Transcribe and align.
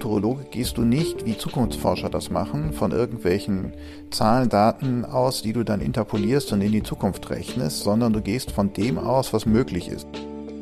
Futurologe 0.00 0.44
gehst 0.50 0.78
du 0.78 0.82
nicht, 0.82 1.26
wie 1.26 1.36
Zukunftsforscher 1.36 2.08
das 2.08 2.30
machen, 2.30 2.72
von 2.72 2.90
irgendwelchen 2.90 3.74
Zahlen, 4.10 4.48
Daten 4.48 5.04
aus, 5.04 5.42
die 5.42 5.52
du 5.52 5.62
dann 5.62 5.82
interpolierst 5.82 6.54
und 6.54 6.62
in 6.62 6.72
die 6.72 6.82
Zukunft 6.82 7.28
rechnest, 7.28 7.80
sondern 7.80 8.14
du 8.14 8.22
gehst 8.22 8.50
von 8.50 8.72
dem 8.72 8.96
aus, 8.96 9.34
was 9.34 9.44
möglich 9.44 9.88
ist. 9.88 10.06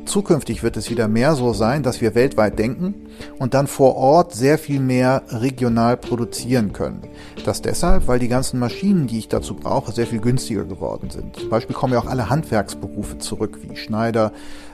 Zukünftig 0.03 0.61
wird 0.61 0.75
es 0.75 0.89
wieder 0.89 1.07
mehr 1.07 1.35
so 1.35 1.53
sein, 1.53 1.83
dass 1.83 2.01
wir 2.01 2.15
weltweit 2.15 2.59
denken 2.59 2.95
und 3.37 3.53
dann 3.53 3.67
vor 3.67 3.95
Ort 3.95 4.33
sehr 4.33 4.57
viel 4.57 4.81
mehr 4.81 5.21
regional 5.29 5.95
produzieren 5.95 6.73
können. 6.73 7.03
Das 7.45 7.61
deshalb, 7.61 8.07
weil 8.07 8.19
die 8.19 8.27
ganzen 8.27 8.59
Maschinen, 8.59 9.07
die 9.07 9.19
ich 9.19 9.29
dazu 9.29 9.53
brauche, 9.53 9.93
sehr 9.93 10.07
viel 10.07 10.19
günstiger 10.19 10.65
geworden 10.65 11.11
sind. 11.11 11.37
Zum 11.37 11.49
Beispiel 11.49 11.75
kommen 11.75 11.93
ja 11.93 11.99
auch 11.99 12.07
alle 12.07 12.29
Handwerksberufe 12.29 13.19
zurück, 13.19 13.59
wie 13.61 13.77
Schneider, 13.77 14.33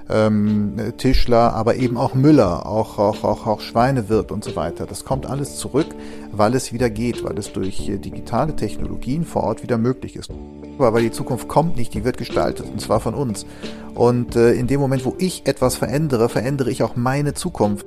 ähm, 0.10 0.76
Tischler, 0.98 1.54
aber 1.54 1.76
eben 1.76 1.98
auch 1.98 2.14
Müller, 2.14 2.66
auch, 2.66 3.00
auch, 3.00 3.24
auch, 3.24 3.48
auch 3.48 3.62
Schweinewirt 3.62 4.32
und 4.32 4.44
so 4.44 4.56
weiter. 4.56 4.86
Das 4.86 5.06
kommt 5.06 5.26
alles 5.26 5.58
zurück, 5.58 5.88
weil 6.32 6.54
es 6.56 6.74
wieder 6.74 6.90
geht, 6.90 7.24
weil 7.24 7.38
es 7.38 7.52
durch 7.54 7.90
äh, 7.90 7.98
digitale 7.98 8.56
Technologien 8.56 9.24
vor 9.24 9.44
Ort 9.44 9.64
wieder 9.64 9.78
möglich 9.78 10.16
ist. 10.16 10.32
Aber 10.78 11.02
die 11.02 11.12
Zukunft 11.12 11.48
kommt 11.48 11.78
nicht, 11.78 11.94
die 11.94 12.04
wird 12.04 12.18
gestaltet, 12.18 12.68
und 12.70 12.82
zwar 12.82 13.00
von 13.00 13.14
uns. 13.14 13.46
Und 13.94 14.36
äh, 14.36 14.54
in 14.54 14.68
dem 14.68 14.80
Moment, 14.80 15.06
wo 15.06 15.16
ich 15.18 15.48
etwas 15.48 15.76
verändere, 15.76 16.30
verändere 16.30 16.70
ich 16.70 16.84
auch 16.84 16.96
meine 16.96 17.34
Zukunft. 17.34 17.86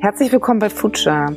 Herzlich 0.00 0.32
willkommen 0.32 0.60
bei 0.60 0.70
Future. 0.70 1.36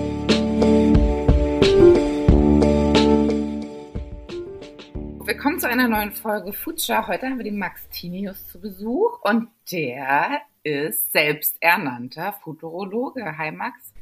Willkommen 5.33 5.61
zu 5.61 5.69
einer 5.69 5.87
neuen 5.87 6.11
Folge 6.11 6.51
Futscher. 6.51 7.07
Heute 7.07 7.27
haben 7.27 7.37
wir 7.37 7.45
den 7.45 7.57
Max 7.57 7.87
Tinius 7.87 8.49
zu 8.49 8.59
Besuch 8.59 9.21
und 9.21 9.47
der 9.71 10.41
ist 10.61 11.13
selbsternannter 11.13 12.33
Futurologe. 12.43 13.37
Hi 13.37 13.49
Max. 13.49 13.93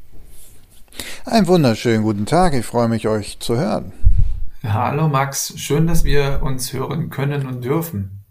Einen 1.26 1.46
wunderschönen 1.46 2.02
guten 2.02 2.26
Tag. 2.26 2.56
Ich 2.56 2.66
freue 2.66 2.88
mich, 2.88 3.08
euch 3.08 3.38
zu 3.38 3.58
hören. 3.58 3.94
Hallo 4.64 5.08
Max, 5.08 5.54
schön, 5.56 5.86
dass 5.86 6.04
wir 6.04 6.42
uns 6.42 6.74
hören 6.74 7.12
können 7.12 7.46
und 7.46 7.64
dürfen. 7.64 8.26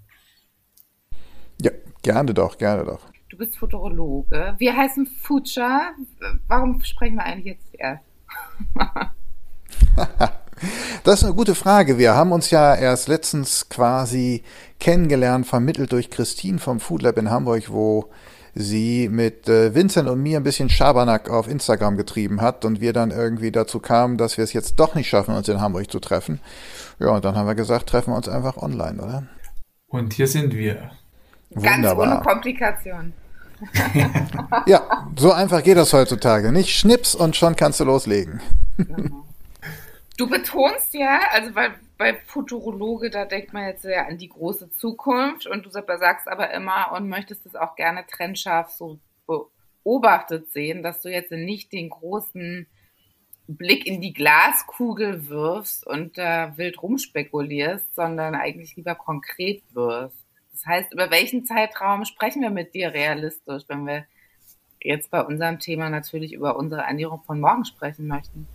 Ja, 1.63 1.71
gerne 2.03 2.35
doch, 2.35 2.59
gerne 2.59 2.85
doch 2.85 3.01
du 3.29 3.37
bist 3.37 3.57
Futurologe. 3.57 4.57
Wir 4.59 4.77
heißen 4.77 5.07
Future. 5.07 5.93
Warum 6.49 6.83
sprechen 6.83 7.15
wir 7.15 7.23
eigentlich 7.23 7.57
jetzt 7.57 7.75
erst? 7.75 8.05
das 11.05 11.21
ist 11.21 11.25
eine 11.25 11.35
gute 11.35 11.55
Frage. 11.55 11.99
Wir 11.99 12.15
haben 12.15 12.33
uns 12.33 12.51
ja 12.51 12.75
erst 12.75 13.09
letztens 13.09 13.69
quasi 13.69 14.43
kennengelernt, 14.81 15.47
vermittelt 15.47 15.93
durch 15.93 16.11
Christine 16.11 16.59
vom 16.59 16.81
Food 16.81 17.03
Lab 17.03 17.19
in 17.19 17.31
Hamburg, 17.31 17.65
wo 17.69 18.11
sie 18.55 19.09
mit 19.09 19.49
äh, 19.49 19.75
Vincent 19.75 20.09
und 20.09 20.23
mir 20.23 20.39
ein 20.39 20.43
bisschen 20.43 20.69
Schabernack 20.69 21.31
auf 21.31 21.49
Instagram 21.49 21.97
getrieben 21.97 22.41
hat 22.41 22.65
und 22.65 22.81
wir 22.81 22.93
dann 22.93 23.11
irgendwie 23.11 23.53
dazu 23.53 23.79
kamen, 23.79 24.19
dass 24.19 24.37
wir 24.37 24.45
es 24.45 24.53
jetzt 24.53 24.81
doch 24.81 24.95
nicht 24.95 25.09
schaffen, 25.09 25.35
uns 25.35 25.49
in 25.49 25.61
Hamburg 25.61 25.91
zu 25.91 26.01
treffen. 26.01 26.41
Ja, 26.99 27.11
und 27.11 27.25
dann 27.25 27.37
haben 27.37 27.47
wir 27.47 27.55
gesagt, 27.55 27.89
treffen 27.89 28.13
wir 28.13 28.17
uns 28.17 28.29
einfach 28.29 28.57
online, 28.57 29.01
oder? 29.01 29.27
Und 29.87 30.13
hier 30.13 30.27
sind 30.27 30.55
wir. 30.55 30.91
Ganz 31.55 31.87
ohne 31.87 32.21
Komplikation 32.21 33.15
ja, 34.67 34.83
so 35.17 35.33
einfach 35.33 35.63
geht 35.63 35.77
das 35.77 35.93
heutzutage. 35.93 36.53
Nicht 36.53 36.77
Schnips 36.77 37.15
und 37.15 37.37
schon 37.37 37.57
kannst 37.57 37.81
du 37.81 37.85
loslegen. 37.85 38.41
Du 40.19 40.29
betonst 40.29 40.95
ja, 40.95 41.21
also 41.31 41.55
weil 41.55 41.77
bei 41.97 42.13
Futurologe, 42.27 43.09
da 43.09 43.25
denkt 43.25 43.53
man 43.53 43.69
jetzt 43.69 43.85
ja 43.85 44.07
an 44.07 44.19
die 44.19 44.29
große 44.29 44.73
Zukunft 44.73 45.47
und 45.47 45.65
du 45.65 45.71
sagst 45.71 46.27
aber 46.27 46.51
immer 46.51 46.91
und 46.93 47.09
möchtest 47.09 47.47
es 47.47 47.55
auch 47.55 47.77
gerne 47.77 48.05
trennscharf 48.05 48.71
so 48.71 48.99
beobachtet 49.29 50.51
sehen, 50.51 50.83
dass 50.83 51.03
du 51.03 51.09
jetzt 51.09 51.31
nicht 51.31 51.73
den 51.73 51.91
großen 51.91 52.67
Blick 53.47 53.87
in 53.87 54.01
die 54.01 54.13
Glaskugel 54.13 55.29
wirfst 55.29 55.87
und 55.87 56.19
da 56.19 56.59
wild 56.59 56.83
rumspekulierst, 56.83 57.95
sondern 57.95 58.35
eigentlich 58.35 58.75
lieber 58.75 58.97
konkret 58.97 59.63
wirst. 59.73 60.17
Das 60.51 60.67
heißt, 60.67 60.93
über 60.93 61.13
welchen 61.13 61.47
Zeitraum 61.47 62.05
sprechen 62.05 62.43
wir 62.43 62.51
mit 62.51 62.75
dir 62.75 62.93
realistisch, 62.93 63.63
wenn 63.69 63.87
wir 63.87 64.05
jetzt 64.83 65.13
bei 65.13 65.23
unserem 65.23 65.61
Thema 65.61 65.91
natürlich 65.91 66.33
über 66.33 66.57
unsere 66.57 66.83
Ernährung 66.83 67.23
von 67.23 67.39
morgen 67.39 67.65
sprechen 67.65 68.09
möchten? 68.09 68.49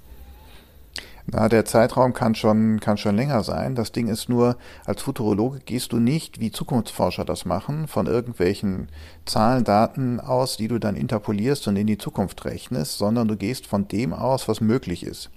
Na, 1.25 1.47
der 1.47 1.63
Zeitraum 1.63 2.13
kann 2.13 2.35
schon, 2.35 2.81
kann 2.81 2.97
schon 2.97 3.15
länger 3.15 3.43
sein. 3.43 3.75
Das 3.75 3.93
Ding 3.93 4.07
ist 4.07 4.27
nur, 4.27 4.57
als 4.85 5.01
Futurologe 5.01 5.59
gehst 5.59 5.93
du 5.93 5.97
nicht, 5.97 6.39
wie 6.41 6.51
Zukunftsforscher 6.51 7.23
das 7.23 7.45
machen, 7.45 7.87
von 7.87 8.07
irgendwelchen 8.07 8.89
Zahlen, 9.25 9.63
Daten 9.63 10.19
aus, 10.19 10.57
die 10.57 10.67
du 10.67 10.79
dann 10.79 10.95
interpolierst 10.95 11.67
und 11.67 11.77
in 11.77 11.87
die 11.87 11.97
Zukunft 11.97 12.43
rechnest, 12.43 12.97
sondern 12.97 13.29
du 13.29 13.37
gehst 13.37 13.67
von 13.67 13.87
dem 13.87 14.13
aus, 14.13 14.49
was 14.49 14.59
möglich 14.59 15.05
ist. 15.05 15.29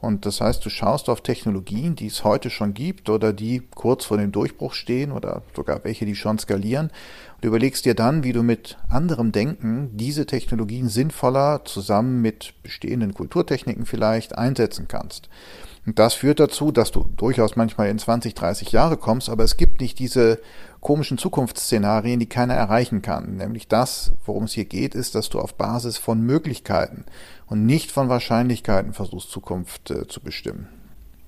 Und 0.00 0.26
das 0.26 0.40
heißt, 0.40 0.64
du 0.64 0.68
schaust 0.68 1.08
auf 1.08 1.20
Technologien, 1.20 1.94
die 1.94 2.08
es 2.08 2.24
heute 2.24 2.50
schon 2.50 2.74
gibt 2.74 3.08
oder 3.08 3.32
die 3.32 3.62
kurz 3.74 4.04
vor 4.04 4.18
dem 4.18 4.32
Durchbruch 4.32 4.74
stehen 4.74 5.12
oder 5.12 5.42
sogar 5.54 5.82
welche, 5.84 6.04
die 6.04 6.16
schon 6.16 6.40
skalieren 6.40 6.90
und 7.42 7.48
überlegst 7.48 7.84
dir 7.84 7.94
dann, 7.94 8.22
wie 8.22 8.32
du 8.32 8.44
mit 8.44 8.78
anderem 8.88 9.32
Denken 9.32 9.90
diese 9.96 10.26
Technologien 10.26 10.88
sinnvoller 10.88 11.64
zusammen 11.64 12.22
mit 12.22 12.54
bestehenden 12.62 13.14
Kulturtechniken 13.14 13.84
vielleicht 13.84 14.38
einsetzen 14.38 14.86
kannst. 14.86 15.28
Und 15.84 15.98
das 15.98 16.14
führt 16.14 16.38
dazu, 16.38 16.70
dass 16.70 16.92
du 16.92 17.08
durchaus 17.16 17.56
manchmal 17.56 17.88
in 17.88 17.98
20, 17.98 18.34
30 18.34 18.70
Jahre 18.70 18.96
kommst, 18.96 19.28
aber 19.28 19.42
es 19.42 19.56
gibt 19.56 19.80
nicht 19.80 19.98
diese 19.98 20.38
komischen 20.80 21.18
Zukunftsszenarien, 21.18 22.20
die 22.20 22.28
keiner 22.28 22.54
erreichen 22.54 23.02
kann. 23.02 23.38
Nämlich 23.38 23.66
das, 23.66 24.12
worum 24.24 24.44
es 24.44 24.52
hier 24.52 24.64
geht, 24.64 24.94
ist, 24.94 25.16
dass 25.16 25.28
du 25.28 25.40
auf 25.40 25.54
Basis 25.54 25.98
von 25.98 26.20
Möglichkeiten 26.20 27.04
und 27.48 27.66
nicht 27.66 27.90
von 27.90 28.08
Wahrscheinlichkeiten 28.08 28.92
versuchst, 28.92 29.30
Zukunft 29.32 29.90
äh, 29.90 30.06
zu 30.06 30.20
bestimmen. 30.20 30.68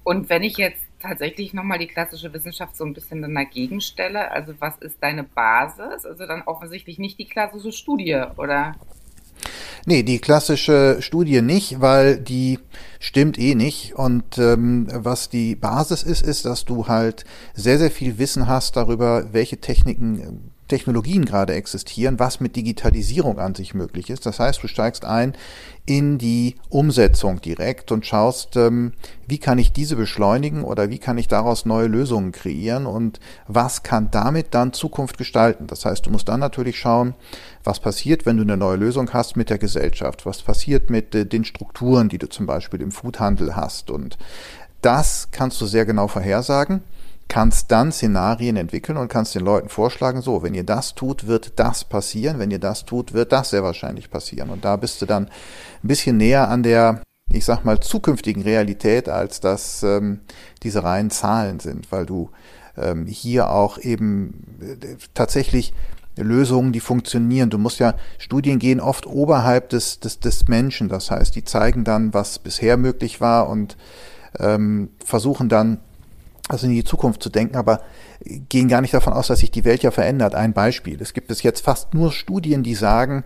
Und 0.04 0.28
wenn 0.28 0.44
ich 0.44 0.58
jetzt 0.58 0.84
tatsächlich 1.04 1.52
nochmal 1.52 1.78
die 1.78 1.86
klassische 1.86 2.32
Wissenschaft 2.32 2.76
so 2.76 2.84
ein 2.84 2.94
bisschen 2.94 3.22
dagegen 3.34 3.80
stelle, 3.80 4.30
also 4.30 4.54
was 4.58 4.76
ist 4.78 4.96
deine 5.00 5.22
Basis? 5.22 6.04
Also 6.04 6.26
dann 6.26 6.42
offensichtlich 6.42 6.98
nicht 6.98 7.18
die 7.18 7.26
klassische 7.26 7.72
Studie, 7.72 8.22
oder? 8.36 8.74
Nee, 9.86 10.02
die 10.02 10.18
klassische 10.18 10.96
Studie 11.00 11.42
nicht, 11.42 11.80
weil 11.80 12.18
die 12.18 12.58
stimmt 13.00 13.38
eh 13.38 13.54
nicht. 13.54 13.94
Und 13.94 14.38
ähm, 14.38 14.86
was 14.90 15.28
die 15.28 15.56
Basis 15.56 16.02
ist, 16.02 16.22
ist, 16.22 16.46
dass 16.46 16.64
du 16.64 16.88
halt 16.88 17.24
sehr, 17.52 17.78
sehr 17.78 17.90
viel 17.90 18.18
Wissen 18.18 18.48
hast 18.48 18.76
darüber, 18.76 19.32
welche 19.32 19.58
Techniken 19.58 20.53
Technologien 20.68 21.24
gerade 21.24 21.54
existieren, 21.54 22.18
was 22.18 22.40
mit 22.40 22.56
Digitalisierung 22.56 23.38
an 23.38 23.54
sich 23.54 23.74
möglich 23.74 24.08
ist. 24.08 24.24
Das 24.24 24.40
heißt, 24.40 24.62
du 24.62 24.68
steigst 24.68 25.04
ein 25.04 25.34
in 25.86 26.16
die 26.16 26.56
Umsetzung 26.70 27.42
direkt 27.42 27.92
und 27.92 28.06
schaust, 28.06 28.56
ähm, 28.56 28.92
wie 29.26 29.38
kann 29.38 29.58
ich 29.58 29.72
diese 29.72 29.96
beschleunigen 29.96 30.64
oder 30.64 30.88
wie 30.88 30.98
kann 30.98 31.18
ich 31.18 31.28
daraus 31.28 31.66
neue 31.66 31.88
Lösungen 31.88 32.32
kreieren 32.32 32.86
und 32.86 33.20
was 33.46 33.82
kann 33.82 34.10
damit 34.10 34.54
dann 34.54 34.72
Zukunft 34.72 35.18
gestalten. 35.18 35.66
Das 35.66 35.84
heißt, 35.84 36.06
du 36.06 36.10
musst 36.10 36.28
dann 36.28 36.40
natürlich 36.40 36.78
schauen, 36.78 37.14
was 37.62 37.80
passiert, 37.80 38.24
wenn 38.24 38.38
du 38.38 38.42
eine 38.44 38.56
neue 38.56 38.76
Lösung 38.76 39.12
hast 39.12 39.36
mit 39.36 39.50
der 39.50 39.58
Gesellschaft, 39.58 40.24
was 40.24 40.40
passiert 40.40 40.88
mit 40.88 41.14
äh, 41.14 41.26
den 41.26 41.44
Strukturen, 41.44 42.08
die 42.08 42.18
du 42.18 42.28
zum 42.28 42.46
Beispiel 42.46 42.80
im 42.80 42.92
Foodhandel 42.92 43.54
hast 43.54 43.90
und 43.90 44.16
das 44.80 45.28
kannst 45.30 45.60
du 45.60 45.66
sehr 45.66 45.86
genau 45.86 46.08
vorhersagen 46.08 46.82
kannst 47.28 47.70
dann 47.70 47.92
Szenarien 47.92 48.56
entwickeln 48.56 48.98
und 48.98 49.08
kannst 49.08 49.34
den 49.34 49.44
Leuten 49.44 49.68
vorschlagen, 49.68 50.22
so, 50.22 50.42
wenn 50.42 50.54
ihr 50.54 50.64
das 50.64 50.94
tut, 50.94 51.26
wird 51.26 51.58
das 51.58 51.84
passieren, 51.84 52.38
wenn 52.38 52.50
ihr 52.50 52.58
das 52.58 52.84
tut, 52.84 53.12
wird 53.12 53.32
das 53.32 53.50
sehr 53.50 53.62
wahrscheinlich 53.62 54.10
passieren. 54.10 54.50
Und 54.50 54.64
da 54.64 54.76
bist 54.76 55.00
du 55.02 55.06
dann 55.06 55.26
ein 55.26 55.88
bisschen 55.88 56.16
näher 56.16 56.48
an 56.48 56.62
der, 56.62 57.02
ich 57.30 57.44
sag 57.44 57.64
mal, 57.64 57.80
zukünftigen 57.80 58.42
Realität, 58.42 59.08
als 59.08 59.40
dass 59.40 59.82
ähm, 59.82 60.20
diese 60.62 60.84
reinen 60.84 61.10
Zahlen 61.10 61.60
sind, 61.60 61.90
weil 61.90 62.06
du 62.06 62.30
ähm, 62.76 63.06
hier 63.06 63.50
auch 63.50 63.78
eben 63.78 64.56
äh, 64.60 64.96
tatsächlich 65.14 65.72
Lösungen, 66.16 66.72
die 66.72 66.80
funktionieren. 66.80 67.50
Du 67.50 67.58
musst 67.58 67.80
ja, 67.80 67.94
Studien 68.18 68.58
gehen 68.58 68.80
oft 68.80 69.06
oberhalb 69.06 69.70
des, 69.70 69.98
des, 69.98 70.20
des 70.20 70.46
Menschen, 70.48 70.88
das 70.88 71.10
heißt, 71.10 71.34
die 71.34 71.44
zeigen 71.44 71.84
dann, 71.84 72.14
was 72.14 72.38
bisher 72.38 72.76
möglich 72.76 73.20
war 73.20 73.48
und 73.48 73.76
ähm, 74.38 74.90
versuchen 75.04 75.48
dann 75.48 75.80
also 76.48 76.66
in 76.66 76.74
die 76.74 76.84
Zukunft 76.84 77.22
zu 77.22 77.30
denken, 77.30 77.56
aber 77.56 77.80
gehen 78.48 78.68
gar 78.68 78.80
nicht 78.80 78.94
davon 78.94 79.12
aus, 79.12 79.28
dass 79.28 79.40
sich 79.40 79.50
die 79.50 79.64
Welt 79.64 79.82
ja 79.82 79.90
verändert. 79.90 80.34
Ein 80.34 80.52
Beispiel. 80.52 81.00
Es 81.00 81.14
gibt 81.14 81.28
bis 81.28 81.42
jetzt 81.42 81.64
fast 81.64 81.94
nur 81.94 82.12
Studien, 82.12 82.62
die 82.62 82.74
sagen, 82.74 83.24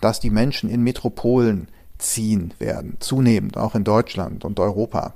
dass 0.00 0.20
die 0.20 0.30
Menschen 0.30 0.70
in 0.70 0.82
Metropolen 0.82 1.68
ziehen 1.98 2.54
werden, 2.58 2.96
zunehmend, 3.00 3.56
auch 3.56 3.74
in 3.74 3.84
Deutschland 3.84 4.44
und 4.44 4.58
Europa. 4.60 5.14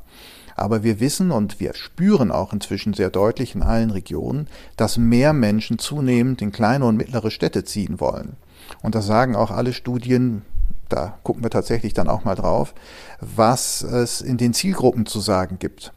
Aber 0.57 0.83
wir 0.83 1.01
wissen 1.01 1.31
und 1.31 1.59
wir 1.59 1.75
spüren 1.75 2.31
auch 2.31 2.53
inzwischen 2.53 2.95
sehr 2.95 3.11
deutlich 3.11 3.55
in 3.55 3.63
allen 3.63 3.91
Regionen, 3.91 4.49
dass 4.77 4.99
mehr 4.99 5.33
Menschen 5.33 5.79
zunehmend 5.79 6.43
in 6.43 6.53
kleine 6.53 6.85
und 6.85 6.97
mittlere 6.97 7.31
Städte 7.31 7.65
ziehen 7.65 7.99
wollen. 7.99 8.37
Und 8.83 8.95
das 8.95 9.07
sagen 9.07 9.35
auch 9.35 9.51
alle 9.51 9.73
Studien, 9.73 10.43
da 10.89 11.19
gucken 11.23 11.43
wir 11.43 11.51
tatsächlich 11.51 11.95
dann 11.95 12.09
auch 12.09 12.25
mal 12.25 12.37
drauf, 12.37 12.75
was 13.21 13.83
es 13.83 14.21
in 14.21 14.37
den 14.37 14.55
Zielgruppen 14.55 15.07
zu 15.07 15.21
sagen 15.21 15.59
gibt. 15.59 15.93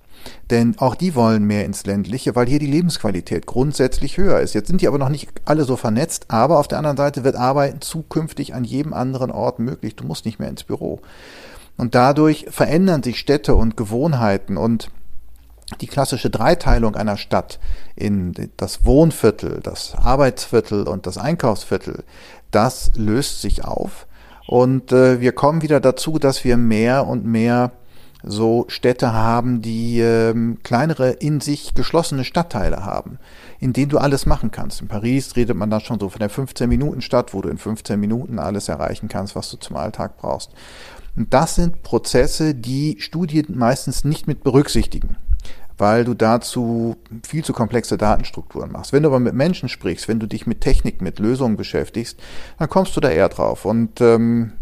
Denn 0.49 0.75
auch 0.77 0.95
die 0.95 1.15
wollen 1.15 1.43
mehr 1.43 1.65
ins 1.65 1.85
ländliche, 1.85 2.35
weil 2.35 2.47
hier 2.47 2.59
die 2.59 2.67
Lebensqualität 2.67 3.45
grundsätzlich 3.45 4.17
höher 4.17 4.39
ist. 4.39 4.53
Jetzt 4.53 4.67
sind 4.67 4.81
die 4.81 4.87
aber 4.87 4.97
noch 4.97 5.09
nicht 5.09 5.29
alle 5.45 5.63
so 5.63 5.75
vernetzt, 5.75 6.25
aber 6.29 6.59
auf 6.59 6.67
der 6.67 6.77
anderen 6.77 6.97
Seite 6.97 7.23
wird 7.23 7.35
Arbeiten 7.35 7.81
zukünftig 7.81 8.53
an 8.53 8.63
jedem 8.63 8.93
anderen 8.93 9.31
Ort 9.31 9.59
möglich. 9.59 9.95
Du 9.95 10.05
musst 10.05 10.25
nicht 10.25 10.39
mehr 10.39 10.49
ins 10.49 10.63
Büro. 10.63 11.01
Und 11.75 11.95
dadurch 11.95 12.47
verändern 12.49 13.03
sich 13.03 13.19
Städte 13.19 13.55
und 13.55 13.77
Gewohnheiten 13.77 14.57
und 14.57 14.89
die 15.81 15.87
klassische 15.87 16.29
Dreiteilung 16.29 16.95
einer 16.95 17.17
Stadt 17.17 17.59
in 17.95 18.33
das 18.55 18.85
Wohnviertel, 18.85 19.59
das 19.61 19.95
Arbeitsviertel 19.95 20.87
und 20.87 21.05
das 21.05 21.17
Einkaufsviertel, 21.17 22.03
das 22.51 22.91
löst 22.95 23.41
sich 23.41 23.65
auf. 23.65 24.07
Und 24.47 24.93
äh, 24.93 25.19
wir 25.19 25.33
kommen 25.33 25.61
wieder 25.61 25.81
dazu, 25.81 26.19
dass 26.19 26.45
wir 26.45 26.55
mehr 26.55 27.05
und 27.05 27.25
mehr 27.25 27.71
so 28.23 28.65
Städte 28.67 29.13
haben, 29.13 29.61
die 29.61 29.99
ähm, 29.99 30.57
kleinere 30.63 31.11
in 31.11 31.39
sich 31.39 31.73
geschlossene 31.73 32.23
Stadtteile 32.23 32.83
haben, 32.83 33.19
in 33.59 33.73
denen 33.73 33.89
du 33.89 33.97
alles 33.97 34.25
machen 34.25 34.51
kannst. 34.51 34.81
In 34.81 34.87
Paris 34.87 35.35
redet 35.35 35.55
man 35.55 35.69
dann 35.69 35.81
schon 35.81 35.99
so 35.99 36.09
von 36.09 36.19
der 36.19 36.31
15-Minuten-Stadt, 36.31 37.33
wo 37.33 37.41
du 37.41 37.49
in 37.49 37.57
15 37.57 37.99
Minuten 37.99 38.39
alles 38.39 38.69
erreichen 38.69 39.07
kannst, 39.07 39.35
was 39.35 39.49
du 39.49 39.57
zum 39.57 39.77
Alltag 39.77 40.17
brauchst. 40.17 40.51
Und 41.15 41.33
das 41.33 41.55
sind 41.55 41.83
Prozesse, 41.83 42.55
die 42.55 42.97
Studien 42.99 43.45
meistens 43.57 44.03
nicht 44.03 44.27
mit 44.27 44.43
berücksichtigen 44.43 45.17
weil 45.77 46.03
du 46.03 46.13
dazu 46.13 46.97
viel 47.25 47.43
zu 47.43 47.53
komplexe 47.53 47.97
Datenstrukturen 47.97 48.71
machst. 48.71 48.93
Wenn 48.93 49.03
du 49.03 49.09
aber 49.09 49.19
mit 49.19 49.35
Menschen 49.35 49.69
sprichst, 49.69 50.07
wenn 50.07 50.19
du 50.19 50.27
dich 50.27 50.47
mit 50.47 50.61
Technik, 50.61 51.01
mit 51.01 51.19
Lösungen 51.19 51.55
beschäftigst, 51.55 52.19
dann 52.57 52.69
kommst 52.69 52.95
du 52.95 52.99
da 52.99 53.09
eher 53.09 53.29
drauf. 53.29 53.65
Und 53.65 54.01
ähm, 54.01 54.53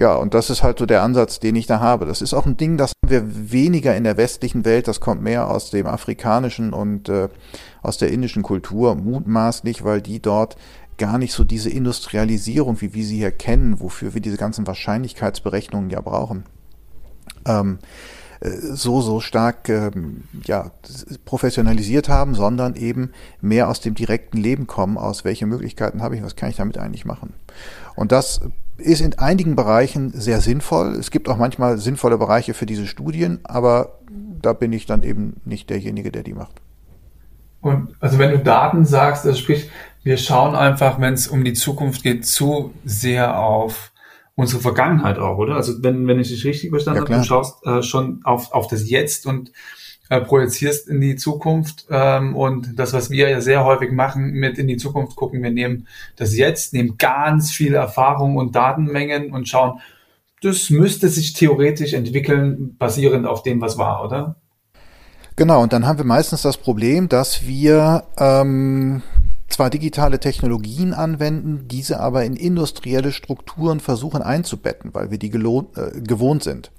ja, 0.00 0.14
und 0.14 0.32
das 0.32 0.48
ist 0.48 0.62
halt 0.62 0.78
so 0.78 0.86
der 0.86 1.02
Ansatz, 1.02 1.40
den 1.40 1.54
ich 1.56 1.66
da 1.66 1.78
habe. 1.78 2.06
Das 2.06 2.22
ist 2.22 2.32
auch 2.32 2.46
ein 2.46 2.56
Ding, 2.56 2.78
das 2.78 2.92
haben 3.04 3.10
wir 3.10 3.52
weniger 3.52 3.94
in 3.94 4.04
der 4.04 4.16
westlichen 4.16 4.64
Welt, 4.64 4.88
das 4.88 4.98
kommt 4.98 5.20
mehr 5.20 5.50
aus 5.50 5.70
dem 5.70 5.86
afrikanischen 5.86 6.72
und 6.72 7.10
äh, 7.10 7.28
aus 7.82 7.98
der 7.98 8.10
indischen 8.10 8.42
Kultur, 8.42 8.94
mutmaßlich, 8.94 9.84
weil 9.84 10.00
die 10.00 10.18
dort 10.18 10.56
gar 10.96 11.18
nicht 11.18 11.34
so 11.34 11.44
diese 11.44 11.68
Industrialisierung, 11.68 12.80
wie 12.80 12.94
wir 12.94 13.04
sie 13.04 13.18
hier 13.18 13.30
kennen, 13.30 13.78
wofür 13.80 14.14
wir 14.14 14.22
diese 14.22 14.38
ganzen 14.38 14.66
Wahrscheinlichkeitsberechnungen 14.66 15.90
ja 15.90 16.00
brauchen, 16.00 16.44
ähm, 17.44 17.78
äh, 18.40 18.48
so, 18.48 19.02
so 19.02 19.20
stark 19.20 19.68
ähm, 19.68 20.24
ja, 20.46 20.70
professionalisiert 21.26 22.08
haben, 22.08 22.34
sondern 22.34 22.74
eben 22.74 23.10
mehr 23.42 23.68
aus 23.68 23.80
dem 23.80 23.94
direkten 23.94 24.38
Leben 24.38 24.66
kommen, 24.66 24.96
aus 24.96 25.26
welche 25.26 25.44
Möglichkeiten 25.44 26.00
habe 26.00 26.16
ich, 26.16 26.22
was 26.22 26.36
kann 26.36 26.48
ich 26.48 26.56
damit 26.56 26.78
eigentlich 26.78 27.04
machen. 27.04 27.34
Und 28.00 28.12
das 28.12 28.40
ist 28.78 29.02
in 29.02 29.18
einigen 29.18 29.56
Bereichen 29.56 30.10
sehr 30.14 30.40
sinnvoll. 30.40 30.94
Es 30.94 31.10
gibt 31.10 31.28
auch 31.28 31.36
manchmal 31.36 31.76
sinnvolle 31.76 32.16
Bereiche 32.16 32.54
für 32.54 32.64
diese 32.64 32.86
Studien, 32.86 33.40
aber 33.44 33.98
da 34.40 34.54
bin 34.54 34.72
ich 34.72 34.86
dann 34.86 35.02
eben 35.02 35.38
nicht 35.44 35.68
derjenige, 35.68 36.10
der 36.10 36.22
die 36.22 36.32
macht. 36.32 36.62
Und 37.60 37.94
also 38.00 38.18
wenn 38.18 38.30
du 38.30 38.38
Daten 38.38 38.86
sagst, 38.86 39.26
also 39.26 39.38
sprich, 39.38 39.68
wir 40.02 40.16
schauen 40.16 40.54
einfach, 40.54 40.98
wenn 40.98 41.12
es 41.12 41.28
um 41.28 41.44
die 41.44 41.52
Zukunft 41.52 42.02
geht, 42.02 42.24
zu 42.24 42.72
sehr 42.86 43.38
auf 43.38 43.92
unsere 44.34 44.62
Vergangenheit 44.62 45.18
auch, 45.18 45.36
oder? 45.36 45.56
Also 45.56 45.82
wenn, 45.82 46.08
wenn 46.08 46.18
ich 46.18 46.28
dich 46.28 46.46
richtig 46.46 46.70
verstanden 46.70 47.02
ja, 47.02 47.06
habe, 47.06 47.20
du 47.20 47.24
schaust 47.24 47.66
äh, 47.66 47.82
schon 47.82 48.22
auf, 48.24 48.52
auf 48.52 48.66
das 48.66 48.88
Jetzt 48.88 49.26
und 49.26 49.52
äh, 50.10 50.20
projizierst 50.20 50.88
in 50.88 51.00
die 51.00 51.16
Zukunft. 51.16 51.86
Ähm, 51.88 52.36
und 52.36 52.78
das, 52.78 52.92
was 52.92 53.10
wir 53.10 53.30
ja 53.30 53.40
sehr 53.40 53.64
häufig 53.64 53.92
machen, 53.92 54.32
mit 54.32 54.58
in 54.58 54.66
die 54.66 54.76
Zukunft 54.76 55.16
gucken, 55.16 55.42
wir 55.42 55.52
nehmen 55.52 55.86
das 56.16 56.36
Jetzt, 56.36 56.74
nehmen 56.74 56.98
ganz 56.98 57.52
viele 57.52 57.78
Erfahrungen 57.78 58.36
und 58.36 58.54
Datenmengen 58.54 59.32
und 59.32 59.48
schauen, 59.48 59.80
das 60.42 60.68
müsste 60.68 61.08
sich 61.08 61.32
theoretisch 61.32 61.92
entwickeln, 61.92 62.76
basierend 62.76 63.24
auf 63.24 63.42
dem, 63.42 63.60
was 63.60 63.78
war, 63.78 64.04
oder? 64.04 64.36
Genau, 65.36 65.62
und 65.62 65.72
dann 65.72 65.86
haben 65.86 65.98
wir 65.98 66.04
meistens 66.04 66.42
das 66.42 66.56
Problem, 66.56 67.08
dass 67.08 67.46
wir 67.46 68.02
ähm, 68.18 69.02
zwar 69.48 69.70
digitale 69.70 70.18
Technologien 70.18 70.92
anwenden, 70.92 71.68
diese 71.68 72.00
aber 72.00 72.24
in 72.24 72.34
industrielle 72.34 73.12
Strukturen 73.12 73.78
versuchen 73.78 74.22
einzubetten, 74.22 74.92
weil 74.92 75.10
wir 75.10 75.18
die 75.18 75.28
äh, 75.28 76.00
gewohnt 76.00 76.42
sind. 76.42 76.72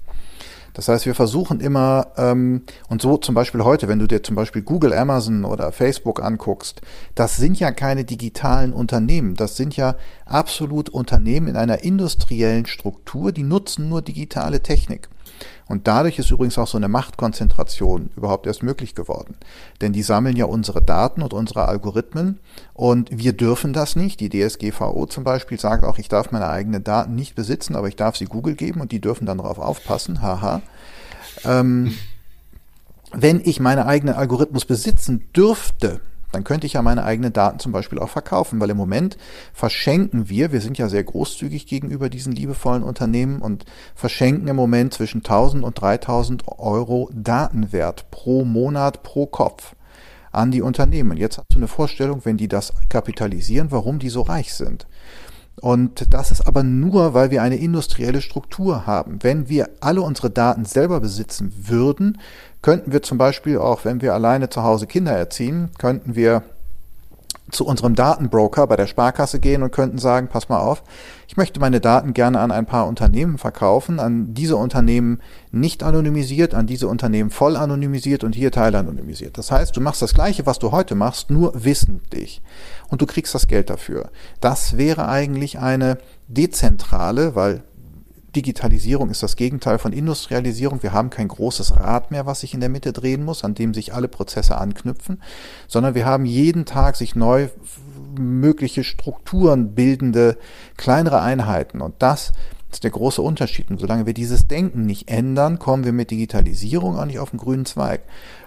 Das 0.74 0.88
heißt, 0.88 1.06
wir 1.06 1.14
versuchen 1.14 1.60
immer, 1.60 2.08
ähm, 2.16 2.62
und 2.88 3.02
so 3.02 3.16
zum 3.16 3.34
Beispiel 3.34 3.62
heute, 3.62 3.88
wenn 3.88 3.98
du 3.98 4.06
dir 4.06 4.22
zum 4.22 4.36
Beispiel 4.36 4.62
Google, 4.62 4.94
Amazon 4.94 5.44
oder 5.44 5.70
Facebook 5.72 6.22
anguckst, 6.22 6.80
das 7.14 7.36
sind 7.36 7.60
ja 7.60 7.72
keine 7.72 8.04
digitalen 8.04 8.72
Unternehmen, 8.72 9.34
das 9.34 9.56
sind 9.56 9.76
ja 9.76 9.96
absolut 10.24 10.88
Unternehmen 10.88 11.48
in 11.48 11.56
einer 11.56 11.82
industriellen 11.82 12.66
Struktur, 12.66 13.32
die 13.32 13.42
nutzen 13.42 13.88
nur 13.88 14.02
digitale 14.02 14.62
Technik. 14.62 15.08
Und 15.72 15.88
dadurch 15.88 16.18
ist 16.18 16.30
übrigens 16.30 16.58
auch 16.58 16.66
so 16.66 16.76
eine 16.76 16.88
Machtkonzentration 16.88 18.10
überhaupt 18.14 18.46
erst 18.46 18.62
möglich 18.62 18.94
geworden. 18.94 19.38
Denn 19.80 19.94
die 19.94 20.02
sammeln 20.02 20.36
ja 20.36 20.44
unsere 20.44 20.82
Daten 20.82 21.22
und 21.22 21.32
unsere 21.32 21.66
Algorithmen 21.66 22.40
und 22.74 23.08
wir 23.10 23.32
dürfen 23.32 23.72
das 23.72 23.96
nicht. 23.96 24.20
Die 24.20 24.28
DSGVO 24.28 25.06
zum 25.06 25.24
Beispiel 25.24 25.58
sagt 25.58 25.84
auch, 25.84 25.96
ich 25.96 26.10
darf 26.10 26.30
meine 26.30 26.50
eigenen 26.50 26.84
Daten 26.84 27.14
nicht 27.14 27.34
besitzen, 27.36 27.74
aber 27.74 27.88
ich 27.88 27.96
darf 27.96 28.18
sie 28.18 28.26
Google 28.26 28.54
geben 28.54 28.82
und 28.82 28.92
die 28.92 29.00
dürfen 29.00 29.24
dann 29.24 29.38
darauf 29.38 29.58
aufpassen. 29.58 30.20
Haha. 30.20 30.60
Ähm, 31.46 31.94
wenn 33.14 33.40
ich 33.42 33.58
meine 33.58 33.86
eigenen 33.86 34.14
Algorithmus 34.14 34.66
besitzen 34.66 35.32
dürfte, 35.34 36.02
dann 36.32 36.44
könnte 36.44 36.66
ich 36.66 36.72
ja 36.72 36.82
meine 36.82 37.04
eigenen 37.04 37.32
Daten 37.32 37.58
zum 37.58 37.72
Beispiel 37.72 37.98
auch 37.98 38.08
verkaufen, 38.08 38.58
weil 38.58 38.70
im 38.70 38.76
Moment 38.76 39.16
verschenken 39.52 40.28
wir, 40.28 40.50
wir 40.50 40.60
sind 40.60 40.78
ja 40.78 40.88
sehr 40.88 41.04
großzügig 41.04 41.66
gegenüber 41.66 42.08
diesen 42.08 42.32
liebevollen 42.32 42.82
Unternehmen 42.82 43.40
und 43.40 43.64
verschenken 43.94 44.48
im 44.48 44.56
Moment 44.56 44.94
zwischen 44.94 45.18
1000 45.18 45.62
und 45.62 45.80
3000 45.80 46.44
Euro 46.58 47.10
Datenwert 47.12 48.10
pro 48.10 48.44
Monat 48.44 49.02
pro 49.02 49.26
Kopf 49.26 49.74
an 50.32 50.50
die 50.50 50.62
Unternehmen. 50.62 51.16
Jetzt 51.18 51.38
hast 51.38 51.52
du 51.52 51.58
eine 51.58 51.68
Vorstellung, 51.68 52.24
wenn 52.24 52.38
die 52.38 52.48
das 52.48 52.72
kapitalisieren, 52.88 53.70
warum 53.70 53.98
die 53.98 54.08
so 54.08 54.22
reich 54.22 54.54
sind. 54.54 54.86
Und 55.60 56.12
das 56.12 56.30
ist 56.30 56.46
aber 56.46 56.62
nur, 56.62 57.14
weil 57.14 57.30
wir 57.30 57.42
eine 57.42 57.56
industrielle 57.56 58.20
Struktur 58.20 58.86
haben. 58.86 59.18
Wenn 59.22 59.48
wir 59.48 59.68
alle 59.80 60.02
unsere 60.02 60.30
Daten 60.30 60.64
selber 60.64 61.00
besitzen 61.00 61.52
würden, 61.68 62.18
könnten 62.62 62.92
wir 62.92 63.02
zum 63.02 63.18
Beispiel 63.18 63.58
auch, 63.58 63.84
wenn 63.84 64.00
wir 64.00 64.14
alleine 64.14 64.48
zu 64.48 64.62
Hause 64.62 64.86
Kinder 64.86 65.12
erziehen, 65.12 65.70
könnten 65.78 66.14
wir 66.14 66.42
zu 67.50 67.66
unserem 67.66 67.94
Datenbroker 67.94 68.66
bei 68.66 68.76
der 68.76 68.86
Sparkasse 68.86 69.38
gehen 69.38 69.62
und 69.62 69.72
könnten 69.72 69.98
sagen, 69.98 70.28
pass 70.28 70.48
mal 70.48 70.58
auf, 70.58 70.82
ich 71.32 71.38
möchte 71.38 71.60
meine 71.60 71.80
Daten 71.80 72.12
gerne 72.12 72.40
an 72.40 72.50
ein 72.50 72.66
paar 72.66 72.86
Unternehmen 72.86 73.38
verkaufen, 73.38 74.00
an 74.00 74.34
diese 74.34 74.56
Unternehmen 74.56 75.22
nicht 75.50 75.82
anonymisiert, 75.82 76.52
an 76.52 76.66
diese 76.66 76.88
Unternehmen 76.88 77.30
voll 77.30 77.56
anonymisiert 77.56 78.22
und 78.22 78.34
hier 78.34 78.52
teilanonymisiert. 78.52 79.38
Das 79.38 79.50
heißt, 79.50 79.74
du 79.74 79.80
machst 79.80 80.02
das 80.02 80.12
gleiche, 80.12 80.44
was 80.44 80.58
du 80.58 80.72
heute 80.72 80.94
machst, 80.94 81.30
nur 81.30 81.64
wissentlich. 81.64 82.42
Und 82.90 83.00
du 83.00 83.06
kriegst 83.06 83.34
das 83.34 83.46
Geld 83.46 83.70
dafür. 83.70 84.10
Das 84.42 84.76
wäre 84.76 85.08
eigentlich 85.08 85.58
eine 85.58 85.96
dezentrale, 86.28 87.34
weil 87.34 87.62
Digitalisierung 88.36 89.08
ist 89.08 89.22
das 89.22 89.36
Gegenteil 89.36 89.78
von 89.78 89.94
Industrialisierung. 89.94 90.82
Wir 90.82 90.92
haben 90.92 91.08
kein 91.08 91.28
großes 91.28 91.76
Rad 91.76 92.10
mehr, 92.10 92.26
was 92.26 92.40
sich 92.40 92.52
in 92.52 92.60
der 92.60 92.68
Mitte 92.68 92.92
drehen 92.92 93.24
muss, 93.24 93.42
an 93.42 93.54
dem 93.54 93.72
sich 93.72 93.94
alle 93.94 94.08
Prozesse 94.08 94.58
anknüpfen, 94.58 95.22
sondern 95.66 95.94
wir 95.94 96.04
haben 96.04 96.26
jeden 96.26 96.66
Tag 96.66 96.96
sich 96.96 97.14
neu 97.14 97.48
mögliche 98.18 98.84
Strukturen 98.84 99.74
bildende 99.74 100.36
kleinere 100.76 101.20
Einheiten. 101.20 101.80
Und 101.80 101.94
das 101.98 102.32
ist 102.72 102.84
der 102.84 102.90
große 102.90 103.20
Unterschied. 103.20 103.70
Und 103.70 103.80
solange 103.80 104.06
wir 104.06 104.14
dieses 104.14 104.48
Denken 104.48 104.86
nicht 104.86 105.10
ändern, 105.10 105.58
kommen 105.58 105.84
wir 105.84 105.92
mit 105.92 106.10
Digitalisierung 106.10 106.98
auch 106.98 107.04
nicht 107.04 107.18
auf 107.18 107.30
den 107.30 107.38
grünen 107.38 107.66
Zweig. 107.66 108.02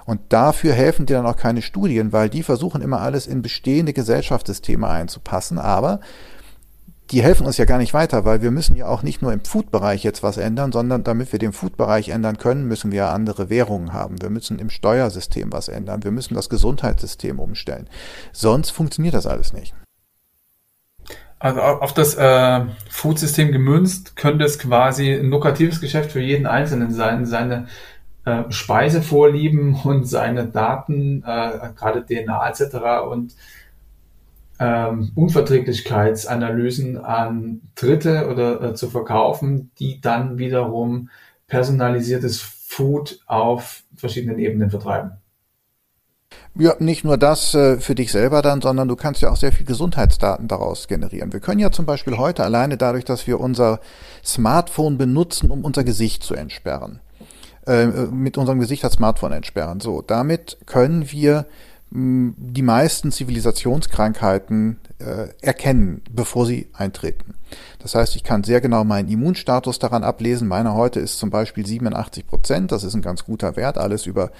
Und 0.05 0.21
dafür 0.29 0.73
helfen 0.73 1.05
dir 1.05 1.17
dann 1.17 1.25
auch 1.25 1.37
keine 1.37 1.61
Studien, 1.61 2.11
weil 2.11 2.29
die 2.29 2.43
versuchen 2.43 2.81
immer 2.81 3.01
alles 3.01 3.27
in 3.27 3.41
bestehende 3.41 3.93
Gesellschaftssysteme 3.93 4.87
einzupassen. 4.87 5.59
Aber 5.59 5.99
die 7.11 7.21
helfen 7.21 7.45
uns 7.45 7.57
ja 7.57 7.65
gar 7.65 7.77
nicht 7.77 7.93
weiter, 7.93 8.25
weil 8.25 8.41
wir 8.41 8.51
müssen 8.51 8.75
ja 8.75 8.87
auch 8.87 9.03
nicht 9.03 9.21
nur 9.21 9.31
im 9.31 9.43
Food-Bereich 9.43 10.03
jetzt 10.03 10.23
was 10.23 10.37
ändern, 10.37 10.71
sondern 10.71 11.03
damit 11.03 11.31
wir 11.31 11.39
den 11.39 11.53
Food-Bereich 11.53 12.09
ändern 12.09 12.37
können, 12.37 12.67
müssen 12.67 12.91
wir 12.91 13.09
andere 13.09 13.49
Währungen 13.49 13.93
haben. 13.93 14.21
Wir 14.21 14.31
müssen 14.31 14.57
im 14.57 14.69
Steuersystem 14.69 15.51
was 15.51 15.67
ändern. 15.67 16.03
Wir 16.03 16.11
müssen 16.11 16.33
das 16.33 16.49
Gesundheitssystem 16.49 17.39
umstellen. 17.39 17.87
Sonst 18.31 18.71
funktioniert 18.71 19.13
das 19.13 19.27
alles 19.27 19.53
nicht. 19.53 19.75
Also 21.37 21.61
auf 21.61 21.93
das 21.93 22.15
äh, 22.15 22.61
Food-System 22.89 23.51
gemünzt 23.51 24.15
könnte 24.15 24.45
es 24.45 24.57
quasi 24.57 25.13
ein 25.13 25.29
lukratives 25.29 25.81
Geschäft 25.81 26.11
für 26.11 26.21
jeden 26.21 26.47
Einzelnen 26.47 26.91
sein, 26.91 27.25
seine 27.27 27.67
äh, 28.25 28.43
Speisevorlieben 28.49 29.75
und 29.83 30.05
seine 30.05 30.47
Daten, 30.47 31.23
äh, 31.23 31.69
gerade 31.75 32.03
DNA 32.03 32.49
etc. 32.49 33.05
und 33.07 33.35
ähm, 34.59 35.11
Unverträglichkeitsanalysen 35.15 36.97
an 36.97 37.61
Dritte 37.75 38.29
oder 38.29 38.61
äh, 38.61 38.73
zu 38.73 38.89
verkaufen, 38.89 39.71
die 39.79 39.99
dann 40.01 40.37
wiederum 40.37 41.09
personalisiertes 41.47 42.41
Food 42.41 43.19
auf 43.27 43.83
verschiedenen 43.95 44.39
Ebenen 44.39 44.69
vertreiben. 44.69 45.11
Ja, 46.57 46.73
nicht 46.79 47.03
nur 47.03 47.17
das 47.17 47.53
äh, 47.53 47.77
für 47.79 47.95
dich 47.95 48.11
selber 48.11 48.41
dann, 48.41 48.61
sondern 48.61 48.87
du 48.87 48.95
kannst 48.95 49.21
ja 49.21 49.29
auch 49.29 49.35
sehr 49.35 49.51
viel 49.51 49.65
Gesundheitsdaten 49.65 50.47
daraus 50.47 50.87
generieren. 50.87 51.33
Wir 51.33 51.41
können 51.41 51.59
ja 51.59 51.69
zum 51.69 51.85
Beispiel 51.85 52.17
heute 52.17 52.45
alleine 52.45 52.77
dadurch, 52.77 53.03
dass 53.03 53.27
wir 53.27 53.41
unser 53.41 53.81
Smartphone 54.23 54.97
benutzen, 54.97 55.51
um 55.51 55.65
unser 55.65 55.83
Gesicht 55.83 56.23
zu 56.23 56.33
entsperren, 56.33 57.01
äh, 57.67 57.87
mit 57.87 58.37
unserem 58.37 58.59
Gesicht 58.59 58.85
das 58.85 58.93
Smartphone 58.93 59.33
entsperren. 59.33 59.81
So, 59.81 60.01
damit 60.01 60.57
können 60.65 61.11
wir 61.11 61.45
die 61.95 62.61
meisten 62.61 63.11
Zivilisationskrankheiten 63.11 64.77
äh, 64.99 65.27
erkennen, 65.41 66.01
bevor 66.11 66.45
sie 66.45 66.67
eintreten. 66.73 67.35
Das 67.79 67.95
heißt, 67.95 68.15
ich 68.15 68.23
kann 68.23 68.43
sehr 68.43 68.59
genau 68.59 68.83
meinen 68.83 69.07
Immunstatus 69.07 69.79
daran 69.79 70.03
ablesen. 70.03 70.47
Meiner 70.47 70.73
heute 70.73 70.99
ist 70.99 71.19
zum 71.19 71.29
Beispiel 71.29 71.65
87 71.65 72.27
Prozent. 72.27 72.71
Das 72.71 72.83
ist 72.83 72.95
ein 72.95 73.01
ganz 73.01 73.23
guter 73.23 73.55
Wert. 73.55 73.77
Alles 73.77 74.05
über 74.05 74.31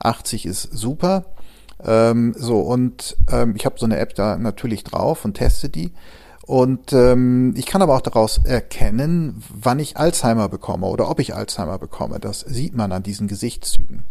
80 0.00 0.46
ist 0.46 0.62
super. 0.72 1.26
Ähm, 1.84 2.34
so, 2.36 2.60
und 2.60 3.16
ähm, 3.30 3.54
ich 3.56 3.64
habe 3.64 3.78
so 3.78 3.86
eine 3.86 3.98
App 3.98 4.14
da 4.14 4.36
natürlich 4.36 4.82
drauf 4.82 5.24
und 5.24 5.34
teste 5.34 5.68
die. 5.68 5.92
Und 6.46 6.92
ähm, 6.92 7.54
ich 7.56 7.64
kann 7.64 7.80
aber 7.80 7.94
auch 7.96 8.02
daraus 8.02 8.38
erkennen, 8.44 9.42
wann 9.48 9.78
ich 9.78 9.96
Alzheimer 9.96 10.48
bekomme 10.48 10.86
oder 10.86 11.08
ob 11.08 11.20
ich 11.20 11.34
Alzheimer 11.34 11.78
bekomme. 11.78 12.20
Das 12.20 12.40
sieht 12.40 12.74
man 12.74 12.92
an 12.92 13.02
diesen 13.02 13.28
Gesichtszügen. 13.28 14.04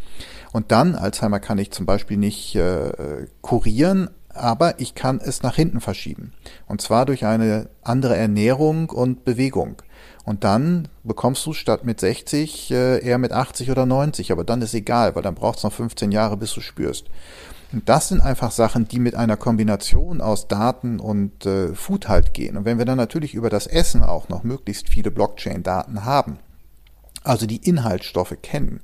Und 0.54 0.72
dann, 0.72 0.96
Alzheimer 0.96 1.40
kann 1.40 1.58
ich 1.58 1.72
zum 1.72 1.86
Beispiel 1.86 2.16
nicht 2.16 2.56
äh, 2.56 3.26
kurieren, 3.42 4.10
aber 4.30 4.80
ich 4.80 4.96
kann 4.96 5.20
es 5.20 5.44
nach 5.44 5.56
hinten 5.56 5.82
verschieben. 5.82 6.32
Und 6.68 6.80
zwar 6.80 7.06
durch 7.06 7.26
eine 7.26 7.70
andere 7.82 8.16
Ernährung 8.16 8.90
und 8.90 9.26
Bewegung. 9.26 9.82
Und 10.26 10.44
dann 10.44 10.88
bekommst 11.04 11.46
du 11.46 11.54
statt 11.54 11.84
mit 11.84 12.00
60 12.00 12.72
äh, 12.72 13.00
eher 13.00 13.18
mit 13.18 13.32
80 13.32 13.72
oder 13.72 13.86
90. 13.86 14.32
Aber 14.32 14.44
dann 14.44 14.62
ist 14.62 14.74
egal, 14.74 15.16
weil 15.16 15.24
dann 15.24 15.36
braucht 15.36 15.58
es 15.58 15.64
noch 15.64 15.74
15 15.74 16.12
Jahre, 16.12 16.38
bis 16.38 16.54
du 16.54 16.62
spürst. 16.62 17.08
Und 17.74 17.90
das 17.90 18.10
sind 18.10 18.22
einfach 18.22 18.52
Sachen, 18.52 18.88
die 18.88 19.00
mit 19.00 19.16
einer 19.16 19.38
Kombination 19.38 20.22
aus 20.22 20.48
Daten 20.48 21.00
und 21.00 21.48
äh, 21.48 21.74
Food 21.74 22.08
halt 22.08 22.36
gehen. 22.36 22.58
Und 22.58 22.66
wenn 22.66 22.78
wir 22.78 22.86
dann 22.86 22.98
natürlich 22.98 23.34
über 23.34 23.50
das 23.50 23.66
Essen 23.66 24.04
auch 24.04 24.30
noch 24.30 24.44
möglichst 24.44 24.88
viele 24.88 25.10
Blockchain-Daten 25.10 26.06
haben, 26.06 26.38
also 27.24 27.48
die 27.48 27.68
Inhaltsstoffe 27.68 28.38
kennen, 28.44 28.82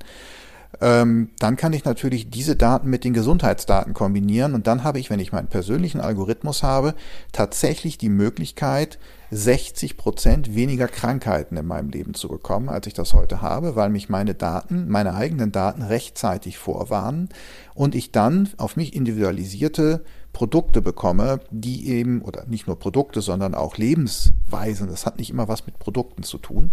ähm, 0.80 1.30
dann 1.38 1.56
kann 1.56 1.72
ich 1.72 1.84
natürlich 1.84 2.30
diese 2.30 2.56
Daten 2.56 2.88
mit 2.88 3.04
den 3.04 3.12
Gesundheitsdaten 3.12 3.92
kombinieren 3.92 4.54
und 4.54 4.66
dann 4.66 4.82
habe 4.82 4.98
ich, 4.98 5.10
wenn 5.10 5.20
ich 5.20 5.32
meinen 5.32 5.48
persönlichen 5.48 6.00
Algorithmus 6.00 6.62
habe, 6.62 6.94
tatsächlich 7.32 7.98
die 7.98 8.08
Möglichkeit, 8.08 8.98
60 9.30 9.96
Prozent 9.96 10.54
weniger 10.54 10.88
Krankheiten 10.88 11.56
in 11.56 11.66
meinem 11.66 11.90
Leben 11.90 12.14
zu 12.14 12.28
bekommen, 12.28 12.68
als 12.68 12.86
ich 12.86 12.94
das 12.94 13.14
heute 13.14 13.42
habe, 13.42 13.76
weil 13.76 13.90
mich 13.90 14.08
meine 14.08 14.34
Daten, 14.34 14.88
meine 14.88 15.14
eigenen 15.14 15.52
Daten 15.52 15.82
rechtzeitig 15.82 16.58
vorwarnen 16.58 17.28
und 17.74 17.94
ich 17.94 18.10
dann 18.10 18.48
auf 18.56 18.76
mich 18.76 18.94
individualisierte 18.94 20.02
Produkte 20.32 20.82
bekomme, 20.82 21.40
die 21.50 21.88
eben, 21.88 22.22
oder 22.22 22.46
nicht 22.46 22.66
nur 22.66 22.78
Produkte, 22.78 23.20
sondern 23.20 23.54
auch 23.54 23.76
Lebensweisen, 23.76 24.88
das 24.88 25.06
hat 25.06 25.18
nicht 25.18 25.30
immer 25.30 25.48
was 25.48 25.66
mit 25.66 25.78
Produkten 25.78 26.22
zu 26.22 26.38
tun, 26.38 26.72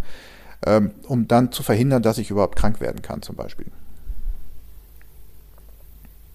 ähm, 0.65 0.91
um 1.07 1.27
dann 1.27 1.51
zu 1.51 1.61
verhindern, 1.61 2.01
dass 2.01 2.17
ich 2.17 2.31
überhaupt 2.31 2.55
krank 2.55 2.81
werden 2.81 3.01
kann 3.01 3.21
zum 3.21 3.35
Beispiel. 3.35 3.67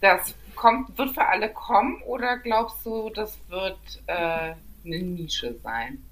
Das 0.03 0.35
kommt, 0.55 0.99
wird 0.99 1.13
für 1.13 1.25
alle 1.25 1.49
kommen 1.49 2.03
oder 2.03 2.37
glaubst 2.39 2.85
du, 2.85 3.09
das 3.11 3.39
wird 3.49 3.79
äh, 4.07 4.53
eine 4.85 4.99
Nische 4.99 5.55
sein? 5.63 6.03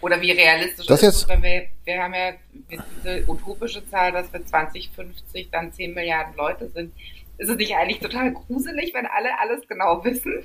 Oder 0.00 0.20
wie 0.20 0.32
realistisch 0.32 0.86
das 0.86 1.02
ist 1.02 1.22
es, 1.22 1.28
wenn 1.28 1.42
wir, 1.42 1.62
wir 1.84 2.02
haben 2.02 2.12
ja 2.12 2.32
diese 2.70 3.24
utopische 3.26 3.88
Zahl, 3.88 4.12
dass 4.12 4.30
wir 4.30 4.44
2050 4.44 5.48
dann 5.50 5.72
10 5.72 5.94
Milliarden 5.94 6.36
Leute 6.36 6.68
sind. 6.68 6.92
Ist 7.38 7.48
es 7.48 7.56
nicht 7.56 7.74
eigentlich 7.74 8.00
total 8.00 8.32
gruselig, 8.32 8.92
wenn 8.92 9.06
alle 9.06 9.30
alles 9.40 9.66
genau 9.66 10.04
wissen? 10.04 10.44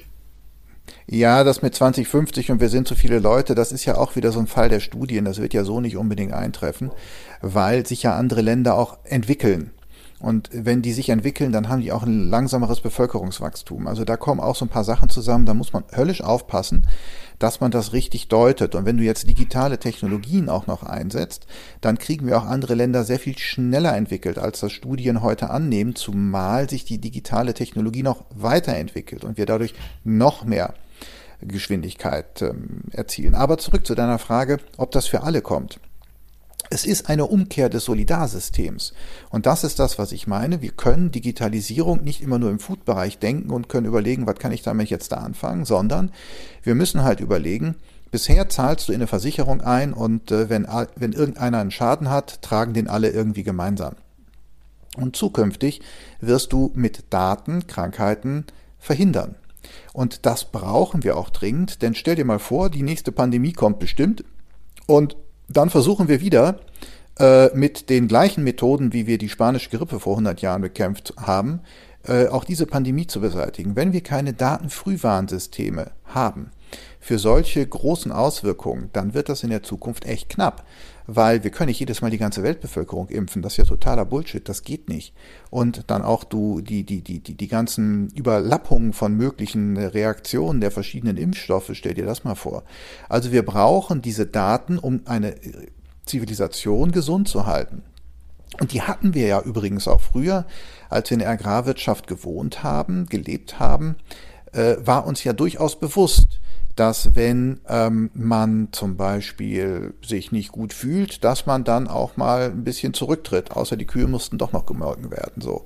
Ja, 1.08 1.44
das 1.44 1.62
mit 1.62 1.76
2050 1.76 2.52
und 2.52 2.62
wir 2.62 2.70
sind 2.70 2.88
so 2.88 2.96
viele 2.96 3.20
Leute, 3.20 3.54
das 3.54 3.74
ist 3.74 3.84
ja 3.84 3.98
auch 3.98 4.16
wieder 4.16 4.32
so 4.32 4.40
ein 4.40 4.48
Fall 4.48 4.70
der 4.70 4.80
Studien. 4.80 5.26
Das 5.26 5.42
wird 5.42 5.54
ja 5.54 5.66
so 5.66 5.82
nicht 5.82 5.98
unbedingt 5.98 6.32
eintreffen, 6.32 6.92
weil 7.42 7.86
sich 7.86 8.04
ja 8.04 8.16
andere 8.16 8.42
Länder 8.42 8.76
auch 8.76 9.00
entwickeln. 9.04 9.72
Und 10.20 10.50
wenn 10.52 10.82
die 10.82 10.92
sich 10.92 11.10
entwickeln, 11.10 11.54
dann 11.54 11.70
haben 11.70 11.82
die 11.82 11.94
auch 11.94 12.04
ein 12.04 12.30
langsameres 12.30 12.82
Bevölkerungswachstum. 12.82 13.88
Also 13.88 14.04
da 14.04 14.18
kommen 14.18 14.42
auch 14.42 14.56
so 14.56 14.66
ein 14.66 14.70
paar 14.70 14.84
Sachen 14.84 15.10
zusammen, 15.10 15.46
da 15.46 15.54
muss 15.54 15.72
man 15.72 15.86
höllisch 15.96 16.22
aufpassen, 16.22 16.86
dass 17.40 17.62
man 17.62 17.72
das 17.72 17.94
richtig 17.94 18.28
deutet. 18.28 18.76
Und 18.76 18.86
wenn 18.86 18.98
du 18.98 19.04
jetzt 19.04 19.30
digitale 19.30 19.80
Technologien 19.80 20.50
auch 20.50 20.68
noch 20.68 20.84
einsetzt, 20.84 21.48
dann 21.80 21.98
kriegen 21.98 22.28
wir 22.28 22.38
auch 22.38 22.46
andere 22.46 22.76
Länder 22.76 23.06
sehr 23.06 23.20
viel 23.20 23.38
schneller 23.38 23.96
entwickelt, 23.96 24.38
als 24.38 24.60
das 24.60 24.74
Studien 24.74 25.22
heute 25.22 25.50
annehmen, 25.50 25.96
zumal 25.96 26.70
sich 26.70 26.84
die 26.84 27.00
digitale 27.00 27.54
Technologie 27.54 28.04
noch 28.04 28.26
weiterentwickelt 28.36 29.24
und 29.24 29.38
wir 29.38 29.46
dadurch 29.46 29.74
noch 30.04 30.44
mehr 30.44 30.74
Geschwindigkeit 31.42 32.42
ähm, 32.42 32.82
erzielen. 32.92 33.36
Aber 33.36 33.58
zurück 33.58 33.88
zu 33.88 33.96
deiner 33.96 34.20
Frage, 34.20 34.58
ob 34.76 34.92
das 34.92 35.08
für 35.08 35.24
alle 35.24 35.42
kommt. 35.42 35.80
Es 36.70 36.86
ist 36.86 37.10
eine 37.10 37.26
Umkehr 37.26 37.70
des 37.70 37.86
Solidarsystems. 37.86 38.94
Und 39.30 39.46
das 39.48 39.64
ist 39.64 39.80
das, 39.80 39.98
was 39.98 40.12
ich 40.12 40.28
meine. 40.28 40.62
Wir 40.62 40.72
können 40.72 41.12
Digitalisierung 41.12 42.04
nicht 42.04 42.22
immer 42.22 42.38
nur 42.38 42.52
im 42.52 42.60
Food-Bereich 42.60 43.18
denken 43.18 43.50
und 43.50 43.70
können 43.70 43.88
überlegen, 43.88 44.28
was 44.28 44.38
kann 44.38 44.52
ich 44.52 44.62
damit 44.62 44.90
jetzt 44.90 45.12
da 45.12 45.18
anfangen, 45.18 45.66
sondern 45.66 46.12
wir 46.62 46.76
müssen 46.76 47.04
halt 47.04 47.22
überlegen, 47.22 47.76
bisher 48.12 48.50
zahlst 48.50 48.88
du 48.88 48.92
in 48.92 48.98
eine 48.98 49.08
Versicherung 49.08 49.62
ein 49.62 49.94
und 49.94 50.32
äh, 50.32 50.50
wenn, 50.50 50.68
wenn 50.96 51.14
irgendeiner 51.14 51.60
einen 51.60 51.72
Schaden 51.72 52.10
hat, 52.10 52.42
tragen 52.44 52.74
den 52.74 52.88
alle 52.88 53.10
irgendwie 53.10 53.44
gemeinsam. 53.44 53.96
Und 54.96 55.16
zukünftig 55.16 55.82
wirst 56.20 56.54
du 56.54 56.72
mit 56.76 57.06
Daten 57.10 57.68
Krankheiten 57.68 58.46
verhindern. 58.78 59.36
Und 59.94 60.26
das 60.26 60.46
brauchen 60.46 61.04
wir 61.04 61.18
auch 61.18 61.30
dringend, 61.30 61.82
denn 61.82 61.96
stell 61.96 62.16
dir 62.16 62.26
mal 62.26 62.40
vor, 62.40 62.70
die 62.70 62.84
nächste 62.84 63.12
Pandemie 63.12 63.54
kommt 63.54 63.80
bestimmt 63.80 64.24
und 64.88 65.16
dann 65.50 65.70
versuchen 65.70 66.08
wir 66.08 66.22
wieder 66.22 66.60
äh, 67.20 67.50
mit 67.56 67.90
den 67.90 68.08
gleichen 68.08 68.44
Methoden, 68.44 68.94
wie 68.94 69.08
wir 69.08 69.18
die 69.18 69.30
spanische 69.30 69.70
Grippe 69.70 70.00
vor 70.00 70.14
100 70.14 70.42
Jahren 70.42 70.62
bekämpft 70.62 71.14
haben, 71.18 71.62
äh, 72.08 72.28
auch 72.28 72.44
diese 72.44 72.66
Pandemie 72.66 73.08
zu 73.08 73.20
beseitigen. 73.20 73.76
Wenn 73.76 73.92
wir 73.92 74.02
keine 74.02 74.34
Datenfrühwarnsysteme 74.34 75.92
haben 76.06 76.52
für 77.00 77.20
solche 77.20 77.66
großen 77.66 78.12
Auswirkungen, 78.12 78.90
dann 78.94 79.14
wird 79.14 79.30
das 79.30 79.44
in 79.44 79.50
der 79.50 79.64
Zukunft 79.64 80.06
echt 80.06 80.30
knapp 80.30 80.66
weil 81.12 81.44
wir 81.44 81.50
können 81.50 81.70
nicht 81.70 81.80
jedes 81.80 82.02
Mal 82.02 82.12
die 82.12 82.20
ganze 82.20 82.44
Weltbevölkerung 82.44 83.10
impfen. 83.10 83.42
Das 83.42 83.54
ist 83.54 83.58
ja 83.58 83.64
totaler 83.64 84.06
Bullshit. 84.06 84.48
Das 84.48 84.62
geht 84.62 84.90
nicht. 84.90 85.14
Und 85.50 85.86
dann 85.88 86.04
auch 86.04 86.24
du 86.24 86.62
die 86.62 86.84
die 86.84 87.02
die 87.02 87.20
die 87.20 87.36
die 87.36 87.48
ganzen 87.48 88.10
Überlappungen 88.10 88.94
von 88.94 89.16
möglichen 89.16 89.76
Reaktionen 89.78 90.62
der 90.62 90.70
verschiedenen 90.70 91.18
Impfstoffe. 91.18 91.72
Stell 91.74 91.96
dir 91.96 92.06
das 92.06 92.24
mal 92.24 92.36
vor. 92.36 92.64
Also 93.08 93.32
wir 93.32 93.44
brauchen 93.44 94.04
diese 94.04 94.28
Daten, 94.28 94.78
um 94.78 95.02
eine 95.06 95.36
Zivilisation 96.06 96.92
gesund 96.92 97.28
zu 97.28 97.48
halten. 97.48 97.82
Und 98.60 98.74
die 98.74 98.84
hatten 98.84 99.14
wir 99.16 99.28
ja 99.28 99.42
übrigens 99.42 99.88
auch 99.88 100.02
früher, 100.02 100.46
als 100.90 101.10
wir 101.10 101.16
in 101.16 101.20
der 101.20 101.30
Agrarwirtschaft 101.30 102.08
gewohnt 102.08 102.62
haben, 102.62 103.08
gelebt 103.08 103.60
haben, 103.60 103.96
äh, 104.54 104.76
war 104.80 105.06
uns 105.06 105.24
ja 105.24 105.34
durchaus 105.34 105.80
bewusst, 105.80 106.40
dass 106.76 107.16
wenn 107.16 107.60
ähm, 107.68 108.10
man 108.14 108.70
zum 108.72 108.96
Beispiel 108.96 109.94
sich 110.06 110.32
nicht 110.32 110.52
gut 110.52 110.74
fühlt, 110.74 111.24
dass 111.24 111.46
man 111.46 111.64
dann 111.64 111.88
auch 111.88 112.16
mal 112.16 112.52
ein 112.52 112.64
bisschen 112.64 112.94
zurücktritt, 112.94 113.52
außer 113.52 113.76
die 113.76 113.86
Kühe 113.86 114.08
mussten 114.08 114.38
doch 114.38 114.54
noch 114.54 114.66
gemolken 114.66 115.12
werden. 115.12 115.42
So. 115.42 115.66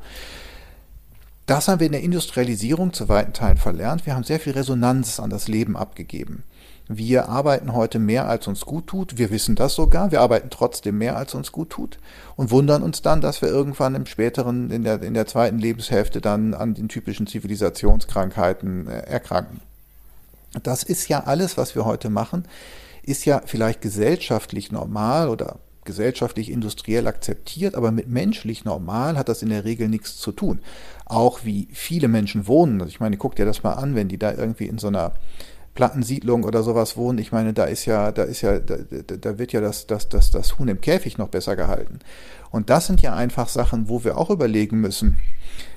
Das 1.46 1.68
haben 1.68 1.80
wir 1.80 1.88
in 1.88 1.92
der 1.92 2.02
Industrialisierung 2.02 2.94
zu 2.94 3.10
weiten 3.10 3.34
Teilen 3.34 3.58
verlernt. 3.58 4.06
Wir 4.06 4.16
haben 4.16 4.24
sehr 4.24 4.40
viel 4.40 4.54
Resonanz 4.54 5.20
an 5.20 5.30
das 5.30 5.48
Leben 5.48 5.78
abgegeben. 5.78 6.44
Wir 6.98 7.30
arbeiten 7.30 7.74
heute 7.74 8.00
mehr, 8.00 8.28
als 8.28 8.48
uns 8.48 8.62
gut 8.62 8.88
tut. 8.88 9.18
Wir 9.18 9.32
wissen 9.32 9.56
das 9.56 9.76
sogar. 9.76 10.12
Wir 10.12 10.22
arbeiten 10.22 10.50
trotzdem 10.50 10.98
mehr, 10.98 11.18
als 11.18 11.34
uns 11.34 11.52
gut 11.52 11.70
tut 11.70 12.00
und 12.36 12.52
wundern 12.52 12.84
uns 12.84 13.02
dann, 13.02 13.22
dass 13.22 13.42
wir 13.42 13.50
irgendwann 13.50 13.96
im 13.96 14.06
späteren, 14.06 14.72
in 14.72 14.84
der, 14.84 15.02
in 15.02 15.14
der 15.14 15.28
zweiten 15.28 15.60
Lebenshälfte 15.60 16.22
dann 16.22 16.54
an 16.54 16.74
den 16.74 16.90
typischen 16.90 17.28
Zivilisationskrankheiten 17.28 18.88
äh, 18.88 19.00
erkranken. 19.02 19.62
Das 20.62 20.84
ist 20.84 21.08
ja 21.08 21.22
alles, 21.22 21.58
was 21.58 21.76
wir 21.76 21.86
heute 21.86 22.10
machen, 22.10 22.48
ist 23.02 23.26
ja 23.26 23.42
vielleicht 23.46 23.82
gesellschaftlich 23.82 24.72
normal 24.72 25.30
oder 25.30 25.58
gesellschaftlich 25.86 26.50
industriell 26.50 27.08
akzeptiert, 27.08 27.76
aber 27.76 27.92
mit 27.92 28.08
menschlich 28.08 28.64
normal 28.64 29.18
hat 29.18 29.30
das 29.30 29.42
in 29.42 29.50
der 29.50 29.66
Regel 29.66 29.90
nichts 29.90 30.18
zu 30.18 30.32
tun. 30.32 30.60
Auch 31.06 31.44
wie 31.44 31.68
viele 31.74 32.08
Menschen 32.08 32.48
wohnen. 32.48 32.82
Also 32.82 32.90
ich 32.90 33.00
meine, 33.00 33.18
guck 33.18 33.36
dir 33.36 33.46
das 33.46 33.64
mal 33.64 33.74
an, 33.74 33.96
wenn 33.96 34.08
die 34.08 34.18
da 34.18 34.32
irgendwie 34.32 34.68
in 34.68 34.78
so 34.78 34.88
einer 34.88 35.14
Plattensiedlung 35.76 36.44
oder 36.44 36.62
sowas 36.62 36.98
wohnen. 36.98 37.18
Ich 37.18 37.32
meine, 37.32 37.54
da 37.54 37.66
ist 37.66 37.86
ja, 37.86 38.12
da 38.12 38.24
ist 38.24 38.42
ja, 38.42 38.60
da, 38.60 38.76
da 38.78 39.40
wird 39.40 39.54
ja 39.54 39.62
das, 39.62 39.88
das, 39.88 40.08
das, 40.10 40.32
das 40.32 40.60
Huhn 40.60 40.68
im 40.68 40.82
Käfig 40.82 41.18
noch 41.18 41.30
besser 41.30 41.56
gehalten. 41.56 42.00
Und 42.52 42.70
das 42.70 42.86
sind 42.86 43.02
ja 43.02 43.16
einfach 43.16 43.48
Sachen, 43.48 43.90
wo 43.90 44.04
wir 44.04 44.18
auch 44.18 44.30
überlegen 44.30 44.80
müssen. 44.80 45.20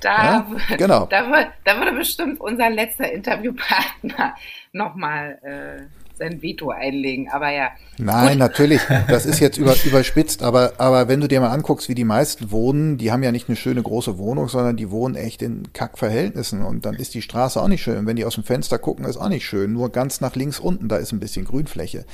Da, 0.00 0.24
ja? 0.24 0.46
genau. 0.76 1.06
da, 1.06 1.24
da 1.64 1.78
würde 1.78 1.92
bestimmt 1.92 2.40
unser 2.40 2.68
letzter 2.68 3.10
Interviewpartner 3.10 4.34
nochmal 4.72 5.38
äh, 5.42 6.05
sein 6.18 6.42
Veto 6.42 6.70
einlegen. 6.70 7.28
Aber 7.30 7.50
ja. 7.50 7.70
Nein, 7.98 8.30
Gut. 8.30 8.38
natürlich. 8.38 8.80
Das 9.08 9.26
ist 9.26 9.40
jetzt 9.40 9.58
über, 9.58 9.74
überspitzt. 9.84 10.42
Aber, 10.42 10.74
aber 10.78 11.08
wenn 11.08 11.20
du 11.20 11.28
dir 11.28 11.40
mal 11.40 11.50
anguckst, 11.50 11.88
wie 11.88 11.94
die 11.94 12.04
meisten 12.04 12.50
wohnen, 12.50 12.98
die 12.98 13.12
haben 13.12 13.22
ja 13.22 13.32
nicht 13.32 13.48
eine 13.48 13.56
schöne 13.56 13.82
große 13.82 14.18
Wohnung, 14.18 14.48
sondern 14.48 14.76
die 14.76 14.90
wohnen 14.90 15.14
echt 15.14 15.42
in 15.42 15.72
Kackverhältnissen. 15.72 16.62
Und 16.62 16.86
dann 16.86 16.94
ist 16.94 17.14
die 17.14 17.22
Straße 17.22 17.60
auch 17.60 17.68
nicht 17.68 17.82
schön. 17.82 18.06
Wenn 18.06 18.16
die 18.16 18.24
aus 18.24 18.34
dem 18.34 18.44
Fenster 18.44 18.78
gucken, 18.78 19.04
ist 19.04 19.16
auch 19.16 19.28
nicht 19.28 19.46
schön. 19.46 19.72
Nur 19.72 19.90
ganz 19.90 20.20
nach 20.20 20.36
links 20.36 20.58
unten, 20.58 20.88
da 20.88 20.96
ist 20.96 21.12
ein 21.12 21.20
bisschen 21.20 21.44
Grünfläche. 21.44 22.04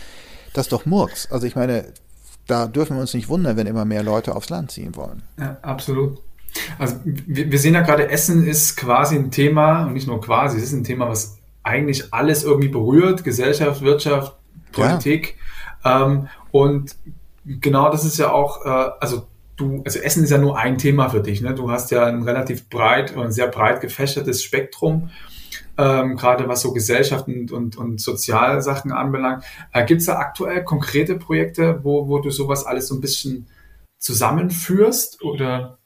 Das 0.53 0.67
ist 0.67 0.73
doch 0.73 0.87
Murks. 0.87 1.31
Also 1.31 1.47
ich 1.47 1.57
meine, 1.57 1.85
da 2.47 2.67
dürfen 2.67 2.97
wir 2.97 3.01
uns 3.01 3.15
nicht 3.15 3.29
wundern, 3.29 3.57
wenn 3.57 3.67
immer 3.67 3.85
mehr 3.85 4.03
Leute 4.03 4.35
aufs 4.35 4.51
Land 4.51 4.71
ziehen 4.71 4.97
wollen. 4.97 5.23
Ja, 5.39 5.57
absolut. 5.63 6.19
Also 6.79 6.97
wir, 7.05 7.51
wir 7.51 7.59
sehen 7.59 7.75
ja 7.75 7.81
gerade, 7.81 8.11
Essen 8.11 8.47
ist 8.47 8.77
quasi 8.77 9.17
ein 9.17 9.31
Thema, 9.31 9.87
und 9.87 9.95
nicht 9.95 10.07
nur 10.07 10.21
quasi, 10.21 10.59
es 10.59 10.65
ist 10.65 10.73
ein 10.73 10.85
Thema, 10.85 11.09
was 11.09 11.39
eigentlich 11.63 12.13
alles 12.13 12.45
irgendwie 12.45 12.69
berührt, 12.69 13.25
Gesellschaft, 13.25 13.83
Wirtschaft, 13.83 14.37
Politik. 14.73 15.37
Ja. 15.85 16.07
Ähm, 16.07 16.29
und 16.51 16.97
genau 17.45 17.91
das 17.91 18.05
ist 18.05 18.19
ja 18.19 18.33
auch, 18.33 18.65
äh, 18.65 18.91
also 19.01 19.27
du, 19.57 19.83
also 19.85 19.99
Essen 19.99 20.25
ist 20.25 20.31
ja 20.31 20.39
nur 20.39 20.59
ein 20.59 20.79
Thema 20.79 21.09
für 21.09 21.21
dich. 21.21 21.41
Ne? 21.41 21.55
Du 21.55 21.71
hast 21.71 21.91
ja 21.91 22.07
ein 22.07 22.23
relativ 22.23 22.69
breit 22.69 23.17
und 23.17 23.33
sehr 23.33 23.49
breit 23.49 23.81
gefächertes 23.81 24.43
Spektrum, 24.43 25.11
ähm, 25.79 26.17
gerade 26.17 26.49
was 26.49 26.63
so 26.63 26.73
Gesellschaft 26.73 27.29
und, 27.29 27.53
und, 27.53 27.77
und 27.77 28.01
Sozialsachen 28.01 28.93
anbelangt. 28.93 29.45
Äh, 29.73 29.85
Gibt 29.87 30.01
es 30.01 30.07
da 30.07 30.19
aktuell 30.19 30.65
konkrete 30.65 31.17
Projekte, 31.17 31.81
wo, 31.83 32.09
wo 32.09 32.19
du 32.19 32.31
sowas 32.31 32.67
alles 32.67 32.89
so 32.89 32.95
ein 32.95 33.01
bisschen 33.01 33.47
zusammenführst 33.99 35.23
oder? 35.23 35.79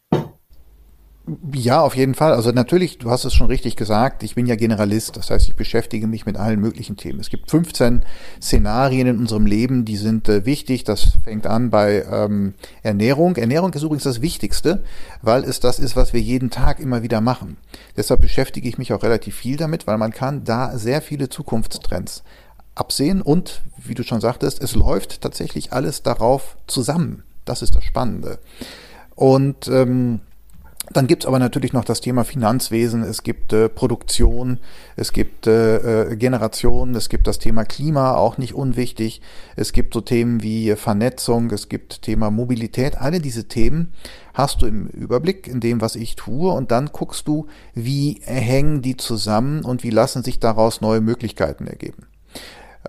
Ja, 1.53 1.81
auf 1.81 1.97
jeden 1.97 2.15
Fall. 2.15 2.33
Also 2.35 2.53
natürlich, 2.53 2.99
du 2.99 3.11
hast 3.11 3.25
es 3.25 3.35
schon 3.35 3.49
richtig 3.49 3.75
gesagt, 3.75 4.23
ich 4.23 4.37
bin 4.37 4.47
ja 4.47 4.55
Generalist, 4.55 5.17
das 5.17 5.29
heißt, 5.29 5.49
ich 5.49 5.57
beschäftige 5.57 6.07
mich 6.07 6.25
mit 6.25 6.37
allen 6.37 6.61
möglichen 6.61 6.97
Themen. 6.97 7.19
Es 7.19 7.31
gibt 7.31 7.51
15 7.51 8.05
Szenarien 8.41 9.09
in 9.09 9.19
unserem 9.19 9.45
Leben, 9.45 9.85
die 9.85 9.97
sind 9.97 10.29
äh, 10.29 10.47
wichtig. 10.47 10.85
Das 10.85 11.19
fängt 11.25 11.49
an 11.49 11.71
bei 11.71 12.05
ähm, 12.09 12.55
Ernährung. 12.85 13.35
Ernährung 13.35 13.73
ist 13.73 13.83
übrigens 13.83 14.05
das 14.05 14.23
Wichtigste, 14.23 14.85
weil 15.21 15.43
es 15.43 15.59
das 15.59 15.81
ist, 15.81 15.97
was 15.97 16.13
wir 16.13 16.21
jeden 16.21 16.51
Tag 16.51 16.79
immer 16.79 17.03
wieder 17.03 17.21
machen. 17.21 17.57
Deshalb 17.97 18.21
beschäftige 18.21 18.69
ich 18.69 18.79
mich 18.79 18.93
auch 18.93 19.03
relativ 19.03 19.35
viel 19.35 19.57
damit, 19.57 19.89
weil 19.89 19.99
man 19.99 20.13
kann 20.13 20.45
da 20.45 20.79
sehr 20.79 21.03
viele 21.03 21.29
Zukunftstrends 21.29 22.23
absehen 22.77 23.21
und, 23.21 23.63
wie 23.79 23.95
du 23.95 24.05
schon 24.05 24.21
sagtest, 24.21 24.63
es 24.63 24.77
läuft 24.77 25.23
tatsächlich 25.23 25.73
alles 25.73 26.05
darauf 26.05 26.57
zusammen. 26.69 27.25
Das 27.45 27.63
ist 27.63 27.75
das 27.75 27.83
Spannende. 27.83 28.39
Und 29.17 29.67
ähm, 29.67 30.21
dann 30.93 31.07
gibt's 31.07 31.27
aber 31.27 31.39
natürlich 31.39 31.73
noch 31.73 31.85
das 31.85 32.01
Thema 32.01 32.25
Finanzwesen, 32.25 33.03
es 33.03 33.23
gibt 33.23 33.53
äh, 33.53 33.69
Produktion, 33.69 34.59
es 34.97 35.13
gibt 35.13 35.47
äh, 35.47 36.11
äh, 36.11 36.17
Generation, 36.17 36.95
es 36.95 37.09
gibt 37.09 37.27
das 37.27 37.39
Thema 37.39 37.65
Klima, 37.65 38.15
auch 38.15 38.39
nicht 38.39 38.55
unwichtig, 38.55 39.21
es 39.57 39.73
gibt 39.73 39.95
so 39.95 40.01
Themen 40.01 40.43
wie 40.43 40.75
Vernetzung, 40.77 41.51
es 41.51 41.69
gibt 41.69 42.03
Thema 42.03 42.31
Mobilität, 42.31 42.99
alle 42.99 43.21
diese 43.21 43.49
Themen 43.49 43.93
hast 44.37 44.61
du 44.61 44.67
im 44.67 44.87
Überblick 44.89 45.49
in 45.49 45.61
dem, 45.61 45.81
was 45.81 45.97
ich 45.97 46.15
tue. 46.15 46.53
Und 46.53 46.71
dann 46.71 46.91
guckst 46.93 47.27
du, 47.27 47.47
wie 47.75 48.21
hängen 48.25 48.83
die 48.83 48.97
zusammen 48.97 49.65
und 49.65 49.83
wie 49.83 49.91
lassen 49.91 50.23
sich 50.23 50.39
daraus 50.39 50.81
neue 50.83 51.01
Möglichkeiten 51.01 51.67
ergeben. 51.67 52.07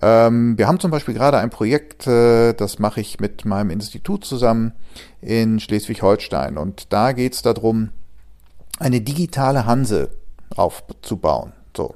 Ähm, 0.00 0.56
wir 0.56 0.68
haben 0.68 0.80
zum 0.80 0.90
Beispiel 0.90 1.14
gerade 1.14 1.38
ein 1.38 1.50
Projekt, 1.50 2.06
äh, 2.06 2.52
das 2.52 2.78
mache 2.78 3.00
ich 3.00 3.20
mit 3.20 3.44
meinem 3.44 3.70
Institut 3.70 4.24
zusammen 4.24 4.72
in 5.20 5.60
Schleswig-Holstein. 5.60 6.56
Und 6.56 6.92
da 6.92 7.12
geht 7.12 7.34
es 7.34 7.42
darum, 7.42 7.90
eine 8.78 9.00
digitale 9.00 9.66
Hanse 9.66 10.10
aufzubauen. 10.54 11.52
So. 11.76 11.94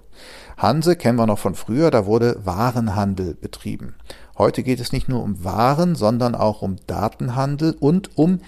Hanse 0.57 0.97
kennen 0.97 1.19
wir 1.19 1.27
noch 1.27 1.39
von 1.39 1.55
früher, 1.55 1.91
da 1.91 2.07
wurde 2.07 2.41
Warenhandel 2.45 3.35
betrieben. 3.35 3.95
Heute 4.39 4.63
geht 4.63 4.81
es 4.81 4.93
nicht 4.93 5.09
nur 5.09 5.23
um 5.23 5.45
Waren, 5.45 5.95
sondern 5.95 6.35
auch 6.35 6.63
um 6.63 6.77
Datenhandel 6.87 7.77
und 7.79 8.17
um 8.17 8.41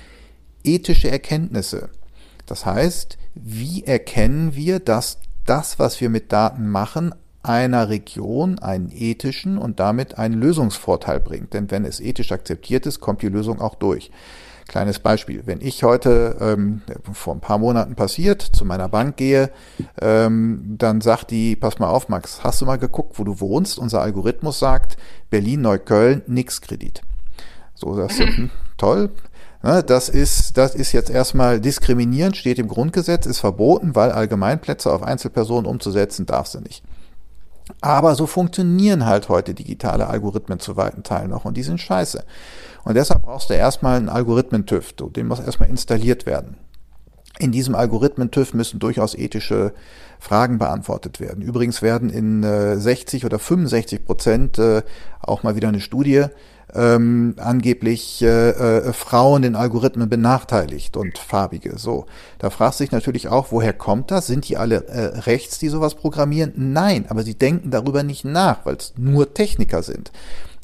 ethische 0.63 1.11
Erkenntnisse. 1.11 1.91
Das 2.47 2.67
heißt, 2.67 3.19
wie 3.35 3.85
erkennen 3.85 4.55
wir, 4.55 4.81
dass 4.81 5.19
das, 5.45 5.79
was 5.79 6.01
wir 6.01 6.09
mit 6.09 6.33
Daten 6.33 6.69
machen, 6.69 7.15
einer 7.45 7.89
Region 7.89 8.59
einen 8.59 8.91
ethischen 8.91 9.59
und 9.59 9.79
damit 9.79 10.19
einen 10.19 10.41
Lösungsvorteil 10.41 11.21
bringt. 11.21 11.53
Denn 11.53 11.71
wenn 11.71 11.85
es 11.85 12.01
ethisch 12.01 12.33
akzeptiert 12.33 12.87
ist, 12.87 13.01
kommt 13.01 13.23
die 13.23 13.29
Lösung 13.29 13.61
auch 13.61 13.75
durch. 13.75 14.11
Kleines 14.67 14.99
Beispiel. 14.99 15.43
Wenn 15.45 15.61
ich 15.61 15.83
heute 15.83 16.37
ähm, 16.41 16.81
vor 17.13 17.35
ein 17.35 17.41
paar 17.41 17.59
Monaten 17.59 17.97
passiert, 17.97 18.41
zu 18.41 18.65
meiner 18.65 18.89
Bank 18.89 19.19
gehe, 19.19 19.51
ähm, 20.01 20.77
dann 20.79 21.03
sagt 21.03 21.31
die, 21.31 21.55
pass 21.55 21.79
mal 21.79 21.89
auf, 21.91 22.09
Max, 22.09 22.43
hast 22.43 22.63
du 22.63 22.65
mal 22.65 22.79
geguckt, 22.79 23.19
wo 23.19 23.25
du 23.25 23.41
wohnst? 23.41 23.79
Unser 23.79 24.01
Algorithmus 24.01 24.59
sagt, 24.59 24.97
Berlin, 25.29 25.61
Neukölln, 25.61 26.23
nix 26.27 26.63
Kredit. 26.63 27.03
So, 27.75 27.95
das 27.95 28.19
ist 28.19 28.37
hm, 28.37 28.51
toll. 28.79 29.11
Ne, 29.63 29.83
das 29.83 30.09
ist, 30.09 30.57
das 30.57 30.75
ist 30.75 30.93
jetzt 30.93 31.11
erstmal 31.11 31.61
diskriminierend, 31.61 32.37
steht 32.37 32.59
im 32.59 32.69
Grundgesetz, 32.69 33.27
ist 33.27 33.41
verboten, 33.41 33.95
weil 33.95 34.13
Allgemeinplätze 34.13 34.91
auf 34.93 35.03
Einzelpersonen 35.03 35.67
umzusetzen 35.67 36.27
darfst 36.27 36.55
du 36.55 36.61
nicht. 36.61 36.83
Aber 37.81 38.15
so 38.15 38.27
funktionieren 38.27 39.07
halt 39.07 39.29
heute 39.29 39.55
digitale 39.55 40.07
Algorithmen 40.07 40.61
zu 40.61 40.77
weiten 40.77 41.03
Teilen 41.03 41.31
noch 41.31 41.45
und 41.45 41.57
die 41.57 41.63
sind 41.63 41.81
scheiße. 41.81 42.25
Und 42.85 42.95
deshalb 42.95 43.23
brauchst 43.23 43.49
du 43.49 43.55
erstmal 43.55 43.97
einen 43.97 44.11
Algorithmen-TÜV, 44.11 44.93
den 45.11 45.27
muss 45.27 45.41
erstmal 45.41 45.71
installiert 45.71 46.27
werden. 46.27 46.57
In 47.39 47.51
diesem 47.51 47.75
Algorithmen-TÜV 47.75 48.55
müssen 48.55 48.79
durchaus 48.79 49.15
ethische 49.15 49.73
Fragen 50.21 50.59
beantwortet 50.59 51.19
werden. 51.21 51.43
Übrigens 51.43 51.83
werden 51.83 52.11
in 52.11 52.43
60 52.43 53.23
äh, 53.23 53.27
oder 53.27 53.39
65 53.39 54.05
Prozent 54.05 54.59
äh, 54.59 54.83
auch 55.21 55.43
mal 55.43 55.57
wieder 55.57 55.69
eine 55.69 55.81
Studie 55.81 56.27
ähm, 56.73 57.35
angeblich 57.39 58.23
äh, 58.23 58.51
äh, 58.51 58.93
Frauen 58.93 59.43
in 59.43 59.55
Algorithmen 59.55 60.09
benachteiligt 60.09 60.97
und 60.97 61.19
farbige. 61.19 61.79
So, 61.79 62.07
da 62.39 62.51
fragt 62.51 62.77
sich 62.77 62.93
natürlich 62.93 63.29
auch, 63.29 63.49
woher 63.51 63.73
kommt 63.73 64.11
das? 64.11 64.27
Sind 64.27 64.49
die 64.49 64.57
alle 64.57 64.87
äh, 64.87 65.19
rechts, 65.21 65.59
die 65.59 65.69
sowas 65.69 65.95
programmieren? 65.95 66.53
Nein, 66.57 67.07
aber 67.09 67.23
sie 67.23 67.35
denken 67.35 67.71
darüber 67.71 68.03
nicht 68.03 68.25
nach, 68.25 68.65
weil 68.65 68.77
es 68.77 68.95
nur 68.97 69.35
Techniker 69.35 69.83
sind. 69.83 70.11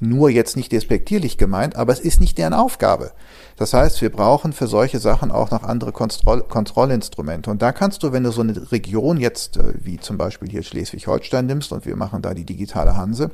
Nur 0.02 0.30
jetzt 0.30 0.56
nicht 0.56 0.72
despektierlich 0.72 1.36
gemeint, 1.36 1.76
aber 1.76 1.92
es 1.92 2.00
ist 2.00 2.20
nicht 2.20 2.38
deren 2.38 2.54
Aufgabe. 2.54 3.12
Das 3.56 3.74
heißt, 3.74 4.00
wir 4.00 4.10
brauchen 4.10 4.54
für 4.54 4.66
solche 4.66 4.98
Sachen 4.98 5.30
auch 5.30 5.50
noch 5.50 5.62
andere 5.62 5.92
Kontroll 5.92 6.40
Kontrollinstrumente. 6.40 7.50
Und 7.50 7.60
da 7.60 7.72
kannst 7.72 8.02
du, 8.02 8.10
wenn 8.10 8.24
du 8.24 8.32
so 8.32 8.40
eine 8.40 8.72
Region 8.72 9.18
jetzt, 9.18 9.58
äh, 9.58 9.74
wie 9.82 10.00
zum 10.00 10.16
Beispiel 10.16 10.48
hier 10.48 10.62
Schleswig-Holstein 10.62 11.44
nimmst 11.44 11.70
und 11.70 11.84
wir 11.84 11.96
machen 11.96 12.22
da 12.22 12.32
die 12.32 12.46
digitale 12.46 12.96
Hanse, 12.96 13.30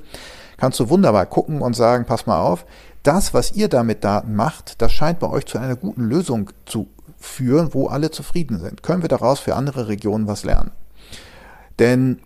kannst 0.56 0.80
du 0.80 0.88
wunderbar 0.88 1.26
gucken 1.26 1.60
und 1.60 1.74
sagen, 1.74 2.04
pass 2.06 2.26
mal 2.26 2.40
auf, 2.40 2.64
das, 3.02 3.34
was 3.34 3.52
ihr 3.52 3.68
da 3.68 3.82
mit 3.82 4.04
Daten 4.04 4.34
macht, 4.34 4.82
das 4.82 4.92
scheint 4.92 5.20
bei 5.20 5.28
euch 5.28 5.46
zu 5.46 5.58
einer 5.58 5.76
guten 5.76 6.04
Lösung 6.04 6.50
zu 6.64 6.88
führen, 7.18 7.72
wo 7.72 7.86
alle 7.86 8.10
zufrieden 8.10 8.58
sind. 8.58 8.82
Können 8.82 9.02
wir 9.02 9.08
daraus 9.08 9.40
für 9.40 9.54
andere 9.54 9.88
Regionen 9.88 10.26
was 10.26 10.44
lernen? 10.44 10.72
Denn 11.78 12.20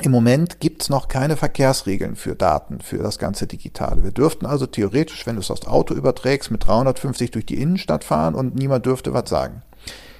im 0.00 0.12
Moment 0.12 0.60
gibt's 0.60 0.88
noch 0.88 1.08
keine 1.08 1.36
Verkehrsregeln 1.36 2.14
für 2.14 2.36
Daten, 2.36 2.80
für 2.80 2.98
das 2.98 3.18
ganze 3.18 3.48
Digitale. 3.48 4.04
Wir 4.04 4.12
dürften 4.12 4.46
also 4.46 4.66
theoretisch, 4.66 5.26
wenn 5.26 5.34
du 5.34 5.40
es 5.40 5.50
aufs 5.50 5.66
Auto 5.66 5.94
überträgst, 5.94 6.52
mit 6.52 6.64
350 6.64 7.32
durch 7.32 7.46
die 7.46 7.60
Innenstadt 7.60 8.04
fahren 8.04 8.36
und 8.36 8.54
niemand 8.54 8.86
dürfte 8.86 9.12
was 9.12 9.28
sagen. 9.28 9.62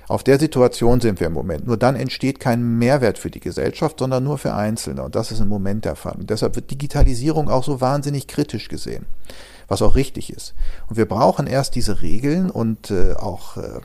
Auf 0.08 0.24
der 0.24 0.38
Situation 0.38 1.00
sind 1.00 1.20
wir 1.20 1.26
im 1.26 1.34
Moment. 1.34 1.66
Nur 1.66 1.76
dann 1.76 1.94
entsteht 1.94 2.40
kein 2.40 2.78
Mehrwert 2.78 3.18
für 3.18 3.30
die 3.30 3.40
Gesellschaft, 3.40 3.98
sondern 3.98 4.24
nur 4.24 4.38
für 4.38 4.54
Einzelne. 4.54 5.02
Und 5.02 5.14
das 5.14 5.30
ist 5.30 5.40
im 5.40 5.48
Moment 5.48 5.84
der 5.84 5.96
Fall. 5.96 6.16
Und 6.18 6.30
deshalb 6.30 6.56
wird 6.56 6.70
Digitalisierung 6.70 7.50
auch 7.50 7.62
so 7.62 7.82
wahnsinnig 7.82 8.26
kritisch 8.26 8.68
gesehen, 8.68 9.04
was 9.68 9.82
auch 9.82 9.94
richtig 9.94 10.32
ist. 10.32 10.54
Und 10.88 10.96
wir 10.96 11.06
brauchen 11.06 11.46
erst 11.46 11.74
diese 11.74 12.00
Regeln 12.00 12.50
und 12.50 12.90
äh, 12.90 13.12
auch 13.14 13.58
äh, 13.58 13.80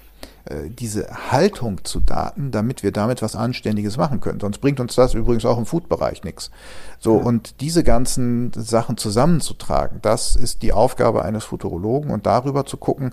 äh 0.46 0.70
diese 0.70 1.10
Haltung 1.30 1.84
zu 1.84 2.00
Daten, 2.00 2.52
damit 2.52 2.84
wir 2.84 2.94
damit 2.94 3.22
was 3.22 3.36
Anständiges 3.36 3.98
machen 3.98 4.22
können. 4.22 4.40
Sonst 4.40 4.60
bringt 4.60 4.80
uns 4.80 4.96
das 4.96 5.14
übrigens 5.14 5.44
auch 5.44 5.58
im 5.58 5.66
Food-Bereich 5.66 6.24
nichts. 6.24 6.52
So, 7.00 7.18
ja. 7.18 7.24
und 7.26 7.60
diese 7.60 7.84
ganzen 7.84 8.54
Sachen 8.56 8.96
zusammenzutragen, 8.96 10.00
das 10.02 10.38
ist 10.38 10.62
die 10.62 10.72
Aufgabe 10.72 11.26
eines 11.26 11.44
Futurologen 11.44 12.12
und 12.12 12.26
darüber 12.26 12.66
zu 12.66 12.78
gucken, 12.78 13.12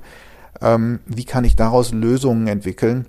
ähm, 0.60 1.00
wie 1.06 1.24
kann 1.24 1.44
ich 1.44 1.56
daraus 1.56 1.92
Lösungen 1.92 2.46
entwickeln, 2.46 3.06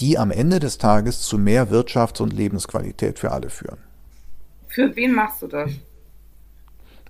die 0.00 0.18
am 0.18 0.30
Ende 0.30 0.60
des 0.60 0.78
Tages 0.78 1.22
zu 1.22 1.38
mehr 1.38 1.68
Wirtschafts- 1.70 2.22
und 2.22 2.32
Lebensqualität 2.32 3.18
für 3.18 3.32
alle 3.32 3.50
führen. 3.50 3.78
Für 4.68 4.94
wen 4.96 5.12
machst 5.14 5.42
du 5.42 5.46
das? 5.46 5.70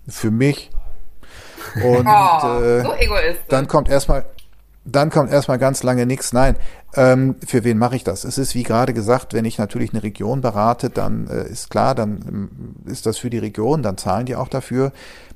Für 0.09 0.31
mich. 0.31 0.71
Und 1.83 2.07
oh, 2.07 2.61
äh, 2.61 2.83
so 2.83 2.95
dann 3.49 3.69
kommt 3.69 3.89
erstmal, 3.89 4.27
dann 4.85 5.11
kommt 5.11 5.31
erstmal 5.31 5.59
ganz 5.59 5.83
lange 5.83 6.07
nichts. 6.07 6.33
Nein, 6.33 6.57
ähm, 6.95 7.37
für 7.45 7.65
wen 7.65 7.79
mache 7.79 7.97
ich 7.97 8.05
das? 8.05 8.25
Es 8.25 8.37
ist 8.37 8.55
wie 8.55 8.63
gerade 8.63 8.93
gesagt, 8.93 9.33
wenn 9.33 9.45
ich 9.45 9.59
natürlich 9.59 9.93
eine 9.93 10.03
Region 10.03 10.43
berate, 10.43 10.91
dann 10.91 11.27
äh, 11.29 11.49
ist 11.49 11.71
klar, 11.71 11.95
dann 11.95 12.25
ähm, 12.29 12.51
ist 12.85 13.07
das 13.07 13.17
für 13.17 13.31
die 13.31 13.39
Region, 13.39 13.83
dann 13.83 13.97
zahlen 13.97 14.27
die 14.27 14.37
auch 14.37 14.49
dafür. 14.49 14.93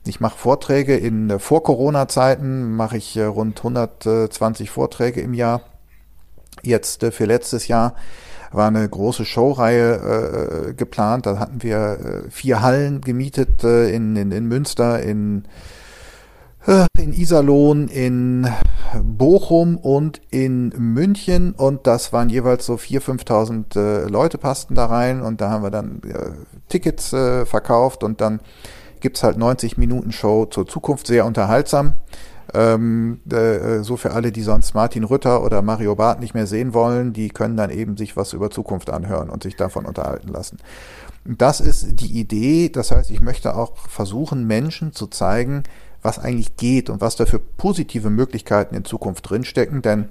Ich 0.07 0.21
mache 0.21 0.39
Vorträge 0.39 0.97
in 0.97 1.31
äh, 1.31 1.39
vor 1.39 1.63
Corona-Zeiten, 1.63 2.77
mache 2.77 2.99
ich 2.99 3.17
äh, 3.17 3.25
rund 3.25 3.59
120 3.59 4.71
Vorträge 4.71 5.21
im 5.23 5.33
Jahr. 5.33 5.63
Jetzt 6.63 7.03
äh, 7.03 7.11
für 7.11 7.25
letztes 7.25 7.69
Jahr 7.69 7.95
war 8.53 8.69
eine 8.69 8.87
große 8.87 9.25
Showreihe 9.25 10.69
äh, 10.69 10.75
geplant. 10.75 11.27
Da 11.27 11.39
hatten 11.39 11.63
wir 11.63 12.25
äh, 12.27 12.31
vier 12.31 12.61
Hallen 12.61 13.01
gemietet 13.01 13.65
äh, 13.65 13.91
in, 13.91 14.15
in, 14.17 14.31
in 14.31 14.47
Münster, 14.47 15.03
in 15.03 15.45
äh, 15.45 15.49
in 16.99 17.13
Iserlohn, 17.13 17.89
in 17.89 18.47
Bochum 19.03 19.77
und 19.77 20.21
in 20.31 20.71
München 20.77 21.53
und 21.53 21.87
das 21.87 22.13
waren 22.13 22.29
jeweils 22.29 22.67
so 22.67 22.75
4.000, 22.75 23.25
5.000 23.25 23.77
äh, 23.77 24.09
Leute 24.09 24.39
passten 24.39 24.75
da 24.75 24.87
rein 24.87 25.23
und 25.23 25.41
da 25.41 25.51
haben 25.51 25.63
wir 25.63 25.71
dann 25.71 26.01
äh, 26.05 26.31
Tickets 26.69 27.13
äh, 27.13 27.47
verkauft 27.47 28.03
und 28.03 28.21
dann 28.21 28.41
gibt's 29.01 29.23
halt 29.23 29.39
90 29.39 29.79
Minuten 29.79 30.13
Show 30.13 30.47
zur 30.47 30.67
Zukunft, 30.67 31.07
sehr 31.07 31.27
unterhaltsam. 31.27 31.95
Ähm, 32.55 33.21
äh, 33.31 33.81
so 33.83 33.99
für 33.99 34.13
alle, 34.13 34.33
die 34.33 34.43
sonst 34.43 34.75
Martin 34.75 35.05
Rütter 35.05 35.43
oder 35.43 35.61
Mario 35.61 35.95
Barth 35.95 36.21
nicht 36.21 36.33
mehr 36.33 36.47
sehen 36.47 36.73
wollen, 36.73 37.13
die 37.13 37.29
können 37.29 37.59
dann 37.59 37.71
eben 37.71 37.99
sich 37.99 38.17
was 38.17 38.33
über 38.33 38.51
Zukunft 38.51 38.89
anhören 38.89 39.29
und 39.29 39.43
sich 39.43 39.55
davon 39.55 39.85
unterhalten 39.85 40.29
lassen. 40.29 40.57
Das 41.27 41.61
ist 41.61 42.01
die 42.01 42.19
Idee. 42.19 42.71
Das 42.71 42.91
heißt, 42.91 43.11
ich 43.11 43.21
möchte 43.21 43.55
auch 43.55 43.77
versuchen, 43.77 44.47
Menschen 44.47 44.95
zu 44.95 45.09
zeigen, 45.09 45.63
was 46.03 46.19
eigentlich 46.19 46.57
geht 46.57 46.91
und 46.91 47.01
was 47.01 47.17
da 47.17 47.27
für 47.27 47.39
positive 47.39 48.11
Möglichkeiten 48.11 48.75
in 48.75 48.85
Zukunft 48.85 49.29
drinstecken, 49.29 49.83
denn 49.83 50.09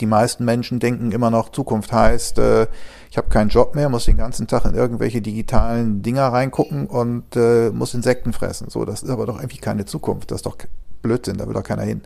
die 0.00 0.06
meisten 0.06 0.44
Menschen 0.44 0.80
denken 0.80 1.12
immer 1.12 1.30
noch, 1.30 1.50
Zukunft 1.50 1.92
heißt, 1.92 2.38
äh, 2.38 2.66
ich 3.10 3.16
habe 3.16 3.28
keinen 3.28 3.48
Job 3.48 3.74
mehr, 3.74 3.88
muss 3.88 4.04
den 4.04 4.18
ganzen 4.18 4.46
Tag 4.46 4.66
in 4.66 4.74
irgendwelche 4.74 5.22
digitalen 5.22 6.02
Dinger 6.02 6.26
reingucken 6.26 6.86
und 6.86 7.36
äh, 7.36 7.70
muss 7.70 7.94
Insekten 7.94 8.32
fressen. 8.32 8.68
So, 8.68 8.84
das 8.84 9.02
ist 9.02 9.10
aber 9.10 9.24
doch 9.24 9.36
irgendwie 9.36 9.58
keine 9.58 9.86
Zukunft. 9.86 10.30
Das 10.30 10.36
ist 10.38 10.46
doch 10.46 10.58
Blödsinn, 11.00 11.38
da 11.38 11.46
will 11.46 11.54
doch 11.54 11.62
keiner 11.62 11.82
hin. 11.82 12.02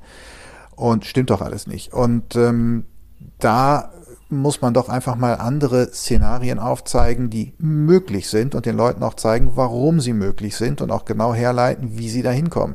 Und 0.77 1.05
stimmt 1.05 1.31
doch 1.31 1.41
alles 1.41 1.67
nicht. 1.67 1.93
Und 1.93 2.37
ähm, 2.37 2.85
da 3.39 3.93
muss 4.33 4.61
man 4.61 4.75
doch 4.75 4.89
einfach 4.89 5.17
mal 5.17 5.35
andere 5.35 5.93
Szenarien 5.93 6.59
aufzeigen, 6.59 7.31
die 7.31 7.55
möglich 7.59 8.29
sind 8.29 8.55
und 8.55 8.67
den 8.67 8.77
Leuten 8.77 9.03
auch 9.03 9.15
zeigen, 9.15 9.53
warum 9.55 10.01
sie 10.01 10.13
möglich 10.13 10.57
sind 10.57 10.81
und 10.81 10.91
auch 10.91 11.05
genau 11.05 11.35
herleiten, 11.35 11.99
wie 11.99 12.09
sie 12.09 12.23
da 12.23 12.31
hinkommen. 12.31 12.75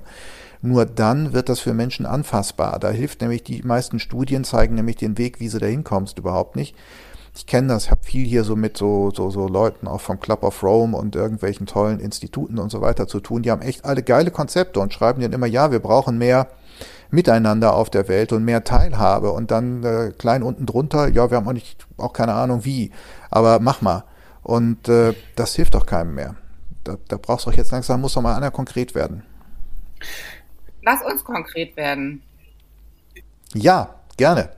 Nur 0.61 0.85
dann 0.85 1.33
wird 1.33 1.49
das 1.49 1.59
für 1.59 1.73
Menschen 1.73 2.05
anfassbar. 2.05 2.79
Da 2.79 2.89
hilft 2.89 3.21
nämlich, 3.21 3.43
die 3.43 3.61
meisten 3.63 3.99
Studien 3.99 4.43
zeigen 4.43 4.75
nämlich 4.75 4.95
den 4.97 5.17
Weg, 5.17 5.39
wie 5.39 5.49
sie 5.49 5.59
da 5.59 5.67
hinkommst, 5.67 6.17
überhaupt 6.17 6.55
nicht. 6.55 6.75
Ich 7.35 7.45
kenne 7.45 7.67
das, 7.67 7.91
habe 7.91 8.01
viel 8.03 8.25
hier 8.25 8.43
so 8.43 8.55
mit 8.55 8.77
so, 8.77 9.11
so, 9.13 9.29
so 9.29 9.47
Leuten 9.47 9.87
auch 9.87 10.01
vom 10.01 10.19
Club 10.19 10.43
of 10.43 10.63
Rome 10.63 10.97
und 10.97 11.15
irgendwelchen 11.15 11.67
tollen 11.67 11.99
Instituten 11.99 12.57
und 12.57 12.71
so 12.71 12.81
weiter 12.81 13.07
zu 13.07 13.19
tun. 13.19 13.43
Die 13.43 13.51
haben 13.51 13.61
echt 13.61 13.85
alle 13.85 14.01
geile 14.01 14.31
Konzepte 14.31 14.79
und 14.79 14.91
schreiben 14.91 15.21
dann 15.21 15.33
immer, 15.33 15.45
ja, 15.45 15.71
wir 15.71 15.79
brauchen 15.79 16.17
mehr 16.17 16.47
Miteinander 17.09 17.73
auf 17.73 17.89
der 17.89 18.07
Welt 18.07 18.33
und 18.33 18.43
mehr 18.43 18.63
Teilhabe 18.63 19.31
und 19.31 19.51
dann 19.51 19.83
äh, 19.83 20.11
klein 20.17 20.43
unten 20.43 20.65
drunter, 20.65 21.07
ja, 21.07 21.29
wir 21.29 21.37
haben 21.37 21.47
auch 21.47 21.53
nicht, 21.53 21.85
auch 21.97 22.13
keine 22.13 22.33
Ahnung 22.33 22.65
wie, 22.65 22.91
aber 23.29 23.59
mach 23.59 23.81
mal. 23.81 24.03
Und 24.43 24.87
äh, 24.87 25.13
das 25.35 25.55
hilft 25.55 25.75
doch 25.75 25.85
keinem 25.85 26.15
mehr. 26.15 26.35
Da, 26.83 26.97
da 27.07 27.17
brauchst 27.17 27.45
du 27.45 27.51
doch 27.51 27.57
jetzt 27.57 27.71
langsam, 27.71 28.01
muss 28.01 28.13
doch 28.13 28.21
mal 28.21 28.35
einer 28.35 28.51
konkret 28.51 28.95
werden. 28.95 29.23
Lass 30.81 31.03
uns 31.03 31.23
konkret 31.23 31.75
werden. 31.75 32.21
Ja, 33.53 33.95
gerne. 34.15 34.49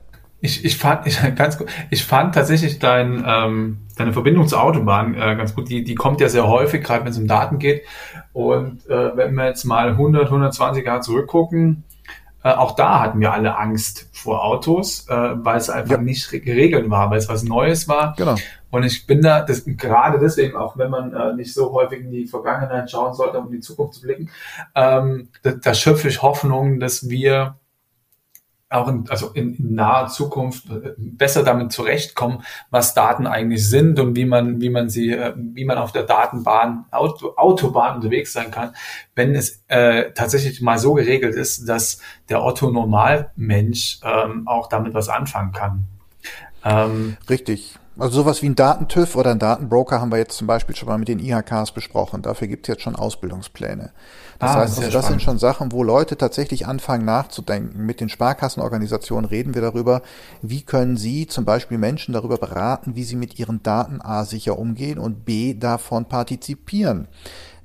Ich, 0.42 0.64
ich 0.64 0.78
fand, 0.78 1.06
ich, 1.06 1.20
ganz 1.36 1.58
gut, 1.58 1.68
ich 1.90 2.06
fand 2.06 2.36
tatsächlich 2.36 2.80
dein, 2.80 3.24
ähm, 3.28 3.80
deine 3.98 4.14
Verbindung 4.14 4.48
zur 4.48 4.62
Autobahn 4.64 5.16
äh, 5.16 5.36
ganz 5.36 5.56
gut. 5.56 5.70
Die, 5.70 5.84
die 5.84 5.96
kommt 5.96 6.22
ja 6.22 6.30
sehr 6.30 6.48
häufig, 6.48 6.84
gerade 6.84 7.04
wenn 7.04 7.12
es 7.12 7.18
um 7.18 7.28
Daten 7.28 7.60
geht. 7.60 7.84
Und 8.32 8.88
äh, 8.90 9.18
wenn 9.18 9.34
wir 9.34 9.48
jetzt 9.48 9.66
mal 9.66 9.90
100, 9.90 10.26
120 10.26 10.86
Jahre 10.86 11.02
zurückgucken, 11.02 11.84
äh, 12.44 12.52
auch 12.52 12.76
da 12.76 13.02
hatten 13.02 13.20
wir 13.20 13.34
alle 13.34 13.58
Angst 13.58 14.10
vor 14.14 14.44
Autos, 14.46 15.08
äh, 15.10 15.14
weil 15.14 15.58
es 15.58 15.70
einfach 15.70 15.98
ja. 15.98 16.02
nicht 16.02 16.32
geregelt 16.32 16.90
war, 16.90 17.10
weil 17.12 17.18
es 17.18 17.28
was 17.28 17.44
Neues 17.44 17.88
war. 17.88 18.14
Genau. 18.18 18.36
Und 18.72 18.84
ich 18.84 19.08
bin 19.08 19.22
da, 19.22 19.42
das, 19.42 19.64
gerade 19.66 20.20
deswegen, 20.20 20.56
auch 20.56 20.78
wenn 20.78 20.90
man 20.90 21.14
äh, 21.14 21.34
nicht 21.34 21.54
so 21.54 21.72
häufig 21.74 22.02
in 22.02 22.12
die 22.12 22.28
Vergangenheit 22.28 22.90
schauen 22.90 23.14
sollte, 23.14 23.40
um 23.40 23.48
in 23.48 23.54
die 23.54 23.60
Zukunft 23.60 23.96
zu 23.96 24.02
blicken, 24.02 24.30
ähm, 24.76 25.30
da, 25.42 25.52
da 25.52 25.74
schöpfe 25.74 26.08
ich 26.08 26.22
Hoffnung, 26.22 26.80
dass 26.80 27.10
wir 27.10 27.56
auch 28.70 28.88
in, 28.88 29.10
also 29.10 29.30
in, 29.32 29.56
in 29.56 29.76
naher 29.76 30.08
Zukunft 30.08 30.70
äh, 30.70 30.94
besser 30.98 31.44
damit 31.44 31.72
zurechtkommen, 31.72 32.44
was 32.70 32.94
Daten 32.94 33.26
eigentlich 33.26 33.68
sind 33.68 34.00
und 34.00 34.16
wie 34.16 34.26
man, 34.26 34.62
wie 34.62 34.70
man 34.70 34.90
sie, 34.90 35.12
äh, 35.12 35.34
wie 35.36 35.66
man 35.66 35.78
auf 35.78 35.92
der 35.92 36.04
Datenbahn, 36.04 36.86
Auto, 36.92 37.34
Autobahn 37.36 37.96
unterwegs 37.96 38.34
sein 38.34 38.52
kann, 38.52 38.76
wenn 39.16 39.36
es 39.36 39.64
äh, 39.68 40.12
tatsächlich 40.14 40.62
mal 40.62 40.78
so 40.78 40.94
geregelt 40.94 41.36
ist, 41.36 41.68
dass 41.68 42.02
der 42.30 42.44
Otto 42.44 42.70
Normalmensch 42.70 44.00
ähm, 44.04 44.48
auch 44.48 44.68
damit 44.70 44.94
was 44.94 45.10
anfangen 45.10 45.52
kann. 45.52 45.86
Ähm, 46.64 47.18
Richtig. 47.30 47.80
Also 48.00 48.22
sowas 48.22 48.42
wie 48.42 48.48
ein 48.48 48.56
Datentüv 48.56 49.16
oder 49.16 49.32
ein 49.32 49.40
Datenbroker 49.40 50.00
haben 50.00 50.12
wir 50.12 50.18
jetzt 50.18 50.38
zum 50.38 50.48
Beispiel 50.48 50.76
schon 50.76 50.88
mal 50.88 50.98
mit 50.98 51.10
den 51.10 51.20
IHKs 51.20 51.72
besprochen. 51.72 52.22
Dafür 52.22 52.48
gibt 52.48 52.66
es 52.66 52.74
jetzt 52.74 52.84
schon 52.84 52.96
Ausbildungspläne. 52.96 53.92
Das 54.40 54.52
ah, 54.52 54.56
heißt, 54.56 54.80
also 54.80 54.92
das 54.92 55.08
sind 55.08 55.22
schon 55.22 55.38
Sachen, 55.38 55.74
wo 55.74 55.84
Leute 55.84 56.16
tatsächlich 56.16 56.66
anfangen 56.66 57.04
nachzudenken. 57.04 57.86
Mit 57.86 58.00
den 58.00 58.08
Sparkassenorganisationen 58.08 59.30
reden 59.30 59.54
wir 59.54 59.62
darüber, 59.62 60.02
wie 60.42 60.62
können 60.62 60.96
sie 60.96 61.28
zum 61.28 61.44
Beispiel 61.44 61.78
Menschen 61.78 62.14
darüber 62.14 62.38
beraten, 62.38 62.96
wie 62.96 63.04
sie 63.04 63.18
mit 63.18 63.38
ihren 63.38 63.62
Daten 63.64 64.02
A 64.02 64.24
sicher 64.24 64.58
umgehen 64.58 64.98
und 64.98 65.26
B 65.26 65.54
davon 65.54 66.06
partizipieren. 66.06 67.10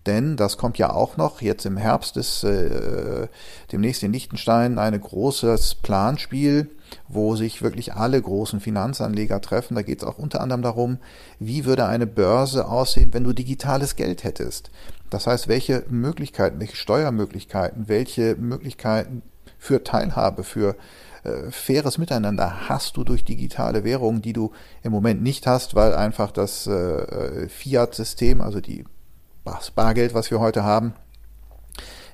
Denn 0.06 0.36
das 0.36 0.58
kommt 0.58 0.76
ja 0.76 0.92
auch 0.92 1.16
noch, 1.16 1.40
jetzt 1.40 1.64
im 1.64 1.78
Herbst 1.78 2.18
ist 2.18 2.44
äh, 2.44 3.28
demnächst 3.72 4.02
in 4.02 4.12
Liechtenstein 4.12 4.78
ein 4.78 5.00
großes 5.00 5.76
Planspiel, 5.76 6.70
wo 7.08 7.36
sich 7.36 7.62
wirklich 7.62 7.94
alle 7.94 8.20
großen 8.20 8.60
Finanzanleger 8.60 9.40
treffen. 9.40 9.74
Da 9.74 9.82
geht 9.82 10.02
es 10.02 10.04
auch 10.04 10.18
unter 10.18 10.42
anderem 10.42 10.60
darum, 10.60 10.98
wie 11.38 11.64
würde 11.64 11.86
eine 11.86 12.06
Börse 12.06 12.68
aussehen, 12.68 13.14
wenn 13.14 13.24
du 13.24 13.32
digitales 13.32 13.96
Geld 13.96 14.24
hättest. 14.24 14.70
Das 15.08 15.26
heißt, 15.26 15.48
welche 15.48 15.84
Möglichkeiten, 15.88 16.60
welche 16.60 16.76
Steuermöglichkeiten, 16.76 17.88
welche 17.88 18.36
Möglichkeiten 18.36 19.22
für 19.58 19.84
Teilhabe, 19.84 20.44
für 20.44 20.76
äh, 21.24 21.50
faires 21.50 21.96
Miteinander 21.96 22.68
hast 22.68 22.98
du 22.98 23.04
durch 23.04 23.24
digitale 23.24 23.84
Währungen, 23.84 24.20
die 24.20 24.34
du 24.34 24.52
im 24.82 24.92
Moment 24.92 25.22
nicht 25.22 25.46
hast, 25.46 25.74
weil 25.74 25.94
einfach 25.94 26.30
das 26.30 26.66
äh, 26.66 27.48
Fiat-System, 27.48 28.42
also 28.42 28.60
die 28.60 28.84
Bargeld, 29.74 30.14
was 30.14 30.30
wir 30.30 30.40
heute 30.40 30.64
haben, 30.64 30.94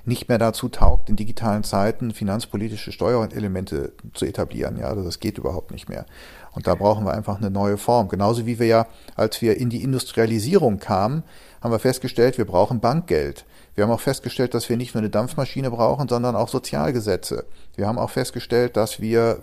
nicht 0.05 0.29
mehr 0.29 0.37
dazu 0.37 0.69
taugt, 0.69 1.09
in 1.09 1.15
digitalen 1.15 1.63
Zeiten 1.63 2.11
finanzpolitische 2.11 2.91
Steuerelemente 2.91 3.93
zu 4.13 4.25
etablieren. 4.25 4.77
Ja, 4.77 4.87
also 4.87 5.03
das 5.03 5.19
geht 5.19 5.37
überhaupt 5.37 5.71
nicht 5.71 5.89
mehr. 5.89 6.05
Und 6.53 6.67
da 6.67 6.75
brauchen 6.75 7.05
wir 7.05 7.13
einfach 7.13 7.37
eine 7.37 7.51
neue 7.51 7.77
Form. 7.77 8.09
Genauso 8.09 8.45
wie 8.45 8.59
wir 8.59 8.67
ja, 8.67 8.87
als 9.15 9.41
wir 9.41 9.57
in 9.57 9.69
die 9.69 9.83
Industrialisierung 9.83 10.79
kamen, 10.79 11.23
haben 11.61 11.71
wir 11.71 11.79
festgestellt, 11.79 12.37
wir 12.37 12.45
brauchen 12.45 12.79
Bankgeld. 12.79 13.45
Wir 13.75 13.85
haben 13.85 13.91
auch 13.91 14.01
festgestellt, 14.01 14.53
dass 14.53 14.67
wir 14.67 14.75
nicht 14.75 14.95
nur 14.95 15.01
eine 15.01 15.09
Dampfmaschine 15.09 15.71
brauchen, 15.71 16.09
sondern 16.09 16.35
auch 16.35 16.49
Sozialgesetze. 16.49 17.45
Wir 17.75 17.87
haben 17.87 17.99
auch 17.99 18.09
festgestellt, 18.09 18.75
dass 18.75 18.99
wir 18.99 19.39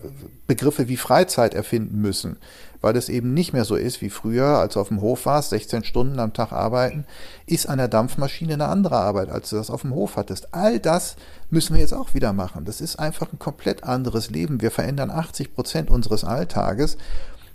Begriffe 0.47 0.89
wie 0.89 0.99
Freizeit 0.99 1.55
erfinden 1.55 2.01
müssen 2.01 2.37
weil 2.81 2.97
es 2.97 3.09
eben 3.09 3.35
nicht 3.35 3.53
mehr 3.53 3.65
so 3.65 3.77
ist 3.77 4.01
wie 4.01 4.11
früher, 4.11 4.59
als 4.59 4.75
du 4.75 4.81
auf 4.81 4.89
dem 4.89 5.01
Hof 5.01 5.27
warst, 5.27 5.51
16 5.51 5.85
Stunden 5.85 6.19
am 6.21 6.33
Tag 6.33 6.53
arbeiten, 6.53 7.05
ist 7.47 7.69
an 7.69 7.79
der 7.79 7.89
Dampfmaschine 7.89 8.55
eine 8.55 8.69
andere 8.69 8.97
Arbeit, 8.97 9.31
als 9.31 9.51
du 9.51 9.57
das 9.57 9.71
auf 9.71 9.83
dem 9.83 9.95
Hof 9.95 10.17
hattest. 10.17 10.55
All 10.55 10.79
das 10.79 11.17
müssen 11.51 11.75
wir 11.75 11.81
jetzt 11.81 11.95
auch 11.95 12.15
wieder 12.15 12.33
machen. 12.33 12.65
Das 12.65 12.81
ist 12.81 12.99
einfach 12.99 13.33
ein 13.33 13.39
komplett 13.39 13.85
anderes 13.85 14.31
Leben. 14.31 14.61
Wir 14.61 14.71
verändern 14.71 15.11
80 15.11 15.55
Prozent 15.55 15.91
unseres 15.91 16.25
Alltages. 16.25 16.97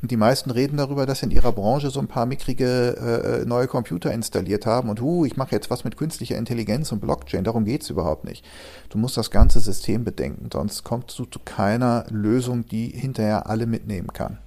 Und 0.04 0.12
die 0.12 0.18
meisten 0.18 0.52
reden 0.52 0.76
darüber, 0.76 1.06
dass 1.06 1.24
in 1.24 1.32
ihrer 1.32 1.54
Branche 1.54 1.90
so 1.90 2.02
ein 2.02 2.10
paar 2.10 2.26
mickrige 2.26 3.42
äh, 3.42 3.46
neue 3.46 3.68
Computer 3.68 4.12
installiert 4.12 4.66
haben 4.66 4.90
und 4.90 5.00
hu, 5.00 5.24
ich 5.24 5.38
mache 5.38 5.56
jetzt 5.56 5.70
was 5.70 5.86
mit 5.86 5.96
künstlicher 5.96 6.36
Intelligenz 6.36 6.92
und 6.92 7.00
Blockchain. 7.00 7.46
Darum 7.46 7.64
geht's 7.64 7.90
überhaupt 7.90 8.26
nicht. 8.26 8.44
Du 8.90 8.98
musst 8.98 9.16
das 9.16 9.32
ganze 9.32 9.62
System 9.62 10.04
bedenken, 10.04 10.50
sonst 10.52 10.84
kommst 10.84 11.18
du 11.18 11.24
zu 11.24 11.40
keiner 11.40 12.04
Lösung, 12.10 12.66
die 12.66 12.90
hinterher 12.90 13.50
alle 13.50 13.66
mitnehmen 13.66 14.12
kann. 14.12 14.40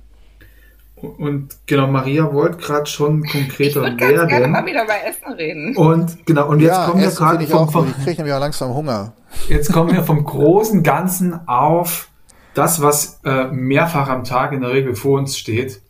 Und 0.96 1.54
genau, 1.66 1.88
Maria 1.88 2.32
wollte 2.32 2.56
gerade 2.56 2.86
schon 2.86 3.22
konkreter 3.22 3.86
ich 3.86 4.00
werden. 4.00 4.22
Ich 4.22 4.28
gerne 4.28 4.48
mal 4.48 4.64
wieder 4.64 4.86
bei 4.86 5.00
Essen 5.00 5.32
reden. 5.34 5.76
Und 5.76 6.24
genau, 6.24 6.48
und 6.48 6.60
jetzt 6.60 6.72
ja, 6.72 6.86
kommen 6.86 7.02
wir 7.02 7.10
gerade 7.10 7.46
vom, 7.46 7.68
vom, 7.68 7.88
ich 7.88 8.04
kriege 8.04 8.16
nämlich 8.16 8.32
auch 8.32 8.40
langsam 8.40 8.74
Hunger. 8.74 9.12
Jetzt 9.48 9.72
kommen 9.72 9.92
wir 9.92 10.02
vom 10.02 10.24
großen 10.24 10.82
Ganzen 10.82 11.46
auf 11.46 12.08
das, 12.54 12.80
was 12.80 13.20
äh, 13.24 13.48
mehrfach 13.48 14.08
am 14.08 14.24
Tag 14.24 14.52
in 14.52 14.62
der 14.62 14.70
Regel 14.70 14.94
vor 14.94 15.18
uns 15.18 15.36
steht, 15.36 15.82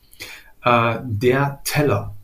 äh, 0.64 0.96
der 1.04 1.60
Teller. 1.62 2.15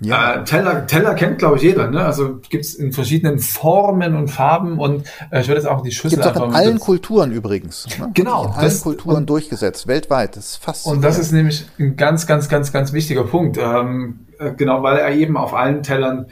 Ja. 0.00 0.34
Äh, 0.34 0.44
Teller, 0.44 0.86
Teller 0.86 1.14
kennt, 1.14 1.38
glaube 1.38 1.56
ich, 1.56 1.62
jeder. 1.62 1.90
Ne? 1.90 2.04
Also 2.04 2.40
gibt's 2.48 2.74
in 2.74 2.92
verschiedenen 2.92 3.38
Formen 3.38 4.14
und 4.14 4.28
Farben 4.28 4.78
und 4.78 5.06
äh, 5.30 5.40
ich 5.40 5.48
würde 5.48 5.60
jetzt 5.60 5.68
auch 5.68 5.82
die 5.82 5.92
Schüssel 5.92 6.20
gibt's 6.20 6.36
auch 6.36 6.48
in 6.48 6.54
allen 6.54 6.80
Kulturen 6.80 7.32
übrigens. 7.32 7.86
Ne? 7.98 8.10
Genau. 8.14 8.44
In 8.44 8.50
allen 8.52 8.64
das, 8.64 8.82
Kulturen 8.82 9.16
und, 9.16 9.30
durchgesetzt, 9.30 9.86
weltweit. 9.86 10.36
Das 10.36 10.46
ist 10.46 10.56
fast. 10.56 10.86
Und 10.86 11.02
das 11.02 11.18
ist 11.18 11.32
nämlich 11.32 11.66
ein 11.78 11.96
ganz, 11.96 12.26
ganz, 12.26 12.48
ganz, 12.48 12.72
ganz 12.72 12.92
wichtiger 12.92 13.24
Punkt. 13.24 13.58
Ähm, 13.58 14.20
äh, 14.38 14.52
genau, 14.52 14.82
weil 14.82 14.98
er 14.98 15.12
eben 15.14 15.36
auf 15.36 15.54
allen 15.54 15.82
Tellern 15.82 16.26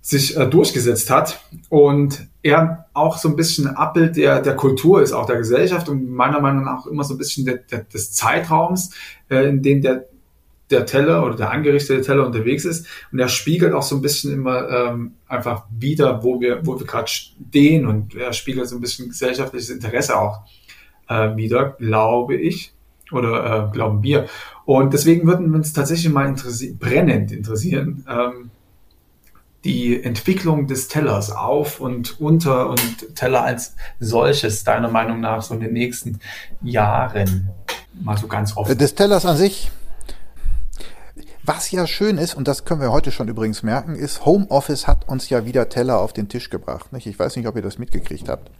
sich 0.00 0.36
äh, 0.36 0.46
durchgesetzt 0.46 1.10
hat 1.10 1.40
und 1.68 2.26
er 2.42 2.86
auch 2.92 3.18
so 3.18 3.28
ein 3.28 3.36
bisschen 3.36 3.68
Abbild 3.68 4.16
der, 4.16 4.40
der 4.40 4.56
Kultur 4.56 5.00
ist, 5.00 5.12
auch 5.12 5.26
der 5.26 5.36
Gesellschaft 5.36 5.88
und 5.88 6.10
meiner 6.10 6.40
Meinung 6.40 6.64
nach 6.64 6.80
auch 6.80 6.86
immer 6.88 7.04
so 7.04 7.14
ein 7.14 7.18
bisschen 7.18 7.46
der, 7.46 7.58
der, 7.58 7.84
des 7.84 8.12
Zeitraums, 8.12 8.90
äh, 9.30 9.48
in 9.48 9.62
dem 9.62 9.80
der 9.80 10.06
der 10.72 10.86
Teller 10.86 11.24
oder 11.24 11.36
der 11.36 11.50
angerichtete 11.50 12.00
Teller 12.00 12.26
unterwegs 12.26 12.64
ist. 12.64 12.86
Und 13.12 13.18
er 13.18 13.28
spiegelt 13.28 13.74
auch 13.74 13.82
so 13.82 13.96
ein 13.96 14.02
bisschen 14.02 14.32
immer 14.32 14.68
ähm, 14.68 15.14
einfach 15.28 15.64
wieder, 15.70 16.24
wo 16.24 16.40
wir, 16.40 16.66
wo 16.66 16.78
wir 16.78 16.86
gerade 16.86 17.08
stehen 17.08 17.86
und 17.86 18.14
er 18.14 18.32
spiegelt 18.32 18.68
so 18.68 18.76
ein 18.76 18.80
bisschen 18.80 19.08
gesellschaftliches 19.08 19.70
Interesse 19.70 20.18
auch 20.18 20.40
äh, 21.08 21.36
wieder, 21.36 21.76
glaube 21.78 22.36
ich, 22.36 22.72
oder 23.12 23.68
äh, 23.68 23.72
glauben 23.72 24.02
wir. 24.02 24.26
Und 24.64 24.92
deswegen 24.92 25.26
würden 25.26 25.50
wir 25.50 25.56
uns 25.56 25.72
tatsächlich 25.72 26.12
mal 26.12 26.26
interessi 26.26 26.76
brennend 26.78 27.32
interessieren, 27.32 28.04
ähm, 28.08 28.50
die 29.64 30.02
Entwicklung 30.02 30.66
des 30.66 30.88
Tellers 30.88 31.30
auf 31.30 31.80
und 31.80 32.20
unter 32.20 32.70
und 32.70 33.14
Teller 33.14 33.44
als 33.44 33.76
solches, 34.00 34.64
deiner 34.64 34.88
Meinung 34.88 35.20
nach, 35.20 35.42
so 35.42 35.54
in 35.54 35.60
den 35.60 35.72
nächsten 35.72 36.18
Jahren? 36.62 37.50
Mal 37.94 38.16
so 38.16 38.26
ganz 38.26 38.56
offen. 38.56 38.76
Des 38.76 38.94
Tellers 38.94 39.24
an 39.24 39.36
sich, 39.36 39.70
was 41.44 41.70
ja 41.72 41.86
schön 41.86 42.18
ist, 42.18 42.34
und 42.34 42.46
das 42.46 42.64
können 42.64 42.80
wir 42.80 42.92
heute 42.92 43.10
schon 43.10 43.26
übrigens 43.26 43.64
merken, 43.64 43.96
ist, 43.96 44.24
Homeoffice 44.24 44.86
hat 44.86 45.08
uns 45.08 45.28
ja 45.28 45.44
wieder 45.44 45.68
Teller 45.68 45.98
auf 45.98 46.12
den 46.12 46.28
Tisch 46.28 46.50
gebracht. 46.50 46.92
Nicht? 46.92 47.06
Ich 47.06 47.18
weiß 47.18 47.34
nicht, 47.34 47.48
ob 47.48 47.56
ihr 47.56 47.62
das 47.62 47.78
mitgekriegt 47.78 48.28
habt. 48.28 48.50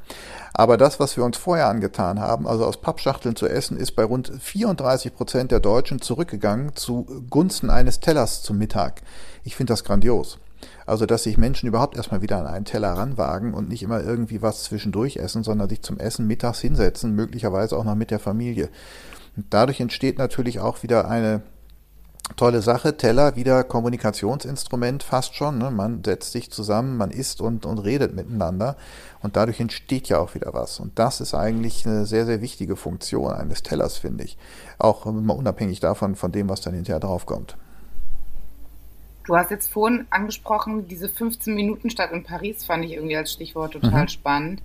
Aber 0.52 0.76
das, 0.76 0.98
was 0.98 1.16
wir 1.16 1.24
uns 1.24 1.36
vorher 1.36 1.68
angetan 1.68 2.18
haben, 2.18 2.46
also 2.46 2.66
aus 2.66 2.80
Pappschachteln 2.80 3.36
zu 3.36 3.46
essen, 3.46 3.76
ist 3.76 3.92
bei 3.92 4.02
rund 4.02 4.32
34 4.40 5.14
Prozent 5.14 5.52
der 5.52 5.60
Deutschen 5.60 6.00
zurückgegangen 6.00 6.74
zu 6.74 7.06
Gunsten 7.30 7.70
eines 7.70 8.00
Tellers 8.00 8.42
zum 8.42 8.58
Mittag. 8.58 9.02
Ich 9.44 9.54
finde 9.54 9.72
das 9.72 9.84
grandios. 9.84 10.38
Also, 10.84 11.06
dass 11.06 11.22
sich 11.22 11.38
Menschen 11.38 11.68
überhaupt 11.68 11.96
erstmal 11.96 12.22
wieder 12.22 12.38
an 12.38 12.46
einen 12.46 12.64
Teller 12.64 12.92
ranwagen 12.92 13.54
und 13.54 13.68
nicht 13.68 13.82
immer 13.82 14.02
irgendwie 14.02 14.42
was 14.42 14.64
zwischendurch 14.64 15.16
essen, 15.16 15.44
sondern 15.44 15.68
sich 15.68 15.82
zum 15.82 15.98
Essen 15.98 16.26
mittags 16.26 16.60
hinsetzen, 16.60 17.14
möglicherweise 17.14 17.76
auch 17.76 17.84
noch 17.84 17.94
mit 17.94 18.10
der 18.10 18.18
Familie. 18.18 18.68
Und 19.36 19.46
dadurch 19.50 19.80
entsteht 19.80 20.18
natürlich 20.18 20.60
auch 20.60 20.82
wieder 20.82 21.08
eine 21.08 21.42
tolle 22.36 22.62
Sache. 22.62 22.96
Teller 22.96 23.36
wieder 23.36 23.64
Kommunikationsinstrument 23.64 25.02
fast 25.02 25.34
schon. 25.34 25.58
Ne? 25.58 25.70
Man 25.70 26.02
setzt 26.04 26.32
sich 26.32 26.50
zusammen, 26.50 26.96
man 26.96 27.10
isst 27.10 27.40
und, 27.40 27.66
und 27.66 27.78
redet 27.78 28.14
miteinander 28.14 28.76
und 29.20 29.36
dadurch 29.36 29.60
entsteht 29.60 30.08
ja 30.08 30.18
auch 30.18 30.34
wieder 30.34 30.54
was. 30.54 30.80
Und 30.80 30.98
das 30.98 31.20
ist 31.20 31.34
eigentlich 31.34 31.86
eine 31.86 32.06
sehr, 32.06 32.26
sehr 32.26 32.40
wichtige 32.40 32.76
Funktion 32.76 33.32
eines 33.32 33.62
Tellers, 33.62 33.98
finde 33.98 34.24
ich. 34.24 34.38
Auch 34.78 35.06
unabhängig 35.06 35.80
davon, 35.80 36.16
von 36.16 36.32
dem, 36.32 36.48
was 36.48 36.60
dann 36.60 36.74
hinterher 36.74 37.00
draufkommt. 37.00 37.56
Du 39.24 39.36
hast 39.36 39.50
jetzt 39.50 39.72
vorhin 39.72 40.06
angesprochen, 40.10 40.88
diese 40.88 41.08
15 41.08 41.54
Minuten 41.54 41.90
Stadt 41.90 42.10
in 42.10 42.24
Paris 42.24 42.64
fand 42.64 42.84
ich 42.84 42.92
irgendwie 42.92 43.16
als 43.16 43.32
Stichwort 43.32 43.74
total 43.74 44.02
mhm. 44.02 44.08
spannend. 44.08 44.62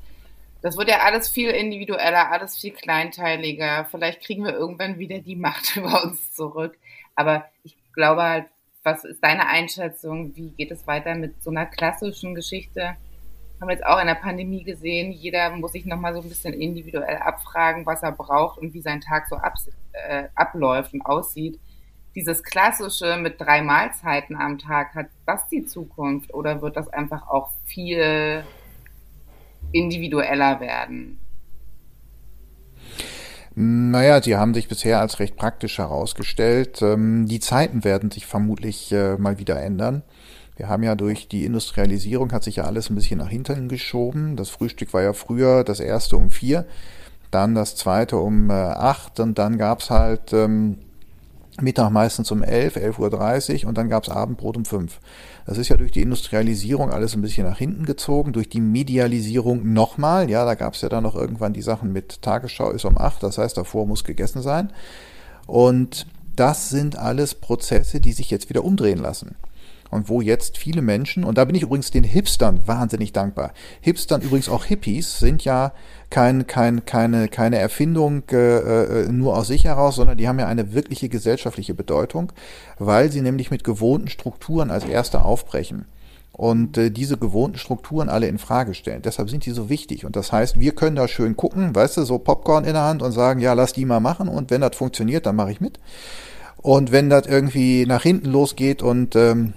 Das 0.63 0.77
wird 0.77 0.89
ja 0.89 1.01
alles 1.05 1.29
viel 1.29 1.49
individueller, 1.51 2.31
alles 2.31 2.57
viel 2.57 2.71
kleinteiliger. 2.71 3.87
Vielleicht 3.91 4.23
kriegen 4.23 4.43
wir 4.43 4.53
irgendwann 4.53 4.97
wieder 4.97 5.19
die 5.19 5.35
Macht 5.35 5.75
über 5.77 6.03
uns 6.03 6.33
zurück. 6.33 6.77
Aber 7.17 7.45
ich 7.63 7.75
glaube 7.93 8.21
halt, 8.23 8.45
was 8.83 9.03
ist 9.03 9.21
deine 9.21 9.47
Einschätzung? 9.47 10.33
Wie 10.35 10.51
geht 10.51 10.71
es 10.71 10.87
weiter 10.87 11.15
mit 11.15 11.43
so 11.43 11.49
einer 11.49 11.65
klassischen 11.65 12.35
Geschichte? 12.35 12.95
Haben 13.59 13.67
wir 13.67 13.73
jetzt 13.73 13.85
auch 13.85 13.99
in 13.99 14.07
der 14.07 14.15
Pandemie 14.15 14.63
gesehen, 14.63 15.11
jeder 15.11 15.49
muss 15.49 15.71
sich 15.71 15.85
nochmal 15.85 16.13
so 16.13 16.21
ein 16.21 16.29
bisschen 16.29 16.53
individuell 16.53 17.17
abfragen, 17.17 17.87
was 17.87 18.03
er 18.03 18.11
braucht 18.11 18.59
und 18.59 18.73
wie 18.75 18.81
sein 18.81 19.01
Tag 19.01 19.27
so 19.27 19.35
ab, 19.35 19.55
äh, 19.93 20.25
abläuft 20.35 20.93
und 20.93 21.01
aussieht. 21.01 21.59
Dieses 22.15 22.43
klassische 22.43 23.17
mit 23.17 23.41
drei 23.41 23.63
Mahlzeiten 23.63 24.35
am 24.35 24.59
Tag, 24.59 24.93
hat 24.93 25.07
das 25.25 25.47
die 25.49 25.65
Zukunft 25.65 26.33
oder 26.35 26.61
wird 26.61 26.77
das 26.77 26.87
einfach 26.87 27.27
auch 27.27 27.49
viel 27.65 28.43
individueller 29.71 30.59
werden? 30.59 31.19
Naja, 33.59 34.21
sie 34.21 34.37
haben 34.37 34.53
sich 34.53 34.67
bisher 34.67 34.99
als 34.99 35.17
recht 35.17 35.35
praktisch 35.35 35.79
herausgestellt. 35.79 36.79
Ähm, 36.83 37.25
die 37.25 37.39
Zeiten 37.39 37.83
werden 37.83 38.11
sich 38.11 38.27
vermutlich 38.27 38.91
äh, 38.91 39.17
mal 39.17 39.39
wieder 39.39 39.59
ändern. 39.59 40.03
Wir 40.57 40.69
haben 40.69 40.83
ja 40.83 40.93
durch 40.93 41.27
die 41.27 41.43
Industrialisierung 41.43 42.31
hat 42.33 42.43
sich 42.43 42.57
ja 42.57 42.65
alles 42.65 42.91
ein 42.91 42.95
bisschen 42.95 43.17
nach 43.17 43.29
hinten 43.29 43.67
geschoben. 43.67 44.35
Das 44.35 44.49
Frühstück 44.49 44.93
war 44.93 45.01
ja 45.01 45.13
früher 45.13 45.63
das 45.63 45.79
erste 45.79 46.17
um 46.17 46.29
vier, 46.29 46.67
dann 47.31 47.55
das 47.55 47.75
zweite 47.75 48.17
um 48.17 48.51
äh, 48.51 48.53
acht 48.53 49.19
und 49.19 49.39
dann 49.39 49.57
gab's 49.57 49.89
halt 49.89 50.33
ähm, 50.33 50.77
Mittag 51.59 51.89
meistens 51.91 52.31
um 52.31 52.43
11, 52.43 52.77
11.30 52.77 53.63
Uhr 53.63 53.69
und 53.69 53.77
dann 53.77 53.89
gab's 53.89 54.09
Abendbrot 54.09 54.57
um 54.57 54.65
5. 54.65 54.99
Das 55.45 55.57
ist 55.57 55.69
ja 55.69 55.77
durch 55.77 55.91
die 55.91 56.01
Industrialisierung 56.01 56.91
alles 56.91 57.15
ein 57.15 57.21
bisschen 57.21 57.47
nach 57.47 57.57
hinten 57.57 57.85
gezogen, 57.85 58.33
durch 58.33 58.49
die 58.49 58.61
Medialisierung 58.61 59.73
nochmal. 59.73 60.29
Ja, 60.29 60.45
da 60.45 60.55
gab's 60.55 60.81
ja 60.81 60.89
dann 60.89 61.03
noch 61.03 61.15
irgendwann 61.15 61.53
die 61.53 61.61
Sachen 61.61 61.91
mit 61.91 62.21
Tagesschau 62.21 62.71
ist 62.71 62.85
um 62.85 62.97
8, 62.97 63.23
das 63.23 63.37
heißt, 63.37 63.57
davor 63.57 63.87
muss 63.87 64.03
gegessen 64.03 64.41
sein. 64.41 64.71
Und 65.47 66.05
das 66.35 66.69
sind 66.69 66.97
alles 66.97 67.33
Prozesse, 67.33 67.99
die 67.99 68.13
sich 68.13 68.29
jetzt 68.29 68.49
wieder 68.49 68.63
umdrehen 68.63 68.99
lassen 68.99 69.35
und 69.91 70.09
wo 70.09 70.21
jetzt 70.21 70.57
viele 70.57 70.81
Menschen, 70.81 71.23
und 71.23 71.37
da 71.37 71.45
bin 71.45 71.55
ich 71.55 71.63
übrigens 71.63 71.91
den 71.91 72.03
Hipstern 72.03 72.67
wahnsinnig 72.67 73.13
dankbar. 73.13 73.53
Hipstern, 73.81 74.21
übrigens 74.21 74.49
auch 74.49 74.65
Hippies, 74.65 75.19
sind 75.19 75.43
ja 75.43 75.73
kein, 76.09 76.47
kein, 76.47 76.85
keine, 76.85 77.27
keine 77.27 77.57
Erfindung 77.57 78.23
äh, 78.31 79.05
äh, 79.05 79.11
nur 79.11 79.37
aus 79.37 79.47
sich 79.47 79.65
heraus, 79.65 79.95
sondern 79.95 80.17
die 80.17 80.27
haben 80.27 80.39
ja 80.39 80.47
eine 80.47 80.73
wirkliche 80.73 81.09
gesellschaftliche 81.09 81.73
Bedeutung, 81.73 82.31
weil 82.79 83.11
sie 83.11 83.21
nämlich 83.21 83.51
mit 83.51 83.63
gewohnten 83.63 84.07
Strukturen 84.07 84.71
als 84.71 84.85
Erste 84.85 85.23
aufbrechen 85.23 85.85
und 86.37 86.77
äh, 86.77 86.91
diese 86.91 87.17
gewohnten 87.17 87.57
Strukturen 87.57 88.09
alle 88.09 88.27
in 88.27 88.37
Frage 88.37 88.75
stellen. 88.75 89.01
Deshalb 89.01 89.29
sind 89.29 89.45
die 89.45 89.51
so 89.51 89.69
wichtig. 89.69 90.05
Und 90.05 90.15
das 90.15 90.31
heißt, 90.31 90.59
wir 90.59 90.71
können 90.73 90.95
da 90.95 91.07
schön 91.07 91.35
gucken, 91.35 91.75
weißt 91.75 91.97
du, 91.97 92.03
so 92.03 92.19
Popcorn 92.19 92.63
in 92.63 92.73
der 92.73 92.83
Hand 92.83 93.01
und 93.01 93.11
sagen, 93.11 93.41
ja, 93.41 93.53
lass 93.53 93.73
die 93.73 93.85
mal 93.85 93.99
machen 93.99 94.27
und 94.27 94.51
wenn 94.51 94.61
das 94.61 94.75
funktioniert, 94.75 95.25
dann 95.25 95.35
mache 95.35 95.51
ich 95.51 95.59
mit. 95.59 95.79
Und 96.57 96.91
wenn 96.91 97.09
das 97.09 97.25
irgendwie 97.25 97.85
nach 97.85 98.03
hinten 98.03 98.29
losgeht 98.29 98.83
und 98.83 99.15
ähm, 99.15 99.53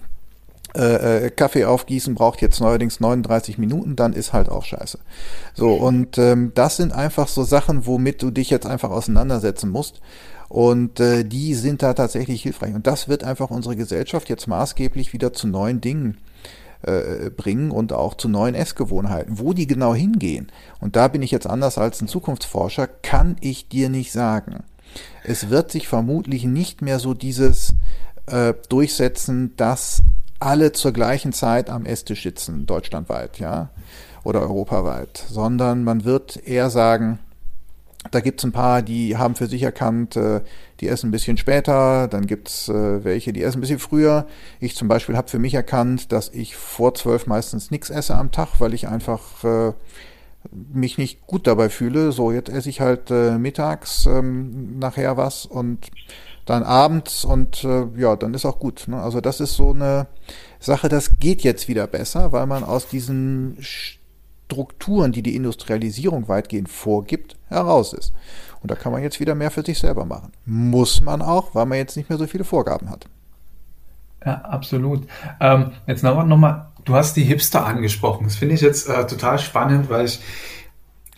äh, 0.76 1.26
äh, 1.26 1.30
Kaffee 1.30 1.64
aufgießen 1.64 2.14
braucht 2.14 2.40
jetzt 2.40 2.60
neuerdings 2.60 3.00
39 3.00 3.58
Minuten, 3.58 3.96
dann 3.96 4.12
ist 4.12 4.32
halt 4.32 4.48
auch 4.48 4.64
scheiße. 4.64 4.98
So, 5.54 5.74
und 5.74 6.18
ähm, 6.18 6.52
das 6.54 6.76
sind 6.76 6.92
einfach 6.92 7.28
so 7.28 7.42
Sachen, 7.42 7.86
womit 7.86 8.22
du 8.22 8.30
dich 8.30 8.50
jetzt 8.50 8.66
einfach 8.66 8.90
auseinandersetzen 8.90 9.70
musst. 9.70 10.00
Und 10.48 10.98
äh, 10.98 11.24
die 11.24 11.54
sind 11.54 11.82
da 11.82 11.94
tatsächlich 11.94 12.42
hilfreich. 12.42 12.74
Und 12.74 12.86
das 12.86 13.08
wird 13.08 13.22
einfach 13.22 13.50
unsere 13.50 13.76
Gesellschaft 13.76 14.28
jetzt 14.28 14.48
maßgeblich 14.48 15.12
wieder 15.12 15.32
zu 15.32 15.46
neuen 15.46 15.80
Dingen 15.80 16.18
äh, 16.82 17.30
bringen 17.30 17.70
und 17.70 17.92
auch 17.92 18.14
zu 18.14 18.28
neuen 18.28 18.54
Essgewohnheiten. 18.54 19.38
Wo 19.38 19.52
die 19.52 19.66
genau 19.66 19.94
hingehen, 19.94 20.50
und 20.80 20.96
da 20.96 21.08
bin 21.08 21.22
ich 21.22 21.30
jetzt 21.30 21.46
anders 21.46 21.78
als 21.78 22.00
ein 22.00 22.08
Zukunftsforscher, 22.08 22.86
kann 22.86 23.36
ich 23.40 23.68
dir 23.68 23.88
nicht 23.88 24.12
sagen. 24.12 24.64
Es 25.22 25.50
wird 25.50 25.70
sich 25.70 25.86
vermutlich 25.86 26.44
nicht 26.44 26.82
mehr 26.82 26.98
so 26.98 27.14
dieses 27.14 27.74
äh, 28.26 28.54
durchsetzen, 28.68 29.54
dass 29.56 30.02
alle 30.40 30.72
zur 30.72 30.92
gleichen 30.92 31.32
Zeit 31.32 31.70
am 31.70 31.86
Esstisch 31.86 32.22
sitzen, 32.22 32.66
deutschlandweit, 32.66 33.38
ja, 33.38 33.70
oder 34.24 34.40
europaweit, 34.40 35.24
sondern 35.28 35.84
man 35.84 36.04
wird 36.04 36.36
eher 36.46 36.70
sagen, 36.70 37.18
da 38.10 38.20
gibt's 38.20 38.44
ein 38.44 38.52
paar, 38.52 38.80
die 38.80 39.18
haben 39.18 39.34
für 39.34 39.46
sich 39.46 39.62
erkannt, 39.62 40.16
äh, 40.16 40.40
die 40.80 40.88
essen 40.88 41.08
ein 41.08 41.12
bisschen 41.12 41.36
später, 41.36 42.08
dann 42.08 42.26
gibt's 42.26 42.68
äh, 42.70 43.04
welche, 43.04 43.34
die 43.34 43.42
essen 43.42 43.58
ein 43.58 43.60
bisschen 43.60 43.78
früher. 43.78 44.26
Ich 44.58 44.74
zum 44.74 44.88
Beispiel 44.88 45.16
habe 45.18 45.28
für 45.28 45.38
mich 45.38 45.52
erkannt, 45.52 46.10
dass 46.10 46.30
ich 46.30 46.56
vor 46.56 46.94
zwölf 46.94 47.26
meistens 47.26 47.70
nichts 47.70 47.90
esse 47.90 48.14
am 48.14 48.32
Tag, 48.32 48.58
weil 48.58 48.72
ich 48.72 48.88
einfach 48.88 49.44
äh, 49.44 49.72
mich 50.72 50.96
nicht 50.96 51.26
gut 51.26 51.46
dabei 51.46 51.68
fühle. 51.68 52.12
So, 52.12 52.32
jetzt 52.32 52.48
esse 52.48 52.70
ich 52.70 52.80
halt 52.80 53.10
mittags 53.10 54.06
ähm, 54.06 54.78
nachher 54.78 55.18
was 55.18 55.44
und 55.44 55.90
dann 56.50 56.64
abends 56.64 57.24
und 57.24 57.62
äh, 57.62 57.86
ja, 57.96 58.16
dann 58.16 58.34
ist 58.34 58.44
auch 58.44 58.58
gut. 58.58 58.88
Ne? 58.88 59.00
Also 59.00 59.20
das 59.20 59.38
ist 59.40 59.54
so 59.54 59.70
eine 59.70 60.08
Sache, 60.58 60.88
das 60.88 61.18
geht 61.20 61.42
jetzt 61.42 61.68
wieder 61.68 61.86
besser, 61.86 62.32
weil 62.32 62.46
man 62.46 62.64
aus 62.64 62.88
diesen 62.88 63.56
Strukturen, 63.60 65.12
die 65.12 65.22
die 65.22 65.36
Industrialisierung 65.36 66.26
weitgehend 66.26 66.68
vorgibt, 66.68 67.36
heraus 67.48 67.92
ist. 67.92 68.12
Und 68.62 68.70
da 68.70 68.74
kann 68.74 68.90
man 68.90 69.02
jetzt 69.02 69.20
wieder 69.20 69.36
mehr 69.36 69.52
für 69.52 69.62
sich 69.62 69.78
selber 69.78 70.04
machen. 70.04 70.32
Muss 70.44 71.00
man 71.00 71.22
auch, 71.22 71.54
weil 71.54 71.66
man 71.66 71.78
jetzt 71.78 71.96
nicht 71.96 72.10
mehr 72.10 72.18
so 72.18 72.26
viele 72.26 72.44
Vorgaben 72.44 72.90
hat. 72.90 73.06
Ja, 74.26 74.40
absolut. 74.42 75.06
Ähm, 75.40 75.70
jetzt 75.86 76.02
nochmal, 76.02 76.26
noch 76.26 76.36
mal, 76.36 76.72
du 76.84 76.94
hast 76.94 77.16
die 77.16 77.22
Hipster 77.22 77.64
angesprochen. 77.64 78.24
Das 78.24 78.34
finde 78.34 78.56
ich 78.56 78.60
jetzt 78.60 78.88
äh, 78.88 79.06
total 79.06 79.38
spannend, 79.38 79.88
weil 79.88 80.06
ich 80.06 80.20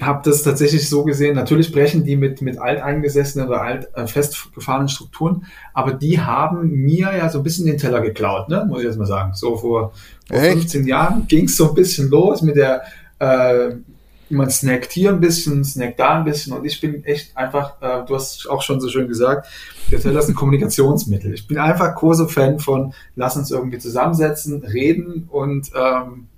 habe 0.04 0.22
das 0.24 0.42
tatsächlich 0.42 0.88
so 0.88 1.04
gesehen. 1.04 1.34
Natürlich 1.34 1.72
brechen 1.72 2.04
die 2.04 2.16
mit, 2.16 2.42
mit 2.42 2.58
alteingesessenen 2.58 3.48
oder 3.48 3.62
alt, 3.62 3.88
äh, 3.94 4.06
festgefahrenen 4.06 4.88
Strukturen, 4.88 5.46
aber 5.74 5.92
die 5.92 6.20
haben 6.20 6.70
mir 6.70 7.16
ja 7.16 7.28
so 7.28 7.38
ein 7.38 7.44
bisschen 7.44 7.66
den 7.66 7.78
Teller 7.78 8.00
geklaut, 8.00 8.48
ne? 8.48 8.64
muss 8.68 8.80
ich 8.80 8.86
jetzt 8.86 8.98
mal 8.98 9.06
sagen. 9.06 9.34
So 9.34 9.56
vor, 9.56 9.92
vor 10.28 10.38
15 10.38 10.86
Jahren 10.86 11.26
ging 11.26 11.46
es 11.46 11.56
so 11.56 11.70
ein 11.70 11.74
bisschen 11.74 12.08
los 12.08 12.42
mit 12.42 12.56
der, 12.56 12.82
äh, 13.18 13.76
man 14.30 14.50
snackt 14.50 14.92
hier 14.92 15.10
ein 15.10 15.20
bisschen, 15.20 15.62
snackt 15.64 16.00
da 16.00 16.18
ein 16.18 16.24
bisschen 16.24 16.54
und 16.54 16.64
ich 16.64 16.80
bin 16.80 17.04
echt 17.04 17.36
einfach, 17.36 17.80
äh, 17.82 18.04
du 18.06 18.14
hast 18.14 18.48
auch 18.48 18.62
schon 18.62 18.80
so 18.80 18.88
schön 18.88 19.08
gesagt, 19.08 19.46
der 19.90 20.00
Teller 20.00 20.20
ist 20.20 20.28
ein 20.28 20.34
Kommunikationsmittel. 20.34 21.34
Ich 21.34 21.46
bin 21.46 21.58
einfach 21.58 21.94
großer 21.94 22.28
Fan 22.28 22.58
von, 22.58 22.94
lass 23.14 23.36
uns 23.36 23.50
irgendwie 23.50 23.78
zusammensetzen, 23.78 24.64
reden 24.64 25.28
und 25.30 25.70
ähm, 25.74 26.28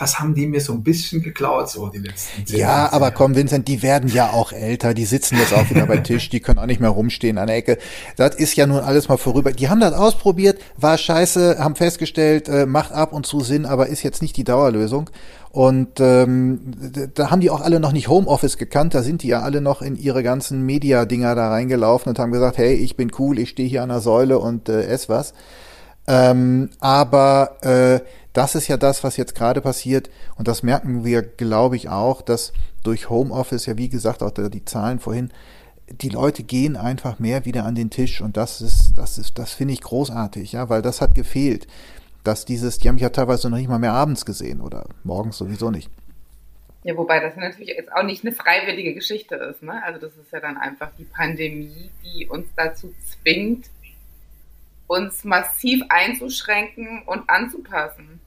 das 0.00 0.18
haben 0.18 0.34
die 0.34 0.46
mir 0.46 0.60
so 0.60 0.72
ein 0.72 0.82
bisschen 0.82 1.22
geklaut, 1.22 1.68
so 1.68 1.88
die 1.88 1.98
letzten 1.98 2.46
zehn 2.46 2.58
Ja, 2.58 2.68
Jahre. 2.68 2.92
aber 2.94 3.10
komm, 3.10 3.36
Vincent, 3.36 3.68
die 3.68 3.82
werden 3.82 4.08
ja 4.10 4.30
auch 4.30 4.50
älter, 4.52 4.94
die 4.94 5.04
sitzen 5.04 5.36
jetzt 5.36 5.52
auch 5.52 5.68
wieder 5.68 5.86
bei 5.86 5.96
Tisch, 6.10 6.30
die 6.30 6.40
können 6.40 6.58
auch 6.58 6.66
nicht 6.66 6.80
mehr 6.80 6.88
rumstehen 6.90 7.36
an 7.36 7.48
der 7.48 7.56
Ecke. 7.56 7.76
Das 8.16 8.34
ist 8.34 8.56
ja 8.56 8.66
nun 8.66 8.78
alles 8.80 9.08
mal 9.08 9.18
vorüber. 9.18 9.52
Die 9.52 9.68
haben 9.68 9.80
das 9.80 9.92
ausprobiert, 9.92 10.58
war 10.78 10.96
scheiße, 10.96 11.58
haben 11.58 11.76
festgestellt, 11.76 12.48
äh, 12.48 12.64
macht 12.64 12.92
ab 12.92 13.12
und 13.12 13.26
zu 13.26 13.40
Sinn, 13.40 13.66
aber 13.66 13.88
ist 13.88 14.02
jetzt 14.02 14.22
nicht 14.22 14.36
die 14.38 14.44
Dauerlösung. 14.44 15.10
Und 15.52 16.00
ähm, 16.00 16.60
da 17.14 17.30
haben 17.30 17.40
die 17.40 17.50
auch 17.50 17.60
alle 17.60 17.78
noch 17.78 17.92
nicht 17.92 18.08
Homeoffice 18.08 18.56
gekannt, 18.56 18.94
da 18.94 19.02
sind 19.02 19.22
die 19.22 19.28
ja 19.28 19.40
alle 19.40 19.60
noch 19.60 19.82
in 19.82 19.96
ihre 19.96 20.22
ganzen 20.22 20.62
Media-Dinger 20.64 21.34
da 21.34 21.50
reingelaufen 21.50 22.08
und 22.08 22.18
haben 22.18 22.32
gesagt, 22.32 22.56
hey, 22.56 22.72
ich 22.74 22.96
bin 22.96 23.10
cool, 23.18 23.38
ich 23.38 23.50
stehe 23.50 23.68
hier 23.68 23.82
an 23.82 23.90
der 23.90 24.00
Säule 24.00 24.38
und 24.38 24.68
äh, 24.70 24.84
ess 24.84 25.08
was. 25.08 25.34
Ähm, 26.06 26.70
aber 26.80 27.56
äh, 27.62 28.00
das 28.32 28.54
ist 28.54 28.68
ja 28.68 28.76
das, 28.76 29.02
was 29.04 29.16
jetzt 29.16 29.34
gerade 29.34 29.60
passiert. 29.60 30.10
Und 30.36 30.48
das 30.48 30.62
merken 30.62 31.04
wir, 31.04 31.22
glaube 31.22 31.76
ich, 31.76 31.88
auch, 31.88 32.22
dass 32.22 32.52
durch 32.82 33.10
Homeoffice, 33.10 33.66
ja 33.66 33.76
wie 33.76 33.88
gesagt, 33.88 34.22
auch 34.22 34.30
die 34.30 34.64
Zahlen 34.64 35.00
vorhin, 35.00 35.30
die 35.88 36.08
Leute 36.08 36.44
gehen 36.44 36.76
einfach 36.76 37.18
mehr 37.18 37.44
wieder 37.44 37.64
an 37.64 37.74
den 37.74 37.90
Tisch. 37.90 38.20
Und 38.20 38.36
das 38.36 38.60
ist, 38.60 38.96
das 38.96 39.18
ist, 39.18 39.38
das 39.38 39.52
finde 39.52 39.74
ich 39.74 39.80
großartig, 39.80 40.52
ja, 40.52 40.68
weil 40.68 40.82
das 40.82 41.00
hat 41.00 41.14
gefehlt 41.14 41.66
dass 42.24 42.44
dieses, 42.44 42.78
die 42.78 42.88
haben 42.88 42.96
mich 42.96 43.02
ja 43.02 43.10
teilweise 43.10 43.48
noch 43.48 43.56
nicht 43.56 43.68
mal 43.68 43.78
mehr 43.78 43.92
abends 43.92 44.26
gesehen 44.26 44.60
oder 44.60 44.86
morgens 45.04 45.38
sowieso 45.38 45.70
nicht. 45.70 45.90
Ja, 46.82 46.96
wobei 46.96 47.20
das 47.20 47.36
natürlich 47.36 47.68
jetzt 47.68 47.92
auch 47.92 48.02
nicht 48.02 48.24
eine 48.24 48.34
freiwillige 48.34 48.94
Geschichte 48.94 49.34
ist, 49.34 49.62
ne? 49.62 49.82
Also 49.84 50.00
das 50.00 50.16
ist 50.16 50.32
ja 50.32 50.40
dann 50.40 50.56
einfach 50.56 50.90
die 50.98 51.04
Pandemie, 51.04 51.90
die 52.04 52.26
uns 52.26 52.46
dazu 52.56 52.94
zwingt, 53.04 53.66
uns 54.86 55.24
massiv 55.24 55.82
einzuschränken 55.88 57.02
und 57.04 57.28
anzupassen. 57.28 58.19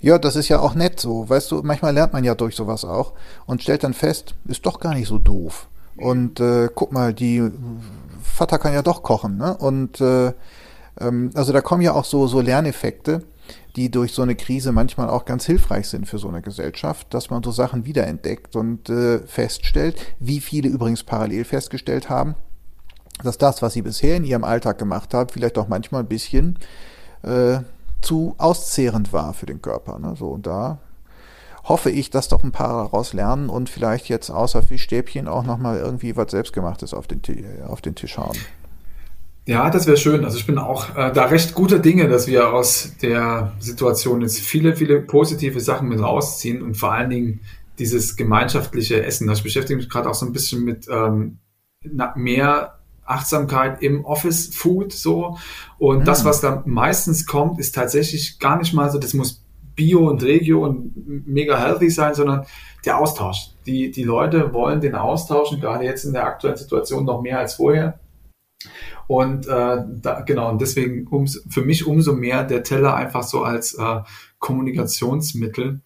Ja, 0.00 0.18
das 0.18 0.36
ist 0.36 0.48
ja 0.48 0.60
auch 0.60 0.74
nett 0.74 1.00
so. 1.00 1.28
Weißt 1.28 1.50
du, 1.50 1.62
manchmal 1.62 1.94
lernt 1.94 2.12
man 2.12 2.24
ja 2.24 2.34
durch 2.34 2.54
sowas 2.54 2.84
auch 2.84 3.14
und 3.46 3.62
stellt 3.62 3.84
dann 3.84 3.94
fest, 3.94 4.34
ist 4.46 4.64
doch 4.64 4.80
gar 4.80 4.94
nicht 4.94 5.08
so 5.08 5.18
doof. 5.18 5.68
Und 5.96 6.38
äh, 6.38 6.68
guck 6.72 6.92
mal, 6.92 7.12
die 7.12 7.50
Vater 8.22 8.58
kann 8.58 8.72
ja 8.72 8.82
doch 8.82 9.02
kochen, 9.02 9.36
ne? 9.36 9.56
Und 9.56 10.00
äh, 10.00 10.32
ähm, 11.00 11.30
also 11.34 11.52
da 11.52 11.60
kommen 11.60 11.82
ja 11.82 11.92
auch 11.92 12.04
so, 12.04 12.28
so 12.28 12.40
Lerneffekte, 12.40 13.24
die 13.74 13.90
durch 13.90 14.12
so 14.12 14.22
eine 14.22 14.36
Krise 14.36 14.70
manchmal 14.70 15.08
auch 15.08 15.24
ganz 15.24 15.44
hilfreich 15.46 15.88
sind 15.88 16.06
für 16.06 16.18
so 16.18 16.28
eine 16.28 16.42
Gesellschaft, 16.42 17.12
dass 17.14 17.30
man 17.30 17.42
so 17.42 17.50
Sachen 17.50 17.84
wiederentdeckt 17.84 18.54
und 18.54 18.88
äh, 18.88 19.20
feststellt, 19.26 19.96
wie 20.20 20.40
viele 20.40 20.68
übrigens 20.68 21.02
parallel 21.02 21.44
festgestellt 21.44 22.08
haben, 22.08 22.36
dass 23.24 23.38
das, 23.38 23.62
was 23.62 23.72
sie 23.72 23.82
bisher 23.82 24.16
in 24.16 24.24
ihrem 24.24 24.44
Alltag 24.44 24.78
gemacht 24.78 25.14
haben, 25.14 25.30
vielleicht 25.30 25.58
auch 25.58 25.68
manchmal 25.68 26.02
ein 26.02 26.08
bisschen 26.08 26.58
äh, 27.22 27.58
zu 28.00 28.34
auszehrend 28.38 29.12
war 29.12 29.34
für 29.34 29.46
den 29.46 29.62
Körper. 29.62 29.98
Ne? 29.98 30.14
So, 30.16 30.28
und 30.28 30.46
da 30.46 30.78
hoffe 31.64 31.90
ich, 31.90 32.10
dass 32.10 32.28
doch 32.28 32.42
ein 32.42 32.52
paar 32.52 32.84
daraus 32.84 33.12
lernen 33.12 33.48
und 33.48 33.68
vielleicht 33.68 34.08
jetzt 34.08 34.30
außer 34.30 34.62
Fischstäbchen 34.62 35.28
auch 35.28 35.44
nochmal 35.44 35.78
irgendwie 35.78 36.16
was 36.16 36.30
Selbstgemachtes 36.30 36.94
auf 36.94 37.06
den, 37.06 37.20
auf 37.66 37.82
den 37.82 37.94
Tisch 37.94 38.16
hauen. 38.16 38.36
Ja, 39.46 39.70
das 39.70 39.86
wäre 39.86 39.96
schön. 39.96 40.24
Also 40.24 40.36
ich 40.36 40.46
bin 40.46 40.58
auch 40.58 40.94
äh, 40.94 41.10
da 41.10 41.24
recht 41.24 41.54
guter 41.54 41.78
Dinge, 41.78 42.08
dass 42.08 42.26
wir 42.26 42.52
aus 42.52 42.92
der 43.00 43.52
Situation 43.60 44.20
jetzt 44.20 44.40
viele, 44.40 44.76
viele 44.76 45.00
positive 45.00 45.60
Sachen 45.60 45.88
mit 45.88 46.00
rausziehen 46.00 46.62
und 46.62 46.76
vor 46.76 46.92
allen 46.92 47.08
Dingen 47.08 47.40
dieses 47.78 48.16
gemeinschaftliche 48.16 49.02
Essen. 49.02 49.26
Das 49.26 49.42
beschäftigt 49.42 49.78
mich 49.78 49.88
gerade 49.88 50.10
auch 50.10 50.14
so 50.14 50.26
ein 50.26 50.32
bisschen 50.32 50.64
mit 50.64 50.86
ähm, 50.90 51.38
mehr 52.16 52.77
Achtsamkeit 53.08 53.82
im 53.82 54.04
Office 54.04 54.54
Food 54.54 54.92
so. 54.92 55.38
Und 55.78 56.00
mhm. 56.00 56.04
das, 56.04 56.24
was 56.24 56.40
da 56.40 56.62
meistens 56.66 57.26
kommt, 57.26 57.58
ist 57.58 57.74
tatsächlich 57.74 58.38
gar 58.38 58.58
nicht 58.58 58.74
mal 58.74 58.90
so, 58.90 58.98
das 58.98 59.14
muss 59.14 59.44
Bio 59.74 60.08
und 60.08 60.22
Regio 60.24 60.64
und 60.64 60.92
mega 61.26 61.56
healthy 61.56 61.88
sein, 61.88 62.14
sondern 62.14 62.44
der 62.84 62.98
Austausch. 62.98 63.50
Die, 63.64 63.90
die 63.90 64.02
Leute 64.02 64.52
wollen 64.52 64.80
den 64.80 64.96
Austausch 64.96 65.52
und 65.52 65.60
gerade 65.60 65.84
jetzt 65.84 66.04
in 66.04 66.12
der 66.12 66.26
aktuellen 66.26 66.56
Situation 66.56 67.04
noch 67.04 67.22
mehr 67.22 67.38
als 67.38 67.54
vorher. 67.54 68.00
Und 69.06 69.46
äh, 69.46 69.76
da, 69.86 70.20
genau, 70.26 70.50
und 70.50 70.60
deswegen 70.60 71.06
ums, 71.10 71.44
für 71.48 71.62
mich 71.62 71.86
umso 71.86 72.12
mehr 72.12 72.44
der 72.44 72.62
Teller 72.62 72.94
einfach 72.94 73.22
so 73.22 73.42
als 73.42 73.74
äh, 73.74 74.00
Kommunikationsmittel. 74.38 75.80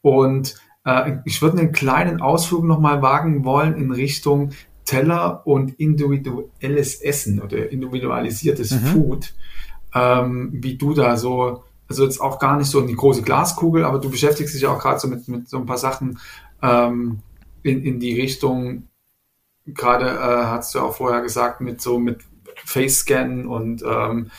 Und 0.00 0.54
äh, 0.84 1.18
ich 1.24 1.42
würde 1.42 1.58
einen 1.58 1.72
kleinen 1.72 2.22
Ausflug 2.22 2.64
nochmal 2.64 3.02
wagen 3.02 3.44
wollen 3.44 3.76
in 3.76 3.90
Richtung 3.90 4.50
Teller 4.84 5.46
und 5.46 5.78
individuelles 5.80 7.00
Essen 7.00 7.40
oder 7.40 7.70
individualisiertes 7.70 8.72
mhm. 8.72 8.86
Food. 8.86 9.34
Ähm, 9.94 10.50
wie 10.52 10.76
du 10.76 10.92
da 10.92 11.16
so, 11.16 11.64
also 11.88 12.04
jetzt 12.04 12.20
auch 12.20 12.38
gar 12.38 12.56
nicht 12.56 12.68
so 12.68 12.80
in 12.80 12.88
die 12.88 12.96
große 12.96 13.22
Glaskugel, 13.22 13.84
aber 13.84 13.98
du 13.98 14.10
beschäftigst 14.10 14.54
dich 14.54 14.62
ja 14.62 14.70
auch 14.70 14.80
gerade 14.80 14.98
so 14.98 15.08
mit, 15.08 15.28
mit 15.28 15.48
so 15.48 15.58
ein 15.58 15.66
paar 15.66 15.78
Sachen 15.78 16.18
ähm, 16.62 17.20
in, 17.62 17.82
in 17.82 18.00
die 18.00 18.20
Richtung, 18.20 18.88
gerade 19.66 20.06
äh, 20.06 20.46
hast 20.46 20.74
du 20.74 20.80
auch 20.80 20.96
vorher 20.96 21.22
gesagt, 21.22 21.60
mit 21.60 21.80
so 21.80 21.98
mit 21.98 22.18
Face-Scan 22.64 23.46
und 23.46 23.82
ähm, 23.82 24.30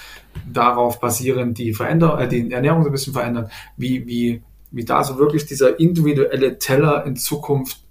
darauf 0.52 1.00
basierend 1.00 1.58
die, 1.58 1.74
Veränder 1.74 2.20
äh, 2.20 2.28
die 2.28 2.52
Ernährung 2.52 2.84
so 2.84 2.90
ein 2.90 2.92
bisschen 2.92 3.14
verändern, 3.14 3.50
wie, 3.78 4.06
wie, 4.06 4.44
wie 4.72 4.86
da 4.86 5.04
so 5.04 5.18
wirklich 5.18 5.46
dieser 5.46 5.80
individuelle 5.80 6.60
Teller 6.60 7.06
in 7.06 7.16
Zukunft 7.16 7.86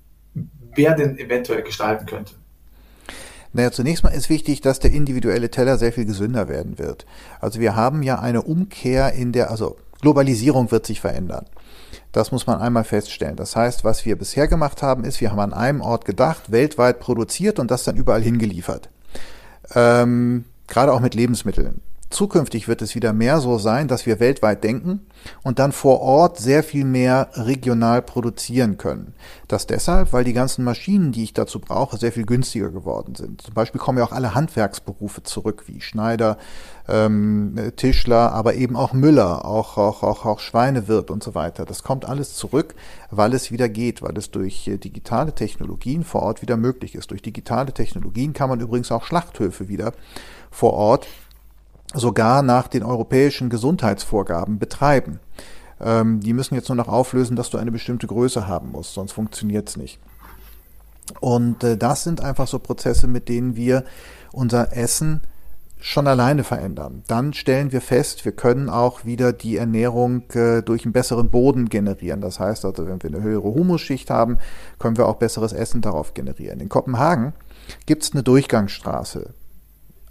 wer 0.76 0.94
denn 0.94 1.18
eventuell 1.18 1.62
gestalten 1.62 2.06
könnte. 2.06 2.34
Naja, 3.54 3.70
zunächst 3.70 4.02
mal 4.02 4.10
ist 4.10 4.28
wichtig, 4.28 4.60
dass 4.60 4.80
der 4.80 4.90
individuelle 4.90 5.48
Teller 5.48 5.78
sehr 5.78 5.92
viel 5.92 6.04
gesünder 6.04 6.48
werden 6.48 6.78
wird. 6.78 7.06
Also 7.40 7.60
wir 7.60 7.76
haben 7.76 8.02
ja 8.02 8.18
eine 8.18 8.42
Umkehr 8.42 9.12
in 9.12 9.30
der, 9.30 9.50
also 9.50 9.76
Globalisierung 10.00 10.72
wird 10.72 10.84
sich 10.84 11.00
verändern. 11.00 11.46
Das 12.10 12.32
muss 12.32 12.48
man 12.48 12.60
einmal 12.60 12.82
feststellen. 12.82 13.36
Das 13.36 13.54
heißt, 13.54 13.84
was 13.84 14.04
wir 14.04 14.18
bisher 14.18 14.48
gemacht 14.48 14.82
haben, 14.82 15.04
ist, 15.04 15.20
wir 15.20 15.30
haben 15.30 15.38
an 15.38 15.52
einem 15.52 15.80
Ort 15.80 16.04
gedacht, 16.04 16.50
weltweit 16.50 16.98
produziert 16.98 17.60
und 17.60 17.70
das 17.70 17.84
dann 17.84 17.96
überall 17.96 18.22
hingeliefert. 18.22 18.90
Ähm, 19.74 20.44
gerade 20.66 20.92
auch 20.92 21.00
mit 21.00 21.14
Lebensmitteln. 21.14 21.80
Zukünftig 22.14 22.68
wird 22.68 22.80
es 22.80 22.94
wieder 22.94 23.12
mehr 23.12 23.40
so 23.40 23.58
sein, 23.58 23.88
dass 23.88 24.06
wir 24.06 24.20
weltweit 24.20 24.62
denken 24.62 25.00
und 25.42 25.58
dann 25.58 25.72
vor 25.72 26.00
Ort 26.00 26.38
sehr 26.38 26.62
viel 26.62 26.84
mehr 26.84 27.30
regional 27.34 28.02
produzieren 28.02 28.78
können. 28.78 29.14
Das 29.48 29.66
deshalb, 29.66 30.12
weil 30.12 30.22
die 30.22 30.32
ganzen 30.32 30.64
Maschinen, 30.64 31.10
die 31.10 31.24
ich 31.24 31.32
dazu 31.32 31.58
brauche, 31.58 31.96
sehr 31.96 32.12
viel 32.12 32.24
günstiger 32.24 32.70
geworden 32.70 33.16
sind. 33.16 33.42
Zum 33.42 33.52
Beispiel 33.52 33.80
kommen 33.80 33.98
ja 33.98 34.04
auch 34.04 34.12
alle 34.12 34.32
Handwerksberufe 34.32 35.24
zurück, 35.24 35.64
wie 35.66 35.80
Schneider, 35.80 36.38
ähm, 36.86 37.72
Tischler, 37.74 38.30
aber 38.30 38.54
eben 38.54 38.76
auch 38.76 38.92
Müller, 38.92 39.44
auch, 39.44 39.76
auch, 39.76 40.04
auch, 40.04 40.24
auch 40.24 40.38
Schweinewirt 40.38 41.10
und 41.10 41.24
so 41.24 41.34
weiter. 41.34 41.64
Das 41.64 41.82
kommt 41.82 42.04
alles 42.04 42.34
zurück, 42.36 42.76
weil 43.10 43.34
es 43.34 43.50
wieder 43.50 43.68
geht, 43.68 44.02
weil 44.02 44.16
es 44.16 44.30
durch 44.30 44.68
äh, 44.68 44.78
digitale 44.78 45.34
Technologien 45.34 46.04
vor 46.04 46.22
Ort 46.22 46.42
wieder 46.42 46.56
möglich 46.56 46.94
ist. 46.94 47.10
Durch 47.10 47.22
digitale 47.22 47.72
Technologien 47.72 48.34
kann 48.34 48.50
man 48.50 48.60
übrigens 48.60 48.92
auch 48.92 49.02
Schlachthöfe 49.02 49.66
wieder 49.66 49.94
vor 50.52 50.74
Ort 50.74 51.08
sogar 51.94 52.42
nach 52.42 52.68
den 52.68 52.82
europäischen 52.82 53.50
Gesundheitsvorgaben 53.50 54.58
betreiben. 54.58 55.20
Ähm, 55.80 56.20
die 56.20 56.32
müssen 56.32 56.54
jetzt 56.54 56.68
nur 56.68 56.76
noch 56.76 56.88
auflösen, 56.88 57.36
dass 57.36 57.50
du 57.50 57.58
eine 57.58 57.72
bestimmte 57.72 58.06
Größe 58.06 58.46
haben 58.46 58.70
musst, 58.72 58.94
sonst 58.94 59.12
funktioniert 59.12 59.68
es 59.68 59.76
nicht. 59.76 59.98
Und 61.20 61.62
äh, 61.64 61.76
das 61.76 62.04
sind 62.04 62.20
einfach 62.20 62.48
so 62.48 62.58
Prozesse, 62.58 63.06
mit 63.06 63.28
denen 63.28 63.56
wir 63.56 63.84
unser 64.32 64.76
Essen 64.76 65.20
schon 65.78 66.06
alleine 66.06 66.44
verändern. 66.44 67.02
Dann 67.08 67.34
stellen 67.34 67.70
wir 67.70 67.82
fest, 67.82 68.24
wir 68.24 68.32
können 68.32 68.70
auch 68.70 69.04
wieder 69.04 69.34
die 69.34 69.58
Ernährung 69.58 70.22
äh, 70.30 70.62
durch 70.62 70.84
einen 70.84 70.94
besseren 70.94 71.28
Boden 71.28 71.68
generieren. 71.68 72.22
Das 72.22 72.40
heißt 72.40 72.64
also, 72.64 72.86
wenn 72.86 73.02
wir 73.02 73.10
eine 73.10 73.22
höhere 73.22 73.52
Humusschicht 73.52 74.08
haben, 74.08 74.38
können 74.78 74.96
wir 74.96 75.06
auch 75.06 75.16
besseres 75.16 75.52
Essen 75.52 75.82
darauf 75.82 76.14
generieren. 76.14 76.60
In 76.60 76.70
Kopenhagen 76.70 77.34
gibt 77.84 78.02
es 78.02 78.12
eine 78.12 78.22
Durchgangsstraße 78.22 79.34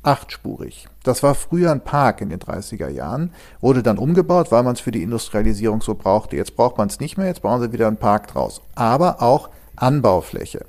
achtspurig. 0.04 0.88
Das 1.04 1.24
war 1.24 1.34
früher 1.34 1.72
ein 1.72 1.84
Park 1.84 2.22
in 2.22 2.30
den 2.30 2.40
30er 2.40 2.90
Jahren, 2.90 3.32
wurde 3.62 3.84
dann 3.84 3.98
umgebaut, 3.98 4.52
weil 4.52 4.64
man 4.64 4.74
es 4.74 4.82
für 4.82 4.92
die 4.92 5.04
Industrialisierung 5.04 5.82
so 5.82 5.96
brauchte. 5.96 6.36
Jetzt 6.36 6.56
braucht 6.56 6.78
man 6.78 6.90
es 6.90 7.00
nicht 7.00 7.18
mehr, 7.18 7.28
jetzt 7.28 7.42
brauchen 7.42 7.62
sie 7.62 7.72
wieder 7.74 7.88
einen 7.88 7.98
Park 7.98 8.28
draus. 8.28 8.62
Aber 8.76 9.22
auch 9.22 9.50
Anbaufläche. 9.76 10.66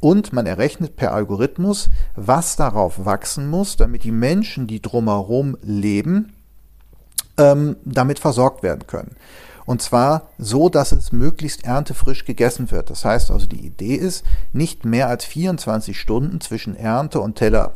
Und 0.00 0.32
man 0.32 0.46
errechnet 0.46 0.96
per 0.96 1.14
Algorithmus, 1.14 1.88
was 2.16 2.56
darauf 2.56 3.04
wachsen 3.04 3.48
muss, 3.48 3.76
damit 3.76 4.02
die 4.02 4.10
Menschen, 4.10 4.66
die 4.66 4.82
drumherum 4.82 5.56
leben, 5.62 6.32
ähm, 7.38 7.76
damit 7.84 8.18
versorgt 8.18 8.64
werden 8.64 8.86
können. 8.88 9.16
Und 9.64 9.80
zwar 9.80 10.28
so, 10.38 10.68
dass 10.68 10.90
es 10.90 11.12
möglichst 11.12 11.64
erntefrisch 11.64 12.24
gegessen 12.24 12.72
wird. 12.72 12.90
Das 12.90 13.04
heißt 13.04 13.30
also, 13.30 13.46
die 13.46 13.64
Idee 13.64 13.94
ist, 13.94 14.24
nicht 14.52 14.84
mehr 14.84 15.08
als 15.08 15.24
24 15.24 15.98
Stunden 15.98 16.40
zwischen 16.40 16.74
Ernte 16.74 17.20
und 17.20 17.36
Teller 17.36 17.72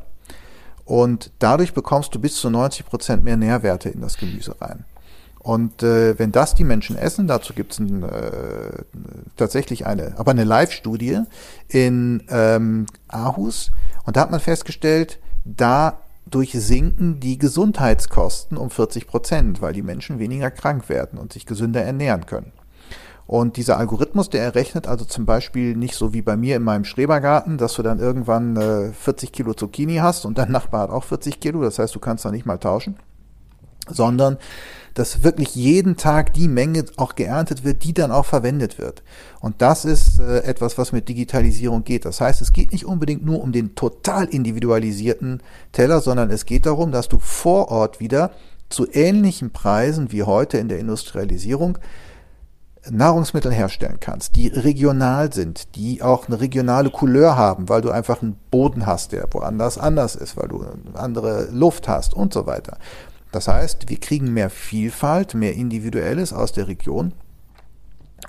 und 0.87 1.33
dadurch 1.41 1.75
bekommst 1.75 2.15
du 2.15 2.21
bis 2.21 2.37
zu 2.37 2.49
90 2.49 2.87
Prozent 2.87 3.25
mehr 3.25 3.37
Nährwerte 3.37 3.91
in 3.91 4.01
das 4.01 4.17
Gemüse 4.17 4.55
rein. 4.61 4.85
Und 5.41 5.83
äh, 5.83 6.19
wenn 6.19 6.33
das 6.33 6.55
die 6.55 6.65
Menschen 6.65 6.97
essen, 6.97 7.27
dazu 7.27 7.53
gibt 7.55 7.73
es 7.73 7.81
äh, 7.81 8.85
tatsächlich 9.37 9.87
eine, 9.87 10.15
aber 10.17 10.31
eine 10.31 10.45
Live-Studie 10.45 11.21
in 11.69 12.23
ähm, 12.31 12.87
Aarhus. 13.09 13.71
Und 14.05 14.17
da 14.17 14.23
hat 14.23 14.31
man 14.31 14.41
festgestellt, 14.41 15.19
dadurch 15.45 16.53
sinken 16.53 17.21
die 17.21 17.39
Gesundheitskosten 17.39 18.57
um 18.57 18.71
40 18.71 19.07
Prozent, 19.07 19.63
weil 19.63 19.73
die 19.73 19.83
Menschen 19.83 20.19
weniger 20.19 20.51
krank 20.51 20.89
werden 20.89 21.19
und 21.19 21.33
sich 21.33 21.47
gesünder 21.47 21.83
ernähren 21.83 22.27
können. 22.27 22.53
Und 23.27 23.57
dieser 23.57 23.79
Algorithmus, 23.79 24.31
der 24.31 24.43
errechnet 24.43 24.87
also 24.87 25.05
zum 25.05 25.27
Beispiel 25.27 25.77
nicht 25.77 25.95
so 25.95 26.13
wie 26.13 26.23
bei 26.23 26.37
mir 26.37 26.57
in 26.57 26.63
meinem 26.63 26.85
Schrebergarten, 26.85 27.59
dass 27.59 27.75
du 27.75 27.83
dann 27.83 27.99
irgendwann 27.99 28.57
äh, 28.57 28.93
40 28.93 29.33
Kilo 29.33 29.55
Zucchini 29.55 29.97
hast 29.97 30.25
und 30.25 30.39
dein 30.39 30.53
Nachbar 30.53 30.83
hat 30.83 30.91
auch 30.91 31.05
40 31.05 31.41
Kilo, 31.41 31.63
das 31.63 31.79
heißt, 31.79 31.95
du 31.95 31.99
kannst 31.99 32.25
da 32.25 32.31
nicht 32.31 32.47
mal 32.47 32.59
tauschen, 32.59 32.97
sondern 33.89 34.39
dass 34.95 35.23
wirklich 35.23 35.55
jeden 35.55 35.97
Tag 35.97 36.33
die 36.33 36.49
Menge 36.49 36.87
auch 36.97 37.17
geerntet 37.17 37.65
wird, 37.65 37.85
die 37.85 37.93
dann 37.93 38.11
auch 38.11 38.25
verwendet 38.25 38.79
wird. 38.79 39.03
Und 39.41 39.61
das 39.61 39.85
ist 39.85 40.19
äh, 40.21 40.39
etwas, 40.39 40.79
was 40.79 40.93
mit 40.93 41.09
Digitalisierung 41.09 41.85
geht. 41.85 42.07
Das 42.07 42.21
heißt, 42.21 42.41
es 42.41 42.53
geht 42.53 42.73
nicht 42.73 42.87
unbedingt 42.87 43.25
nur 43.25 43.43
um 43.43 43.53
den 43.53 43.75
total 43.75 44.25
individualisierten 44.25 45.43
Teller, 45.73 46.01
sondern 46.01 46.31
es 46.31 46.47
geht 46.47 46.65
darum, 46.65 46.93
dass 46.93 47.09
du 47.09 47.19
vor 47.19 47.71
Ort 47.71 48.01
wieder 48.01 48.31
zu 48.71 48.87
ähnlichen 48.91 49.51
Preisen 49.51 50.13
wie 50.13 50.23
heute 50.23 50.59
in 50.59 50.69
der 50.69 50.79
Industrialisierung 50.79 51.79
Nahrungsmittel 52.91 53.53
herstellen 53.53 53.99
kannst, 54.01 54.37
die 54.37 54.49
regional 54.49 55.33
sind, 55.33 55.75
die 55.77 56.03
auch 56.03 56.29
eine 56.29 56.41
regionale 56.41 56.91
Couleur 56.91 57.37
haben, 57.37 57.69
weil 57.69 57.83
du 57.83 57.91
einfach 57.91 58.23
einen 58.23 58.37
Boden 58.51 58.87
hast, 58.87 59.13
der 59.13 59.27
woanders 59.31 59.79
anders 59.79 60.17
ist, 60.17 60.37
weil 60.37 60.49
du 60.49 60.65
andere 60.95 61.49
Luft 61.51 61.89
hast 61.89 62.15
und 62.15 62.33
so 62.33 62.47
weiter. 62.47 62.79
Das 63.33 63.49
heißt, 63.49 63.89
wir 63.89 63.99
kriegen 63.99 64.33
mehr 64.33 64.51
Vielfalt, 64.51 65.35
mehr 65.35 65.55
Individuelles 65.55 66.33
aus 66.33 66.53
der 66.53 66.69
Region 66.69 67.13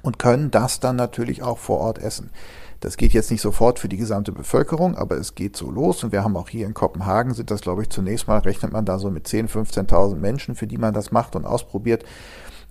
und 0.01 0.19
können 0.19 0.51
das 0.51 0.79
dann 0.79 0.95
natürlich 0.95 1.43
auch 1.43 1.57
vor 1.57 1.79
Ort 1.79 1.99
essen. 1.99 2.31
Das 2.79 2.97
geht 2.97 3.13
jetzt 3.13 3.31
nicht 3.31 3.41
sofort 3.41 3.79
für 3.79 3.89
die 3.89 3.97
gesamte 3.97 4.31
Bevölkerung, 4.31 4.95
aber 4.95 5.17
es 5.17 5.33
geht 5.33 5.55
so 5.55 5.71
los. 5.71 6.03
Und 6.03 6.11
wir 6.11 6.23
haben 6.23 6.37
auch 6.37 6.49
hier 6.49 6.67
in 6.67 6.75
Kopenhagen, 6.75 7.33
sind 7.33 7.49
das, 7.49 7.61
glaube 7.61 7.81
ich, 7.81 7.89
zunächst 7.89 8.27
mal, 8.27 8.37
rechnet 8.39 8.71
man 8.71 8.85
da 8.85 8.99
so 8.99 9.09
mit 9.09 9.27
10.000, 9.27 9.87
15.000 9.87 10.15
Menschen, 10.15 10.53
für 10.53 10.67
die 10.67 10.77
man 10.77 10.93
das 10.93 11.11
macht 11.11 11.35
und 11.35 11.45
ausprobiert. 11.45 12.03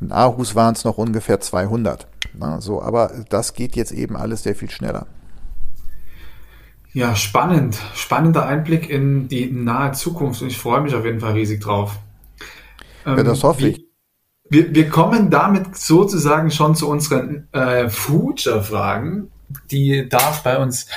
In 0.00 0.12
Aarhus 0.12 0.54
waren 0.54 0.74
es 0.74 0.84
noch 0.84 0.98
ungefähr 0.98 1.40
200. 1.40 2.06
Na, 2.34 2.60
so, 2.60 2.82
aber 2.82 3.12
das 3.28 3.54
geht 3.54 3.76
jetzt 3.76 3.92
eben 3.92 4.16
alles 4.16 4.42
sehr 4.42 4.54
viel 4.54 4.70
schneller. 4.70 5.06
Ja, 6.92 7.14
spannend. 7.14 7.78
Spannender 7.94 8.46
Einblick 8.46 8.88
in 8.88 9.28
die 9.28 9.50
nahe 9.50 9.92
Zukunft 9.92 10.42
und 10.42 10.48
ich 10.48 10.58
freue 10.58 10.80
mich 10.80 10.94
auf 10.94 11.04
jeden 11.04 11.20
Fall 11.20 11.32
riesig 11.32 11.60
drauf. 11.60 11.98
Ja, 13.04 13.22
das 13.22 13.38
ähm, 13.38 13.48
hoffe 13.48 13.68
ich. 13.68 13.84
Wir, 14.48 14.74
wir 14.74 14.88
kommen 14.88 15.30
damit 15.30 15.76
sozusagen 15.76 16.50
schon 16.50 16.74
zu 16.74 16.88
unseren 16.88 17.48
äh, 17.52 17.88
Future-Fragen. 17.88 19.30
Die 19.70 20.08
darf 20.08 20.42
bei 20.42 20.58
uns 20.58 20.88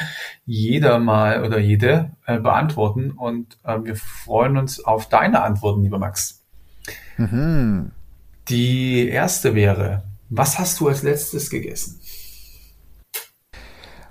jeder 0.45 0.99
mal 0.99 1.43
oder 1.43 1.59
jede 1.59 2.11
äh, 2.25 2.39
beantworten 2.39 3.11
und 3.11 3.57
äh, 3.63 3.77
wir 3.83 3.95
freuen 3.95 4.57
uns 4.57 4.83
auf 4.83 5.09
deine 5.09 5.43
Antworten, 5.43 5.83
lieber 5.83 5.99
Max. 5.99 6.43
Mhm. 7.17 7.91
Die 8.49 9.07
erste 9.07 9.53
wäre, 9.53 10.01
was 10.29 10.57
hast 10.57 10.79
du 10.79 10.87
als 10.87 11.03
letztes 11.03 11.51
gegessen? 11.51 11.99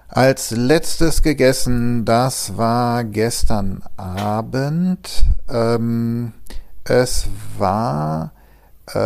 Als 0.07 0.53
letztes 0.53 1.23
gegessen, 1.23 2.05
das 2.05 2.57
war 2.57 3.03
gestern 3.03 3.83
Abend. 3.97 5.25
Ähm, 5.49 6.35
es 6.85 7.27
war 7.59 8.33
äh, 8.87 8.99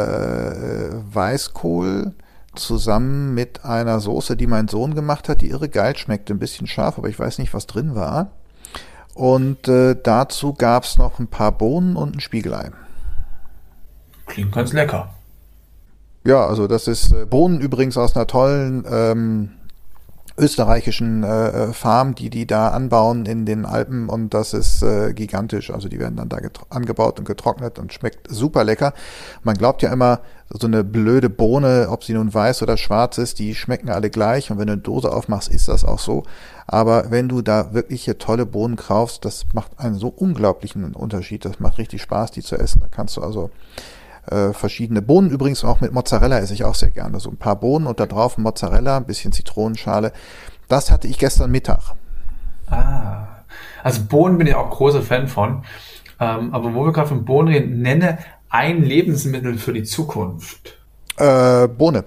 Weißkohl 1.13 2.13
zusammen 2.55 3.33
mit 3.33 3.65
einer 3.65 4.01
Soße, 4.01 4.37
die 4.37 4.47
mein 4.47 4.69
Sohn 4.69 4.95
gemacht 4.95 5.31
hat, 5.31 5.41
die 5.41 5.49
irre 5.49 5.71
geil 5.71 5.97
schmeckte, 5.97 6.35
ein 6.35 6.39
bisschen 6.39 6.67
scharf, 6.67 6.99
aber 6.99 7.09
ich 7.09 7.19
weiß 7.19 7.39
nicht, 7.39 7.55
was 7.55 7.67
drin 7.67 7.95
war. 7.95 8.33
Und 9.15 9.67
äh, 9.67 9.97
dazu 10.01 10.53
gab 10.53 10.85
es 10.85 10.99
noch 10.99 11.19
ein 11.19 11.29
paar 11.29 11.53
Bohnen 11.53 11.97
und 11.97 12.17
ein 12.17 12.21
Spiegelei. 12.21 12.71
Klingt 14.27 14.53
ganz 14.53 14.75
lecker. 14.75 15.15
Ja, 16.25 16.47
also 16.47 16.67
das 16.67 16.87
ist 16.87 17.13
äh, 17.13 17.27
Bohnen 17.27 17.61
übrigens 17.61 17.97
aus 17.97 18.15
einer 18.15 18.27
tollen 18.27 18.85
ähm, 18.89 19.51
österreichischen 20.39 21.25
äh, 21.25 21.49
äh, 21.49 21.73
Farm, 21.73 22.15
die 22.15 22.31
die 22.31 22.47
da 22.47 22.69
anbauen 22.69 23.27
in 23.27 23.45
den 23.45 23.67
Alpen 23.67 24.09
und 24.09 24.33
das 24.33 24.55
ist 24.55 24.83
äh, 24.83 25.13
gigantisch. 25.13 25.71
Also 25.71 25.89
die 25.89 25.99
werden 25.99 26.17
dann 26.17 26.29
da 26.29 26.39
angebaut 26.71 27.19
und 27.19 27.27
getrocknet 27.27 27.79
und 27.79 27.93
schmeckt 27.93 28.29
super 28.31 28.65
lecker. 28.65 28.95
Man 29.43 29.57
glaubt 29.57 29.83
ja 29.83 29.93
immer, 29.93 30.21
so 30.49 30.67
eine 30.67 30.85
blöde 30.85 31.31
Bohne, 31.31 31.89
ob 31.89 32.05
sie 32.05 32.13
nun 32.13 32.33
weiß 32.33 32.63
oder 32.63 32.77
schwarz 32.77 33.17
ist, 33.19 33.39
die 33.39 33.55
schmecken 33.55 33.89
alle 33.89 34.11
gleich 34.11 34.51
und 34.51 34.59
wenn 34.59 34.67
du 34.67 34.75
eine 34.75 34.83
Dose 34.83 35.11
aufmachst, 35.13 35.49
ist 35.49 35.69
das 35.69 35.85
auch 35.85 35.99
so. 35.99 36.25
Aber 36.67 37.11
wenn 37.11 37.29
du 37.29 37.43
da 37.43 37.73
wirkliche 37.73 38.19
tolle 38.19 38.45
Bohnen 38.47 38.77
kaufst, 38.77 39.25
das 39.25 39.47
macht 39.55 39.79
einen 39.79 39.95
so 39.95 40.09
unglaublichen 40.09 40.95
Unterschied. 40.95 41.45
Das 41.45 41.59
macht 41.59 41.79
richtig 41.79 42.03
Spaß, 42.03 42.33
die 42.33 42.43
zu 42.43 42.57
essen. 42.57 42.81
Da 42.81 42.89
kannst 42.89 43.17
du 43.17 43.23
also 43.23 43.51
äh, 44.31 44.53
verschiedene 44.53 45.03
Bohnen. 45.03 45.31
Übrigens 45.31 45.65
auch 45.65 45.81
mit 45.81 45.93
Mozzarella 45.93 46.39
esse 46.39 46.55
ich 46.55 46.65
auch 46.65 46.75
sehr 46.75 46.91
gerne. 46.91 47.21
So 47.21 47.31
ein 47.31 47.37
paar 47.37 47.57
Bohnen 47.57 47.87
und 47.87 48.01
da 48.01 48.07
drauf 48.07 48.39
Mozzarella, 48.39 48.97
ein 48.97 49.07
bisschen 49.07 49.33
Zitronenschale. 49.33 50.13
Das 50.69 50.91
hatte 50.91 51.09
ich 51.09 51.19
gestern 51.19 51.51
Mittag. 51.51 51.95
Ah, 52.71 53.27
also 53.83 54.03
Bohnen 54.09 54.39
bin 54.39 54.47
ich 54.47 54.55
auch 54.55 54.71
großer 54.71 55.03
Fan 55.03 55.29
von. 55.29 55.65
Ähm, 56.21 56.55
aber 56.55 56.75
wo 56.75 56.85
wir 56.85 56.93
gerade 56.93 57.09
von 57.09 57.25
Bohnen 57.25 57.49
reden, 57.49 57.83
nenne 57.83 58.19
ein 58.49 58.83
Lebensmittel 58.83 59.59
für 59.59 59.73
die 59.73 59.83
Zukunft. 59.83 60.79
Äh, 61.17 61.69
Bohne, 61.69 62.05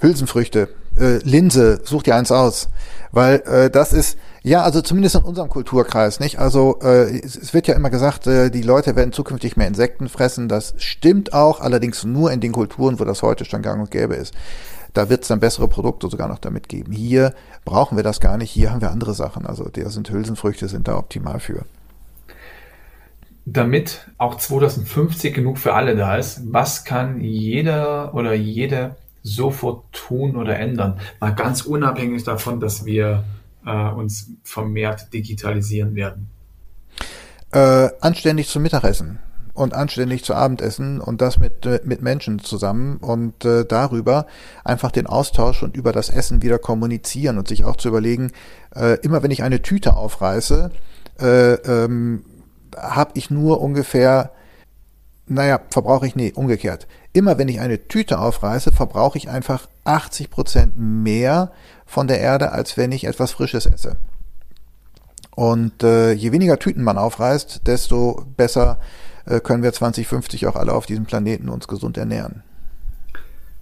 Hülsenfrüchte, 0.00 0.68
äh, 0.98 1.18
Linse, 1.24 1.80
such 1.84 2.04
dir 2.04 2.14
eins 2.14 2.30
aus. 2.30 2.68
Weil 3.12 3.40
äh, 3.40 3.70
das 3.70 3.92
ist, 3.92 4.18
ja, 4.42 4.62
also 4.62 4.80
zumindest 4.80 5.16
in 5.16 5.22
unserem 5.22 5.50
Kulturkreis, 5.50 6.18
nicht? 6.18 6.38
Also 6.38 6.78
äh, 6.82 7.20
es, 7.20 7.52
wird 7.52 7.66
ja 7.66 7.74
immer 7.74 7.90
gesagt, 7.90 8.26
äh, 8.26 8.50
die 8.50 8.62
Leute 8.62 8.96
werden 8.96 9.12
zukünftig 9.12 9.56
mehr 9.56 9.68
Insekten 9.68 10.08
fressen. 10.08 10.48
Das 10.48 10.74
stimmt 10.78 11.34
auch, 11.34 11.60
allerdings 11.60 12.04
nur 12.04 12.32
in 12.32 12.40
den 12.40 12.52
Kulturen, 12.52 12.98
wo 12.98 13.04
das 13.04 13.22
heute 13.22 13.44
schon 13.44 13.60
gang 13.60 13.80
und 13.80 13.90
gäbe 13.90 14.14
ist. 14.14 14.34
Da 14.94 15.10
wird 15.10 15.22
es 15.22 15.28
dann 15.28 15.40
bessere 15.40 15.68
Produkte 15.68 16.08
sogar 16.08 16.26
noch 16.26 16.38
damit 16.38 16.68
geben. 16.68 16.92
Hier 16.92 17.34
brauchen 17.64 17.96
wir 17.96 18.02
das 18.02 18.18
gar 18.18 18.38
nicht. 18.38 18.50
Hier 18.50 18.72
haben 18.72 18.80
wir 18.80 18.90
andere 18.90 19.14
Sachen. 19.14 19.44
Also 19.46 19.64
der 19.64 19.90
sind 19.90 20.10
Hülsenfrüchte, 20.10 20.68
sind 20.68 20.88
da 20.88 20.96
optimal 20.96 21.38
für. 21.38 21.64
Damit 23.44 24.08
auch 24.16 24.36
2050 24.36 25.34
genug 25.34 25.58
für 25.58 25.74
alle 25.74 25.96
da 25.96 26.16
ist, 26.16 26.52
was 26.52 26.84
kann 26.84 27.20
jeder 27.20 28.14
oder 28.14 28.32
jede 28.34 28.96
sofort 29.22 29.84
tun 29.92 30.36
oder 30.36 30.58
ändern. 30.58 30.98
Mal 31.20 31.34
ganz 31.34 31.62
unabhängig 31.62 32.24
davon, 32.24 32.58
dass 32.58 32.84
wir 32.86 33.24
äh, 33.66 33.90
uns 33.90 34.30
vermehrt 34.42 35.12
digitalisieren 35.12 35.94
werden. 35.94 36.28
Äh, 37.52 37.88
anständig 38.00 38.48
zum 38.48 38.62
Mittagessen 38.62 39.18
und 39.54 39.74
anständig 39.74 40.24
zu 40.24 40.34
Abendessen 40.34 41.00
und 41.00 41.20
das 41.20 41.38
mit, 41.38 41.66
äh, 41.66 41.80
mit 41.84 42.02
Menschen 42.02 42.38
zusammen 42.38 42.98
und 42.98 43.44
äh, 43.44 43.64
darüber 43.64 44.26
einfach 44.64 44.92
den 44.92 45.06
Austausch 45.06 45.62
und 45.62 45.76
über 45.76 45.92
das 45.92 46.10
Essen 46.10 46.42
wieder 46.42 46.58
kommunizieren 46.58 47.38
und 47.38 47.48
sich 47.48 47.64
auch 47.64 47.76
zu 47.76 47.88
überlegen, 47.88 48.32
äh, 48.74 48.98
immer 49.00 49.22
wenn 49.22 49.30
ich 49.30 49.42
eine 49.42 49.62
Tüte 49.62 49.96
aufreiße, 49.96 50.70
äh, 51.20 51.54
ähm, 51.54 52.24
habe 52.76 53.12
ich 53.14 53.30
nur 53.30 53.60
ungefähr 53.60 54.32
naja, 55.30 55.60
verbrauche 55.70 56.08
ich, 56.08 56.16
nee, 56.16 56.32
umgekehrt. 56.34 56.88
Immer 57.12 57.38
wenn 57.38 57.48
ich 57.48 57.60
eine 57.60 57.88
Tüte 57.88 58.20
aufreiße, 58.20 58.70
verbrauche 58.72 59.18
ich 59.18 59.28
einfach 59.28 59.68
80 59.84 60.30
Prozent 60.30 60.74
mehr 60.76 61.50
von 61.84 62.06
der 62.06 62.20
Erde, 62.20 62.52
als 62.52 62.76
wenn 62.76 62.92
ich 62.92 63.04
etwas 63.04 63.32
Frisches 63.32 63.66
esse. 63.66 63.96
Und 65.34 65.82
äh, 65.82 66.12
je 66.12 66.32
weniger 66.32 66.58
Tüten 66.58 66.84
man 66.84 66.98
aufreißt, 66.98 67.66
desto 67.66 68.24
besser 68.36 68.78
äh, 69.26 69.40
können 69.40 69.62
wir 69.62 69.72
2050 69.72 70.46
auch 70.46 70.56
alle 70.56 70.72
auf 70.72 70.86
diesem 70.86 71.04
Planeten 71.04 71.48
uns 71.48 71.66
gesund 71.66 71.96
ernähren. 71.96 72.42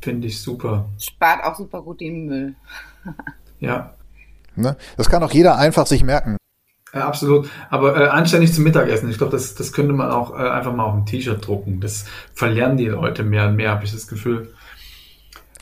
Finde 0.00 0.26
ich 0.26 0.40
super. 0.40 0.88
Spart 0.98 1.44
auch 1.44 1.56
super 1.56 1.82
gut 1.82 2.00
den 2.00 2.26
Müll. 2.26 2.54
ja. 3.60 3.94
Ne? 4.56 4.76
Das 4.96 5.08
kann 5.08 5.22
auch 5.22 5.32
jeder 5.32 5.56
einfach 5.56 5.86
sich 5.86 6.02
merken. 6.02 6.36
Ja, 6.94 7.06
absolut. 7.06 7.50
Aber 7.70 7.96
äh, 8.00 8.08
anständig 8.08 8.54
zum 8.54 8.64
Mittagessen. 8.64 9.10
Ich 9.10 9.18
glaube, 9.18 9.32
das, 9.32 9.54
das 9.54 9.72
könnte 9.72 9.92
man 9.92 10.10
auch 10.10 10.38
äh, 10.38 10.48
einfach 10.48 10.74
mal 10.74 10.84
auf 10.84 10.94
ein 10.94 11.06
T-Shirt 11.06 11.46
drucken. 11.46 11.80
Das 11.80 12.06
verlernen 12.32 12.76
die 12.76 12.86
Leute 12.86 13.24
mehr 13.24 13.48
und 13.48 13.56
mehr, 13.56 13.70
habe 13.70 13.84
ich 13.84 13.92
das 13.92 14.06
Gefühl. 14.06 14.54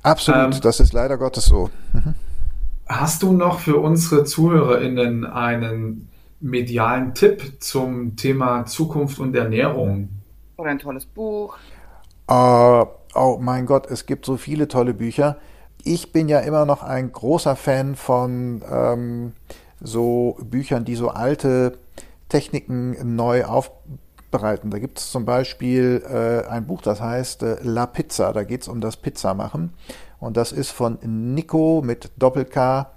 Absolut, 0.02 0.54
ähm, 0.54 0.60
das 0.60 0.78
ist 0.78 0.92
leider 0.92 1.18
Gottes 1.18 1.46
so. 1.46 1.70
Mhm. 1.92 2.14
Hast 2.86 3.24
du 3.24 3.32
noch 3.32 3.58
für 3.58 3.78
unsere 3.78 4.22
ZuhörerInnen 4.22 5.26
einen 5.26 6.08
medialen 6.40 7.14
Tipp 7.14 7.54
zum 7.58 8.14
Thema 8.14 8.66
Zukunft 8.66 9.18
und 9.18 9.34
Ernährung? 9.34 10.08
Oder 10.56 10.70
ein 10.70 10.78
tolles 10.78 11.06
Buch? 11.06 11.56
Uh, 12.30 12.86
oh 13.14 13.38
mein 13.40 13.66
Gott, 13.66 13.90
es 13.90 14.06
gibt 14.06 14.26
so 14.26 14.36
viele 14.36 14.68
tolle 14.68 14.94
Bücher. 14.94 15.38
Ich 15.82 16.12
bin 16.12 16.28
ja 16.28 16.38
immer 16.40 16.66
noch 16.66 16.84
ein 16.84 17.10
großer 17.10 17.56
Fan 17.56 17.96
von 17.96 18.62
ähm, 18.70 19.32
so 19.80 20.36
Büchern, 20.42 20.84
die 20.84 20.96
so 20.96 21.08
alte 21.08 21.78
Techniken 22.28 23.16
neu 23.16 23.44
aufbereiten. 23.44 24.70
Da 24.70 24.78
gibt 24.78 24.98
es 24.98 25.10
zum 25.10 25.24
Beispiel 25.24 26.02
äh, 26.08 26.48
ein 26.48 26.66
Buch, 26.66 26.82
das 26.82 27.00
heißt 27.00 27.42
äh, 27.42 27.56
La 27.62 27.86
Pizza. 27.86 28.32
Da 28.32 28.44
geht 28.44 28.62
es 28.62 28.68
um 28.68 28.80
das 28.80 28.96
Pizzamachen. 28.96 29.74
Und 30.18 30.36
das 30.36 30.52
ist 30.52 30.70
von 30.70 30.98
Nico 31.02 31.82
mit 31.84 32.10
Doppel-K 32.16 32.90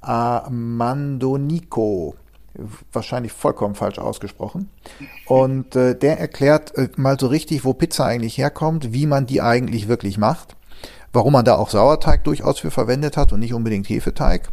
Amandonico. 0.00 2.14
Wahrscheinlich 2.92 3.32
vollkommen 3.32 3.74
falsch 3.74 3.98
ausgesprochen. 3.98 4.68
Und 5.26 5.76
äh, 5.76 5.96
der 5.96 6.18
erklärt 6.18 6.76
äh, 6.76 6.88
mal 6.96 7.18
so 7.18 7.28
richtig, 7.28 7.64
wo 7.64 7.72
Pizza 7.72 8.06
eigentlich 8.06 8.38
herkommt, 8.38 8.92
wie 8.92 9.06
man 9.06 9.26
die 9.26 9.42
eigentlich 9.42 9.88
wirklich 9.88 10.18
macht. 10.18 10.56
warum 11.12 11.32
man 11.32 11.44
da 11.44 11.56
auch 11.56 11.70
Sauerteig 11.70 12.24
durchaus 12.24 12.58
für 12.58 12.70
verwendet 12.70 13.16
hat 13.16 13.32
und 13.32 13.40
nicht 13.40 13.54
unbedingt 13.54 13.88
Hefeteig 13.88 14.50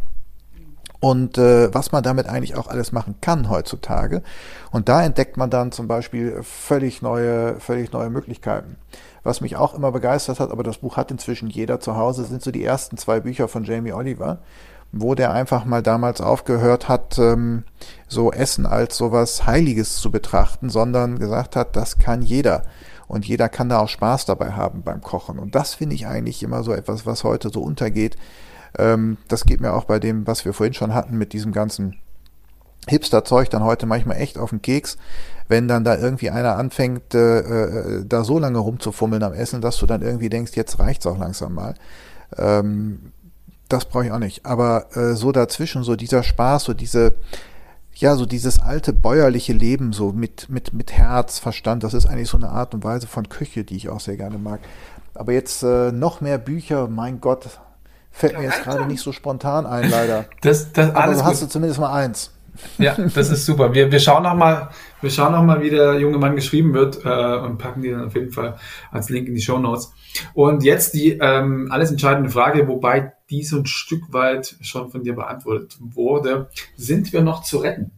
und 1.06 1.38
äh, 1.38 1.72
was 1.72 1.92
man 1.92 2.02
damit 2.02 2.26
eigentlich 2.26 2.56
auch 2.56 2.66
alles 2.66 2.92
machen 2.92 3.14
kann 3.22 3.48
heutzutage. 3.48 4.24
Und 4.72 4.90
da 4.90 5.04
entdeckt 5.04 5.38
man 5.38 5.52
dann 5.52 5.72
zum 5.72 5.88
Beispiel 5.88 6.42
völlig 6.42 7.04
neue, 7.04 7.60
völlig 7.60 7.92
neue 7.92 8.10
Möglichkeiten. 8.10 8.78
Was 9.22 9.40
mich 9.40 9.56
auch 9.56 9.76
immer 9.76 9.92
begeistert 9.92 10.40
hat, 10.40 10.50
aber 10.50 10.64
das 10.64 10.80
Buch 10.80 10.98
hat 10.98 11.12
inzwischen 11.12 11.48
jeder 11.48 11.80
zu 11.80 11.96
Hause, 11.96 12.24
sind 12.24 12.42
so 12.42 12.50
die 12.50 12.66
ersten 12.66 12.98
zwei 12.98 13.20
Bücher 13.20 13.48
von 13.48 13.66
Jamie 13.66 13.94
Oliver, 13.94 14.40
wo 14.92 15.14
der 15.14 15.32
einfach 15.32 15.64
mal 15.66 15.84
damals 15.84 16.22
aufgehört 16.22 16.90
hat, 16.90 17.20
ähm, 17.20 17.66
so 18.08 18.32
Essen 18.32 18.66
als 18.66 18.98
sowas 18.98 19.46
Heiliges 19.46 19.98
zu 19.98 20.10
betrachten, 20.10 20.70
sondern 20.70 21.20
gesagt 21.20 21.56
hat, 21.56 21.76
das 21.76 22.00
kann 22.00 22.24
jeder. 22.24 22.64
Und 23.08 23.28
jeder 23.28 23.48
kann 23.48 23.70
da 23.70 23.78
auch 23.78 23.90
Spaß 23.90 24.26
dabei 24.26 24.54
haben 24.54 24.82
beim 24.82 25.02
Kochen. 25.02 25.38
Und 25.38 25.54
das 25.54 25.76
finde 25.76 25.94
ich 25.94 26.08
eigentlich 26.08 26.42
immer 26.42 26.64
so 26.64 26.74
etwas, 26.74 27.06
was 27.06 27.24
heute 27.24 27.50
so 27.50 27.62
untergeht 27.62 28.18
ähm, 28.78 29.18
das 29.28 29.46
geht 29.46 29.62
mir 29.62 29.74
auch 29.74 29.86
bei 29.86 30.00
dem, 30.00 30.28
was 30.28 30.46
wir 30.46 30.54
vorhin 30.54 30.74
schon 30.74 30.94
hatten, 30.94 31.18
mit 31.18 31.34
diesem 31.34 31.52
ganzen 31.52 31.96
Hipster-Zeug 32.88 33.50
dann 33.50 33.64
heute 33.64 33.86
manchmal 33.86 34.18
echt 34.18 34.38
auf 34.38 34.52
den 34.52 34.62
Keks, 34.62 34.98
wenn 35.48 35.68
dann 35.68 35.84
da 35.84 35.98
irgendwie 35.98 36.30
einer 36.30 36.56
anfängt, 36.56 37.14
äh, 37.14 37.40
äh, 37.40 38.06
da 38.06 38.24
so 38.24 38.40
lange 38.40 38.60
rumzufummeln 38.60 39.24
am 39.24 39.34
Essen, 39.34 39.62
dass 39.62 39.78
du 39.78 39.86
dann 39.86 40.02
irgendwie 40.02 40.30
denkst, 40.30 40.54
jetzt 40.56 40.80
reicht's 40.80 41.06
auch 41.06 41.18
langsam 41.18 41.54
mal. 41.54 41.76
Ähm, 42.38 43.12
das 43.70 43.86
brauche 43.86 44.06
ich 44.06 44.12
auch 44.12 44.20
nicht. 44.20 44.46
Aber 44.46 44.96
äh, 44.96 45.16
so 45.16 45.32
dazwischen, 45.32 45.84
so 45.84 45.96
dieser 45.96 46.24
Spaß, 46.24 46.66
so 46.66 46.74
diese, 46.74 47.14
ja, 47.94 48.16
so 48.16 48.26
dieses 48.26 48.60
alte 48.60 48.94
bäuerliche 48.94 49.54
Leben, 49.54 49.94
so 49.94 50.12
mit, 50.12 50.50
mit, 50.50 50.74
mit 50.74 50.92
Herz, 50.92 51.40
Verstand, 51.40 51.84
das 51.84 51.94
ist 51.94 52.06
eigentlich 52.06 52.30
so 52.30 52.38
eine 52.38 52.50
Art 52.50 52.74
und 52.74 52.84
Weise 52.84 53.08
von 53.08 53.30
Küche, 53.30 53.64
die 53.64 53.78
ich 53.78 53.90
auch 53.90 54.00
sehr 54.00 54.18
gerne 54.18 54.38
mag. 54.38 54.60
Aber 55.14 55.32
jetzt 55.32 55.64
äh, 55.64 55.92
noch 55.92 56.22
mehr 56.22 56.38
Bücher, 56.38 56.88
mein 56.88 57.22
Gott, 57.22 57.60
Fällt 58.16 58.38
mir 58.38 58.46
jetzt 58.46 58.64
gerade 58.64 58.86
nicht 58.86 59.02
so 59.02 59.12
spontan 59.12 59.66
ein, 59.66 59.90
leider. 59.90 60.26
Das, 60.42 60.72
das, 60.72 60.92
Aber 60.92 61.04
alles 61.04 61.22
hast 61.22 61.42
du 61.42 61.48
zumindest 61.48 61.82
mal 61.82 61.92
eins. 61.92 62.32
Ja, 62.78 62.96
das 63.14 63.30
ist 63.30 63.46
super. 63.46 63.74
Wir, 63.74 63.92
wir 63.92 64.00
schauen 64.00 64.24
noch 64.24 64.36
mal, 64.36 64.70
wir 65.02 65.10
schauen 65.10 65.34
noch 65.34 65.44
mal, 65.44 65.62
wie 65.62 65.70
der 65.70 66.00
junge 66.00 66.18
Mann 66.18 66.34
geschrieben 66.34 66.74
wird 66.74 67.04
äh, 67.04 67.38
und 67.40 67.58
packen 67.58 67.82
die 67.82 67.92
dann 67.92 68.06
auf 68.06 68.16
jeden 68.16 68.32
Fall 68.32 68.56
als 68.90 69.10
Link 69.10 69.28
in 69.28 69.36
die 69.36 69.42
Show 69.42 69.60
Notes. 69.60 69.92
Und 70.34 70.64
jetzt 70.64 70.94
die 70.94 71.12
ähm, 71.12 71.68
alles 71.72 71.92
entscheidende 71.92 72.30
Frage, 72.30 72.70
wobei 72.70 73.12
die 73.30 73.44
so 73.44 73.58
ein 73.58 73.66
Stück 73.66 74.14
weit 74.14 74.56
schon 74.62 74.90
von 74.92 75.04
dir 75.04 75.14
beantwortet 75.14 75.76
wurde: 75.82 76.48
Sind 76.78 77.12
wir 77.12 77.22
noch 77.22 77.44
zu 77.44 77.58
retten? 77.58 77.92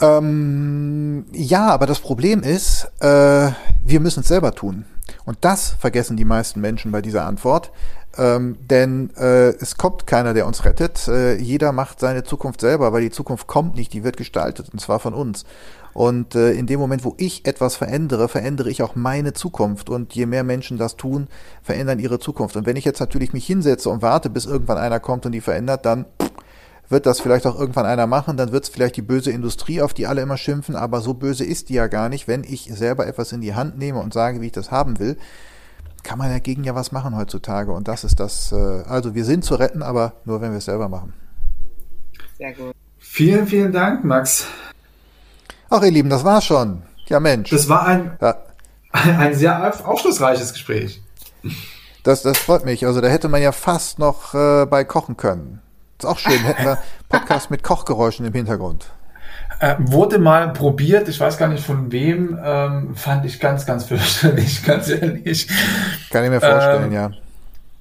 Ähm, 0.00 1.26
ja, 1.32 1.66
aber 1.66 1.86
das 1.86 1.98
Problem 1.98 2.42
ist, 2.42 2.88
äh, 3.00 3.50
wir 3.84 3.98
müssen 3.98 4.20
es 4.20 4.28
selber 4.28 4.52
tun. 4.52 4.84
Und 5.28 5.36
das 5.42 5.72
vergessen 5.78 6.16
die 6.16 6.24
meisten 6.24 6.58
Menschen 6.62 6.90
bei 6.90 7.02
dieser 7.02 7.26
Antwort. 7.26 7.70
Ähm, 8.16 8.56
denn 8.70 9.10
äh, 9.14 9.50
es 9.60 9.76
kommt 9.76 10.06
keiner, 10.06 10.32
der 10.32 10.46
uns 10.46 10.64
rettet. 10.64 11.06
Äh, 11.06 11.36
jeder 11.36 11.72
macht 11.72 12.00
seine 12.00 12.24
Zukunft 12.24 12.62
selber, 12.62 12.94
weil 12.94 13.02
die 13.02 13.10
Zukunft 13.10 13.46
kommt 13.46 13.74
nicht, 13.74 13.92
die 13.92 14.04
wird 14.04 14.16
gestaltet, 14.16 14.70
und 14.72 14.80
zwar 14.80 15.00
von 15.00 15.12
uns. 15.12 15.44
Und 15.92 16.34
äh, 16.34 16.52
in 16.52 16.66
dem 16.66 16.80
Moment, 16.80 17.04
wo 17.04 17.14
ich 17.18 17.44
etwas 17.44 17.76
verändere, 17.76 18.28
verändere 18.28 18.70
ich 18.70 18.82
auch 18.82 18.94
meine 18.94 19.34
Zukunft. 19.34 19.90
Und 19.90 20.14
je 20.14 20.24
mehr 20.24 20.44
Menschen 20.44 20.78
das 20.78 20.96
tun, 20.96 21.28
verändern 21.62 21.98
ihre 21.98 22.18
Zukunft. 22.18 22.56
Und 22.56 22.64
wenn 22.64 22.76
ich 22.76 22.86
jetzt 22.86 23.00
natürlich 23.00 23.34
mich 23.34 23.44
hinsetze 23.44 23.90
und 23.90 24.00
warte, 24.00 24.30
bis 24.30 24.46
irgendwann 24.46 24.78
einer 24.78 24.98
kommt 24.98 25.26
und 25.26 25.32
die 25.32 25.42
verändert, 25.42 25.84
dann 25.84 26.06
wird 26.88 27.06
das 27.06 27.20
vielleicht 27.20 27.46
auch 27.46 27.58
irgendwann 27.58 27.86
einer 27.86 28.06
machen, 28.06 28.36
dann 28.36 28.52
wird 28.52 28.64
es 28.64 28.70
vielleicht 28.70 28.96
die 28.96 29.02
böse 29.02 29.30
Industrie, 29.30 29.82
auf 29.82 29.94
die 29.94 30.06
alle 30.06 30.22
immer 30.22 30.36
schimpfen, 30.36 30.74
aber 30.74 31.00
so 31.00 31.14
böse 31.14 31.44
ist 31.44 31.68
die 31.68 31.74
ja 31.74 31.86
gar 31.86 32.08
nicht. 32.08 32.28
Wenn 32.28 32.44
ich 32.44 32.70
selber 32.72 33.06
etwas 33.06 33.32
in 33.32 33.40
die 33.40 33.54
Hand 33.54 33.78
nehme 33.78 34.00
und 34.00 34.14
sage, 34.14 34.40
wie 34.40 34.46
ich 34.46 34.52
das 34.52 34.70
haben 34.70 34.98
will, 34.98 35.16
kann 36.02 36.18
man 36.18 36.30
dagegen 36.30 36.64
ja 36.64 36.74
was 36.74 36.92
machen 36.92 37.16
heutzutage. 37.16 37.72
Und 37.72 37.88
das 37.88 38.04
ist 38.04 38.20
das, 38.20 38.52
äh, 38.52 38.82
also 38.88 39.14
wir 39.14 39.24
sind 39.24 39.44
zu 39.44 39.56
retten, 39.56 39.82
aber 39.82 40.14
nur 40.24 40.40
wenn 40.40 40.52
wir 40.52 40.58
es 40.58 40.64
selber 40.64 40.88
machen. 40.88 41.12
Sehr 42.38 42.52
gut. 42.54 42.72
Vielen, 42.98 43.46
vielen 43.46 43.72
Dank, 43.72 44.04
Max. 44.04 44.46
Ach, 45.70 45.82
ihr 45.82 45.90
Lieben, 45.90 46.08
das 46.08 46.24
war's 46.24 46.44
schon. 46.44 46.82
Ja, 47.06 47.20
Mensch. 47.20 47.50
Das 47.50 47.68
war 47.68 47.86
ein, 47.86 48.16
ja. 48.20 48.36
ein 48.92 49.34
sehr 49.34 49.86
aufschlussreiches 49.86 50.52
Gespräch. 50.52 51.02
Das, 52.04 52.22
das 52.22 52.38
freut 52.38 52.64
mich. 52.64 52.86
Also 52.86 53.00
da 53.00 53.08
hätte 53.08 53.28
man 53.28 53.42
ja 53.42 53.52
fast 53.52 53.98
noch 53.98 54.34
äh, 54.34 54.66
bei 54.66 54.84
kochen 54.84 55.16
können. 55.16 55.60
Ist 55.98 56.06
auch 56.06 56.18
schön, 56.18 56.38
hätten 56.38 56.64
wir 56.64 56.78
Podcast 57.08 57.50
mit 57.50 57.64
Kochgeräuschen 57.64 58.24
im 58.24 58.32
Hintergrund. 58.32 58.86
Äh, 59.58 59.74
wurde 59.80 60.20
mal 60.20 60.52
probiert, 60.52 61.08
ich 61.08 61.18
weiß 61.18 61.36
gar 61.38 61.48
nicht 61.48 61.64
von 61.64 61.90
wem, 61.90 62.38
ähm, 62.40 62.94
fand 62.94 63.24
ich 63.24 63.40
ganz, 63.40 63.66
ganz 63.66 63.86
fürchterlich, 63.86 64.62
ganz 64.66 64.88
ehrlich. 64.88 65.48
Kann 66.10 66.22
ich 66.22 66.30
mir 66.30 66.40
vorstellen, 66.40 66.84
ähm, 66.84 66.92
ja. 66.92 67.10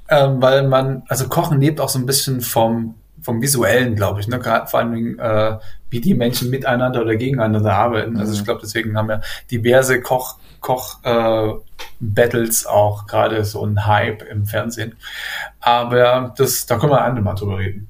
Ähm, 0.09 0.41
weil 0.41 0.67
man, 0.67 1.03
also 1.07 1.27
Kochen 1.27 1.61
lebt 1.61 1.79
auch 1.79 1.89
so 1.89 1.99
ein 1.99 2.07
bisschen 2.07 2.41
vom, 2.41 2.95
vom 3.21 3.39
Visuellen, 3.39 3.95
glaube 3.95 4.19
ich, 4.19 4.27
ne? 4.27 4.39
gerade 4.39 4.65
vor 4.65 4.79
allen 4.79 4.93
Dingen, 4.93 5.19
äh, 5.19 5.59
wie 5.91 6.01
die 6.01 6.15
Menschen 6.15 6.49
miteinander 6.49 7.03
oder 7.03 7.17
gegeneinander 7.17 7.73
arbeiten. 7.73 8.13
Mhm. 8.13 8.19
Also 8.19 8.33
ich 8.33 8.43
glaube, 8.43 8.61
deswegen 8.63 8.97
haben 8.97 9.11
ja 9.11 9.21
diverse 9.51 10.01
Koch, 10.01 10.39
Koch 10.59 11.03
äh, 11.03 11.53
Battles 11.99 12.65
auch 12.65 13.05
gerade 13.05 13.45
so 13.45 13.63
ein 13.63 13.85
Hype 13.85 14.23
im 14.23 14.47
Fernsehen. 14.47 14.95
Aber 15.59 16.33
das, 16.35 16.65
da 16.65 16.79
können 16.79 16.93
wir 16.93 17.01
ein 17.01 17.11
andermal 17.11 17.35
drüber 17.35 17.59
reden. 17.59 17.87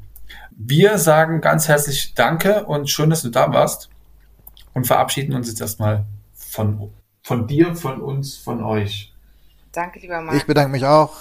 Wir 0.60 0.98
sagen 0.98 1.40
ganz 1.40 1.68
herzlich 1.68 2.16
Danke 2.16 2.66
und 2.66 2.90
schön, 2.90 3.12
dass 3.12 3.22
du 3.22 3.30
da 3.30 3.54
warst 3.54 3.90
und 4.74 4.88
verabschieden 4.88 5.36
uns 5.36 5.48
jetzt 5.48 5.62
erstmal 5.62 6.06
von, 6.34 6.92
von 7.22 7.46
dir, 7.46 7.76
von 7.76 8.02
uns, 8.02 8.38
von 8.38 8.64
euch. 8.64 9.14
Danke, 9.72 10.00
lieber 10.00 10.20
Marc. 10.20 10.36
Ich 10.36 10.48
bedanke 10.48 10.72
mich 10.72 10.84
auch. 10.84 11.14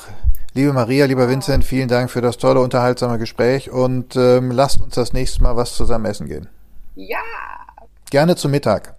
Liebe 0.54 0.72
Maria, 0.72 1.04
lieber 1.04 1.28
Vincent, 1.28 1.64
vielen 1.64 1.88
Dank 1.88 2.10
für 2.10 2.22
das 2.22 2.38
tolle, 2.38 2.60
unterhaltsame 2.60 3.18
Gespräch 3.18 3.70
und 3.70 4.16
ähm, 4.16 4.50
lasst 4.52 4.80
uns 4.80 4.94
das 4.94 5.12
nächste 5.12 5.42
Mal 5.42 5.54
was 5.54 5.74
zusammen 5.74 6.06
essen 6.06 6.28
gehen. 6.28 6.48
Ja. 6.94 7.18
Gerne 8.08 8.36
zu 8.36 8.48
Mittag. 8.48 8.94